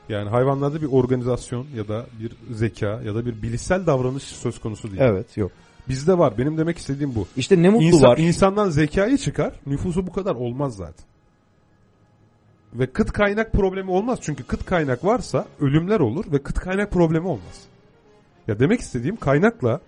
[0.09, 4.91] Yani hayvanlarda bir organizasyon ya da bir zeka ya da bir bilişsel davranış söz konusu
[4.91, 5.01] değil.
[5.01, 5.51] Evet yok.
[5.89, 6.37] Bizde var.
[6.37, 7.27] Benim demek istediğim bu.
[7.37, 8.17] İşte ne mutlu İnsan, var.
[8.17, 9.53] insandan zekayı çıkar.
[9.65, 11.05] Nüfusu bu kadar olmaz zaten.
[12.73, 14.19] Ve kıt kaynak problemi olmaz.
[14.21, 17.61] Çünkü kıt kaynak varsa ölümler olur ve kıt kaynak problemi olmaz.
[18.47, 19.79] Ya demek istediğim kaynakla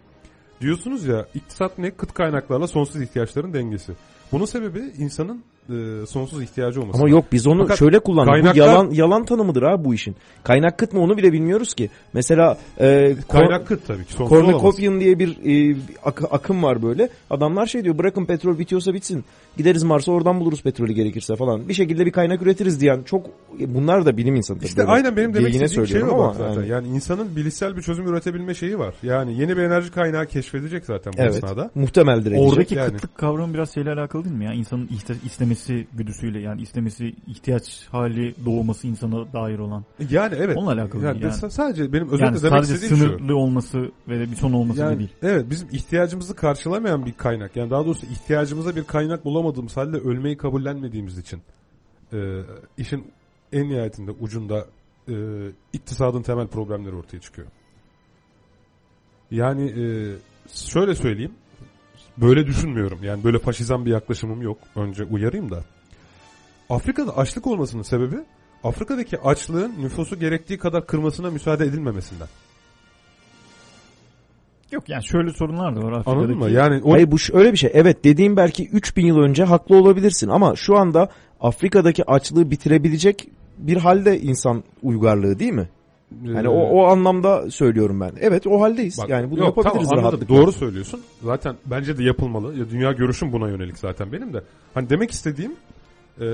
[0.62, 1.92] diyorsunuz ya iktisat ne?
[1.92, 3.94] Kıt kaynaklarla sonsuz ihtiyaçların dengesi.
[4.32, 7.00] Bunun sebebi insanın e, sonsuz ihtiyacı olması.
[7.00, 8.34] Ama yok biz onu Fakat şöyle kullandık.
[8.34, 10.16] Bu kaynaklar- yalan yalan tanımıdır abi bu işin.
[10.44, 11.90] Kaynak kıt mı onu bile bilmiyoruz ki.
[12.14, 14.14] Mesela e, Kaynak kıt tabii ki.
[14.14, 14.52] Sonsuz olamaz.
[14.62, 15.30] Cornucopian diye bir
[15.74, 17.10] e, ak- akım var böyle.
[17.30, 19.24] Adamlar şey diyor bırakın petrol bitiyorsa bitsin.
[19.58, 21.70] Gideriz Mars'a oradan buluruz petrolü gerekirse falan.
[21.70, 23.26] Bir şekilde bir kaynak üretiriz diyen çok
[23.60, 24.68] bunlar da bilim insanı tabii.
[24.68, 26.54] İşte böyle aynen benim demek istediğim şey o zaten.
[26.54, 26.68] yani.
[26.70, 26.88] Yani.
[26.88, 28.96] insanın bilişsel bir çözüm üretebilme şeyi var.
[29.04, 31.36] Yani yeni bir enerji kaynağı keşfedecek zaten bu Evet.
[31.36, 31.70] esnada.
[31.76, 32.34] Muhtemeldir.
[32.38, 32.92] Oradaki yani.
[32.94, 34.54] kıtlık kavramı biraz şeyle alakalı değil mi ya?
[34.54, 35.55] İnsanın iste- istemesi
[35.94, 39.86] güdüsüyle yani istemesi ihtiyaç hali doğması insana dair olan.
[40.10, 40.57] Yani evet.
[40.57, 41.34] Onunla alakalı Yani, yani.
[41.34, 43.18] sa- sadece benim özetle yani demek sadece istediğim şu.
[43.18, 45.10] sınırlı olması ve bir son olması Yani, değil.
[45.22, 47.56] evet bizim ihtiyacımızı karşılamayan bir kaynak.
[47.56, 51.41] Yani daha doğrusu ihtiyacımıza bir kaynak bulamadığımız halde ölmeyi kabullenmediğimiz için
[52.14, 52.41] e,
[52.77, 53.11] işin
[53.53, 54.65] en nihayetinde ucunda
[55.10, 55.14] e,
[55.73, 57.48] iktisadın temel problemleri ortaya çıkıyor.
[59.32, 59.86] Yani e,
[60.53, 61.32] şöyle söyleyeyim.
[62.18, 63.00] Böyle düşünmüyorum.
[63.04, 64.58] Yani böyle faşizan bir yaklaşımım yok.
[64.76, 65.64] Önce uyarayım da.
[66.70, 68.16] Afrika'da açlık olmasının sebebi
[68.64, 72.28] Afrika'daki açlığın nüfusu gerektiği kadar kırmasına müsaade edilmemesinden.
[74.72, 76.20] Yok yani şöyle sorunlar da var Afrika'daki.
[76.20, 76.50] Anladın mı?
[76.50, 77.72] Yani o Hayır bu öyle bir şey.
[77.74, 81.10] Evet dediğim belki 3000 yıl önce haklı olabilirsin ama şu anda
[81.42, 83.28] Afrika'daki açlığı bitirebilecek
[83.58, 85.70] bir halde insan uygarlığı değil mi?
[86.23, 88.11] Yani o, o anlamda söylüyorum ben.
[88.22, 88.98] Evet o haldeyiz.
[88.98, 90.36] Bak, yani bunu yok, yapabiliriz tamam, rahatlıkla.
[90.36, 91.02] Doğru söylüyorsun.
[91.23, 92.57] Zaten bence de yapılmalı.
[92.57, 94.44] Ya dünya görüşüm buna yönelik zaten benim de.
[94.73, 95.52] Hani demek istediğim
[96.22, 96.26] e,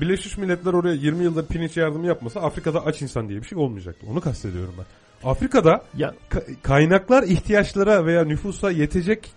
[0.00, 4.06] Birleşmiş Milletler oraya 20 yıldır pirinç yardımı yapmasa Afrika'da aç insan diye bir şey olmayacaktı.
[4.10, 4.84] Onu kastediyorum ben.
[5.30, 9.32] Afrika'da Ya ka- kaynaklar ihtiyaçlara veya nüfusa yetecek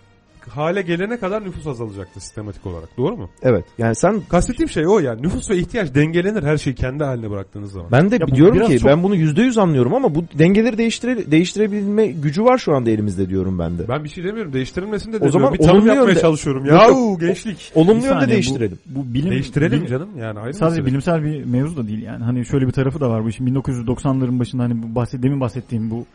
[0.50, 2.90] hale gelene kadar nüfus azalacaktı sistematik olarak.
[2.98, 3.30] Doğru mu?
[3.44, 3.66] Evet.
[3.78, 5.22] Yani sen Kastettiğim şey o yani.
[5.22, 7.88] Nüfus ve ihtiyaç dengelenir her şeyi kendi haline bıraktığınız zaman.
[7.92, 12.08] ben de Ya biliyorum ki çok- ben bunu %100 anlıyorum ama bu dengeleri değiştire, değiştirebilme
[12.08, 13.88] gücü var şu anda elimizde diyorum ben de.
[13.88, 14.54] Ben bir şey demiyorum.
[14.54, 15.40] Değiştirilmesini de O demiyorum.
[15.42, 16.66] zaman bir tanım yapmaya yönde- çalışıyorum.
[16.66, 17.72] Yahu gençlik.
[17.76, 18.80] Olumlu bir yönde saniye, değiştirelim.
[18.86, 20.86] Bu, bu bilim Değiştirelim bilim- canım yani ayrı Sadece mesele.
[20.86, 22.24] bilimsel bir mevzu da değil yani.
[22.24, 23.46] Hani şöyle bir tarafı da var bu işin.
[23.46, 26.06] 1990'ların başında hani bu bahset, demin bahsettiğim bu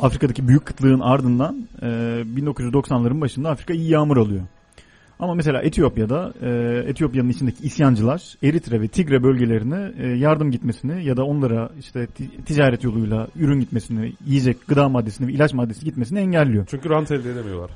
[0.00, 4.42] Afrika'daki büyük kıtlığın ardından e, 1990'ların başında Afrika iyi yağmur alıyor.
[5.18, 6.48] Ama mesela Etiyopya'da e,
[6.90, 12.44] Etiyopya'nın içindeki isyancılar Eritre ve Tigre bölgelerine e, yardım gitmesini ya da onlara işte ti-
[12.44, 16.66] ticaret yoluyla ürün gitmesini, yiyecek gıda maddesini ve ilaç maddesi gitmesini engelliyor.
[16.70, 17.70] Çünkü rant elde edemiyorlar.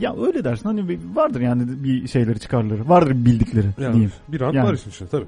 [0.00, 4.12] Ya öyle dersin hani vardır yani bir şeyleri çıkarları, vardır bildikleri Yani diyeyim.
[4.28, 4.68] bir rant Yani.
[4.68, 5.26] var işin içinde tabii.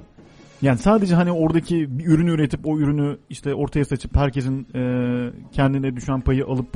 [0.64, 4.80] Yani sadece hani oradaki bir ürünü üretip o ürünü işte ortaya saçıp herkesin e,
[5.52, 6.66] kendine düşen payı alıp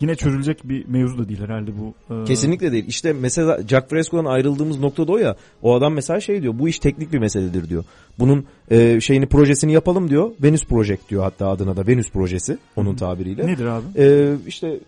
[0.00, 2.14] yine çözülecek bir mevzu da değil herhalde bu.
[2.14, 2.84] e, Kesinlikle değil.
[2.88, 5.36] İşte mesela Jack Fresco'dan ayrıldığımız noktada o ya.
[5.62, 6.58] O adam mesela şey diyor.
[6.58, 7.84] Bu iş teknik bir meseledir diyor.
[8.18, 10.30] Bunun e, şeyini projesini yapalım diyor.
[10.42, 13.46] Venüs Project diyor hatta adına da Venüs projesi onun tabiriyle.
[13.46, 13.84] Nedir abi?
[13.98, 14.78] E, işte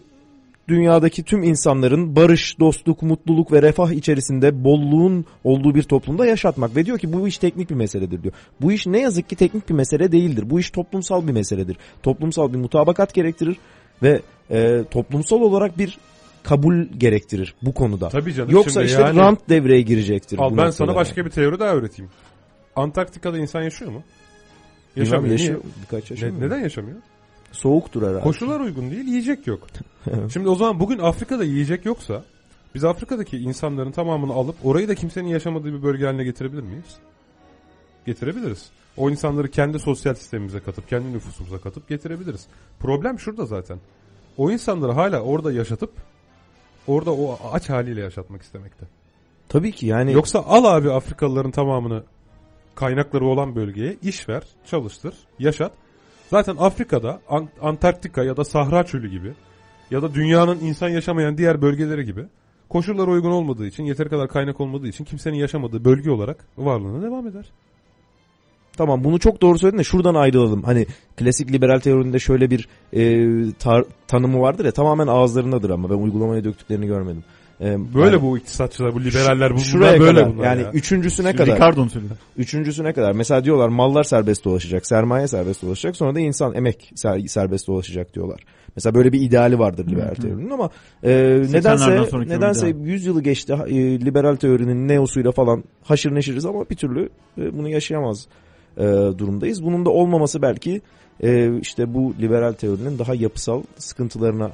[0.71, 6.77] dünyadaki tüm insanların barış, dostluk, mutluluk ve refah içerisinde bolluğun olduğu bir toplumda yaşatmak.
[6.77, 8.35] Ve diyor ki bu iş teknik bir meseledir diyor.
[8.61, 10.51] Bu iş ne yazık ki teknik bir mesele değildir.
[10.51, 11.77] Bu iş toplumsal bir meseledir.
[12.03, 13.57] Toplumsal bir mutabakat gerektirir
[14.03, 14.21] ve
[14.51, 15.99] e, toplumsal olarak bir
[16.43, 18.09] kabul gerektirir bu konuda.
[18.09, 18.51] Tabii canım.
[18.51, 20.39] Yoksa işte yani- rant devreye girecektir.
[20.39, 21.27] Al ben sana başka yani.
[21.27, 22.11] bir teori daha öğreteyim.
[22.77, 24.03] Antarktika'da insan yaşıyor mu?
[24.97, 25.33] Yaşamıyor.
[25.33, 25.61] yaşıyor.
[25.61, 25.73] Niye?
[25.83, 26.33] Birkaç Ne- yaşıyor.
[26.41, 26.97] neden yaşamıyor?
[27.53, 28.21] Soğuktur herhalde.
[28.21, 29.67] Koşullar uygun değil, yiyecek yok.
[30.33, 32.25] Şimdi o zaman bugün Afrika'da yiyecek yoksa
[32.75, 36.97] biz Afrika'daki insanların tamamını alıp orayı da kimsenin yaşamadığı bir bölge haline getirebilir miyiz?
[38.07, 38.71] Getirebiliriz.
[38.97, 42.47] O insanları kendi sosyal sistemimize katıp, kendi nüfusumuza katıp getirebiliriz.
[42.79, 43.79] Problem şurada zaten.
[44.37, 45.93] O insanları hala orada yaşatıp
[46.87, 48.87] orada o aç haliyle yaşatmak istemekte.
[49.49, 52.03] Tabii ki yani Yoksa al abi Afrikalıların tamamını
[52.75, 55.73] kaynakları olan bölgeye iş ver, çalıştır, yaşat.
[56.31, 59.33] Zaten Afrika'da Ant- Antarktika ya da Sahra Çölü gibi
[59.91, 62.25] ya da dünyanın insan yaşamayan diğer bölgeleri gibi
[62.69, 67.27] koşullar uygun olmadığı için, yeteri kadar kaynak olmadığı için kimsenin yaşamadığı bölge olarak varlığına devam
[67.27, 67.51] eder.
[68.77, 70.63] Tamam bunu çok doğru söyledin de şuradan ayrılalım.
[70.63, 70.87] Hani
[71.17, 73.01] klasik liberal teorinde şöyle bir e,
[73.51, 77.25] tar- tanımı vardır ya tamamen ağızlarındadır ama ben uygulamaya döktüklerini görmedim.
[77.61, 80.71] E, Böyle yani bu iktisatçılar, bu liberaller, bu şuraya böyle kadar bunlar yani ya.
[80.73, 81.57] üçüncüsüne kadar.
[81.57, 82.13] Ricardo'nun söyledi.
[82.37, 83.13] Üçüncüsüne kadar.
[83.13, 85.97] Mesela diyorlar mallar serbest dolaşacak, sermaye serbest dolaşacak.
[85.97, 88.41] Sonra da insan emek ser- serbest dolaşacak diyorlar.
[88.77, 90.71] Mesela böyle bir ideali vardır liberal teorinin ama
[91.03, 92.87] e, 80'lerden nedense nedense ideal.
[92.87, 97.09] 100 yılı geçti e, liberal teorinin neosuyla falan haşır neşiriz ama bir türlü
[97.39, 98.27] e, bunu yaşayamaz
[98.77, 98.83] e,
[99.19, 99.65] durumdayız.
[99.65, 100.81] Bunun da olmaması belki
[101.23, 104.51] e, işte bu liberal teorinin daha yapısal sıkıntılarına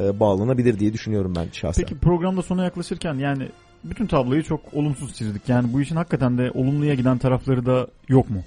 [0.00, 1.84] e, bağlanabilir diye düşünüyorum ben şahsen.
[1.84, 3.48] Peki programda sona yaklaşırken yani
[3.84, 5.48] bütün tabloyu çok olumsuz çizdik.
[5.48, 8.42] Yani bu işin hakikaten de olumluya giden tarafları da yok mu?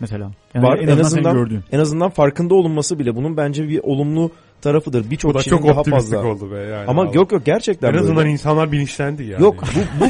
[0.00, 0.30] Mesela.
[0.54, 0.78] Yani Var.
[0.78, 1.62] en, En azından.
[1.72, 4.30] En azından farkında olunması bile bunun bence bir olumlu
[4.60, 5.10] tarafıdır.
[5.10, 6.24] Birçok kişinin çok daha fazla.
[6.26, 6.86] oldu be yani.
[6.88, 7.16] Ama Vallahi.
[7.16, 8.04] yok yok gerçekten en böyle.
[8.04, 9.42] azından insanlar bilinçlendi yani.
[9.42, 10.08] Yok bu, bu,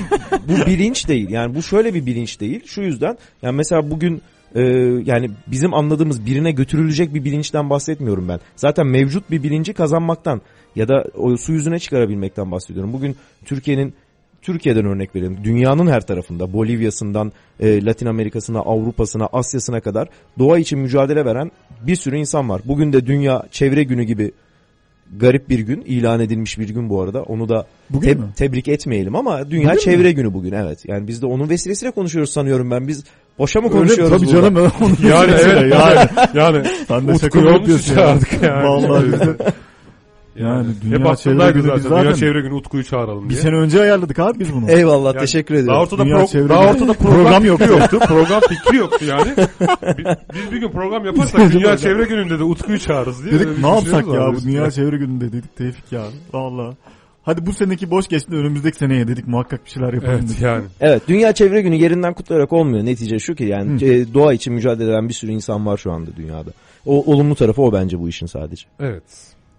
[0.49, 1.31] bu bilinç değil.
[1.31, 2.61] Yani bu şöyle bir bilinç değil.
[2.67, 4.23] Şu yüzden yani mesela bugün
[4.55, 4.61] e,
[5.05, 8.41] yani bizim anladığımız birine götürülecek bir bilinçten bahsetmiyorum ben.
[8.57, 10.41] Zaten mevcut bir bilinci kazanmaktan
[10.77, 12.93] ya da o su yüzüne çıkarabilmekten bahsediyorum.
[12.93, 13.95] Bugün Türkiye'nin
[14.43, 15.39] Türkiye'den örnek verelim.
[15.45, 20.09] Dünyanın her tarafında Bolivya'sından e, Latin Amerika'sına, Avrupa'sına, Asya'sına kadar
[20.39, 21.51] doğa için mücadele veren
[21.87, 22.63] bir sürü insan var.
[22.65, 24.33] Bugün de Dünya Çevre Günü gibi
[25.17, 27.23] garip bir gün, ilan edilmiş bir gün bu arada.
[27.23, 28.29] Onu da Bugün te- mü?
[28.37, 30.85] tebrik etmeyelim ama Dünya Bugün Çevre Günü bugün evet.
[30.89, 32.89] Yani biz de onun vesilesiyle konuşuyoruz sanıyorum ben.
[32.89, 33.05] Biz
[33.39, 34.55] boşa mı konuşuyoruz Öyle, tabii burada?
[34.55, 34.73] canım.
[34.81, 36.09] onu Yani evet yani.
[36.35, 37.97] yani Sen de şaka Utku yapıyorsun ya.
[37.99, 38.69] çağırdık yani.
[38.69, 39.37] Vallahi bize-
[40.37, 42.03] Yani Dünya Hep Çevre aklımdaydı Günü zaten.
[42.05, 43.41] Dünya Çevre Günü Utku'yu çağıralım Bir diye.
[43.41, 44.71] sene önce ayarladık abi biz bunu.
[44.71, 45.79] Eyvallah Yani teşekkür Daha ederim.
[45.79, 47.67] ortada, Dünya pro- Çevre daha ortada program, Program yoktu.
[47.71, 47.99] yoktu.
[48.09, 49.31] program fikri yoktu yani.
[49.99, 50.05] Bi-
[50.35, 53.35] Biz bir gün program yaparsak Dünya Çevre Günü'nde de Utku'yu çağırırız diye.
[53.41, 54.43] Dedik ne yapsak ya bu.
[54.45, 56.03] Dünya Çevre Günü'nde dedik Tevfik ya.
[56.33, 56.75] Valla.
[57.25, 60.41] Hadi bu seneki boş geçti önümüzdeki seneye dedik muhakkak bir şeyler yapalım Evet dedik.
[60.43, 60.65] yani.
[60.81, 62.85] Evet Dünya Çevre Günü yerinden kutlayarak olmuyor.
[62.85, 63.85] Netice şu ki yani Hı.
[63.85, 66.51] e, doğa için mücadele eden bir sürü insan var şu anda dünyada.
[66.87, 68.67] O olumlu tarafı o bence bu işin sadece.
[68.81, 69.03] Evet.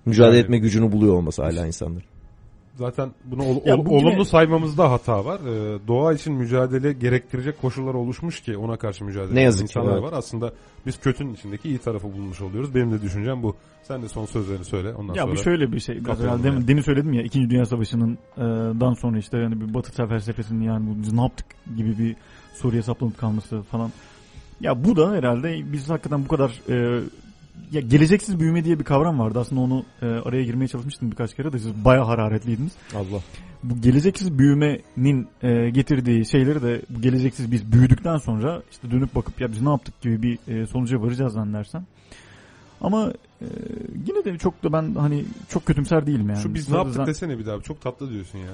[0.05, 2.03] Mücadele Yani- etme gücünü buluyor olması hala insanlar.
[2.75, 5.39] Zaten bunu ol- Ya ol- bu olumlu saymamızda hata var.
[5.39, 9.63] Ee, doğa için mücadele gerektirecek koşullar oluşmuş ki ona karşı mücadele Ne eden yazık ki,
[9.63, 10.03] insanlar evet.
[10.03, 10.13] var.
[10.17, 10.53] Aslında
[10.85, 12.75] biz kötünün içindeki iyi tarafı bulmuş oluyoruz.
[12.75, 13.55] Benim de düşüncem bu.
[13.83, 14.93] Sen de son sözlerini söyle.
[14.93, 16.05] Ondan Ya sonra bu şöyle bir şey.
[16.05, 16.67] Biraz herhalde yani.
[16.67, 17.49] demin söyledim ya 2.
[17.49, 18.41] Dünya Savaşı'nın e,
[18.79, 21.45] dan sonra işte yani bir batı felsefesinin yani bu biz ne yaptık
[21.77, 22.15] gibi bir
[22.53, 23.91] soruya saplanıp kalması falan.
[24.61, 27.01] Ya bu da herhalde biz hakikaten bu kadar e,
[27.71, 29.39] ya geleceksiz büyüme diye bir kavram vardı.
[29.39, 32.71] Aslında onu e, araya girmeye çalışmıştım birkaç kere de siz bayağı hararetliydiniz.
[32.95, 33.21] Allah.
[33.63, 39.41] Bu geleceksiz büyümenin e, getirdiği şeyleri de bu geleceksiz biz büyüdükten sonra işte dönüp bakıp
[39.41, 41.85] ya biz ne yaptık gibi bir e, sonuca varacağız zannedersem.
[42.81, 43.47] Ama e,
[44.07, 46.41] yine de çok da ben hani çok kötümser değilim yani.
[46.41, 47.61] Şu biz ne yaptık desene bir daha.
[47.61, 48.51] Çok tatlı diyorsun ya.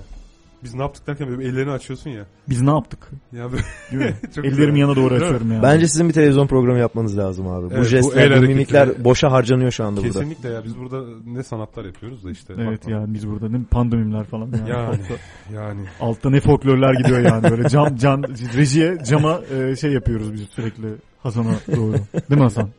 [0.64, 2.26] Biz ne yaptık derken böyle ellerini açıyorsun ya.
[2.50, 3.10] Biz ne yaptık?
[3.32, 4.16] Ya böyle Değil mi?
[4.36, 4.78] Çok Ellerimi güzel.
[4.78, 5.64] yana doğru açıyorum ya.
[5.64, 7.68] Bence sizin bir televizyon programı yapmanız lazım abi.
[7.72, 10.14] Evet, bu jestler, bu, hareketi- mimikler boşa harcanıyor şu anda burada.
[10.20, 12.54] Kesinlikle ya biz burada ne sanatlar yapıyoruz da işte.
[12.58, 12.92] Evet Bakma.
[12.92, 13.66] ya biz burada mi?
[13.72, 14.50] Pandomimler falan.
[14.52, 14.70] Yani.
[14.70, 14.88] Yani.
[14.88, 15.14] Altta,
[15.54, 18.24] Yani altta ne folklorlar gidiyor yani böyle cam can
[18.58, 20.88] rejiye cama e, şey yapıyoruz biz sürekli
[21.24, 21.94] Hasan'a doğru.
[21.94, 22.70] Değil mi Hasan?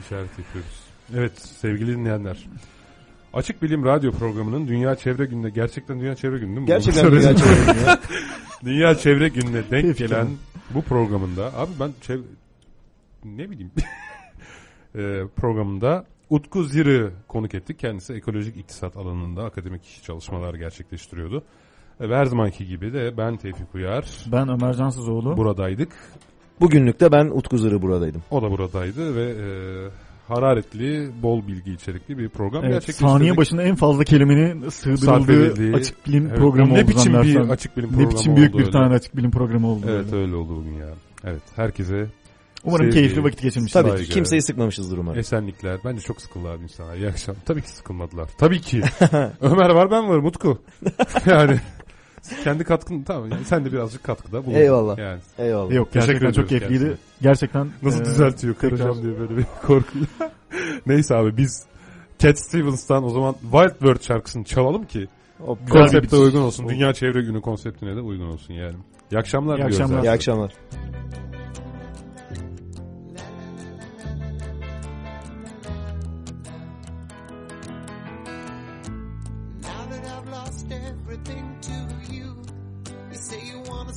[0.00, 0.80] işaret yapıyoruz.
[1.14, 2.46] Evet sevgili dinleyenler.
[3.36, 6.66] Açık Bilim Radyo programının Dünya Çevre Günü'ne gerçekten Dünya Çevre Günü değil mi?
[6.66, 7.98] Gerçekten dünya çevresi ya.
[8.64, 10.38] Dünya Çevre Günü'ne denk Keyif gelen canım.
[10.74, 12.20] bu programında abi ben çev
[13.24, 13.70] ne bileyim
[14.94, 17.78] Ee, programında Utku Zir'i konuk ettik.
[17.78, 21.42] Kendisi ekolojik iktisat alanında akademik çalışmalar gerçekleştiriyordu.
[22.00, 25.36] Ve her zamanki gibi de ben Tevfik Uyar Ben Ömer Cansızoğlu.
[25.36, 25.92] buradaydık.
[26.60, 28.22] Bugünlük de ben Utku Zırı buradaydım.
[28.30, 29.46] O da buradaydı ve e,
[30.28, 33.10] hararetli, bol bilgi içerikli bir program Evet, gerçekleştirdik.
[33.10, 37.36] saniye başına en fazla kelimenin sığdırıldığı edildiği- açık bilim Evet, programı ne oldu biçim bir
[37.36, 38.72] açık bilim Ne programı biçim büyük oldu bir öyle.
[38.72, 39.86] tane açık bilim programı oldu.
[39.90, 40.22] Evet böyle.
[40.24, 40.88] öyle oldu bugün ya.
[41.24, 42.06] Evet herkese
[42.64, 42.94] Umarım Sevgi.
[42.94, 43.72] keyifli vakit geçirmişsiniz.
[43.82, 44.04] Tabii Saygı.
[44.04, 45.18] ki kimseyi sıkmamışızdır umarım.
[45.18, 45.78] esenlikler.
[45.84, 46.96] Bence çok sıkıldı abi insanlar.
[46.96, 47.36] İyi akşam.
[47.46, 48.28] Tabii ki sıkılmadılar.
[48.38, 48.80] Tabii ki.
[49.40, 50.58] Ömer var ben varım Utku.
[51.26, 51.60] yani
[52.44, 54.58] kendi katkın tamam yani sen de birazcık katkıda bulundun.
[54.60, 54.98] Eyvallah.
[54.98, 55.72] Yani Eyvallah.
[55.72, 56.78] Yok gerçekten çok keyifliydi.
[56.84, 57.06] kendisine.
[57.22, 60.06] Gerçekten nasıl e, düzeltiyor kıracağım diye böyle bir korkuyla.
[60.86, 61.66] Neyse abi biz
[62.18, 65.06] Cat Stevens'tan o zaman Wild World şarkısını çalalım ki
[65.46, 66.68] O- konsepte uygun olsun.
[66.68, 68.74] Dünya Çevre Günü konseptine de uygun olsun yani.
[69.12, 70.02] İyi akşamlar İyi akşamlar.
[70.02, 70.52] İyi akşamlar.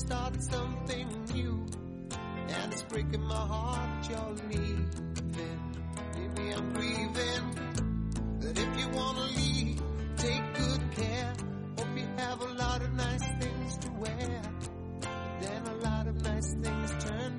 [0.09, 1.63] Start something new,
[2.47, 4.89] and it's breaking my heart you're leaving.
[6.15, 7.45] Maybe I'm grieving,
[8.41, 9.79] but if you wanna leave,
[10.17, 11.33] take good care.
[11.77, 14.41] Hope you have a lot of nice things to wear.
[15.41, 17.38] Then a lot of nice things turn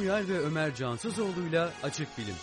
[0.00, 2.34] Uyar ve Ömer Cansızoğlu'yla Açık Bilim.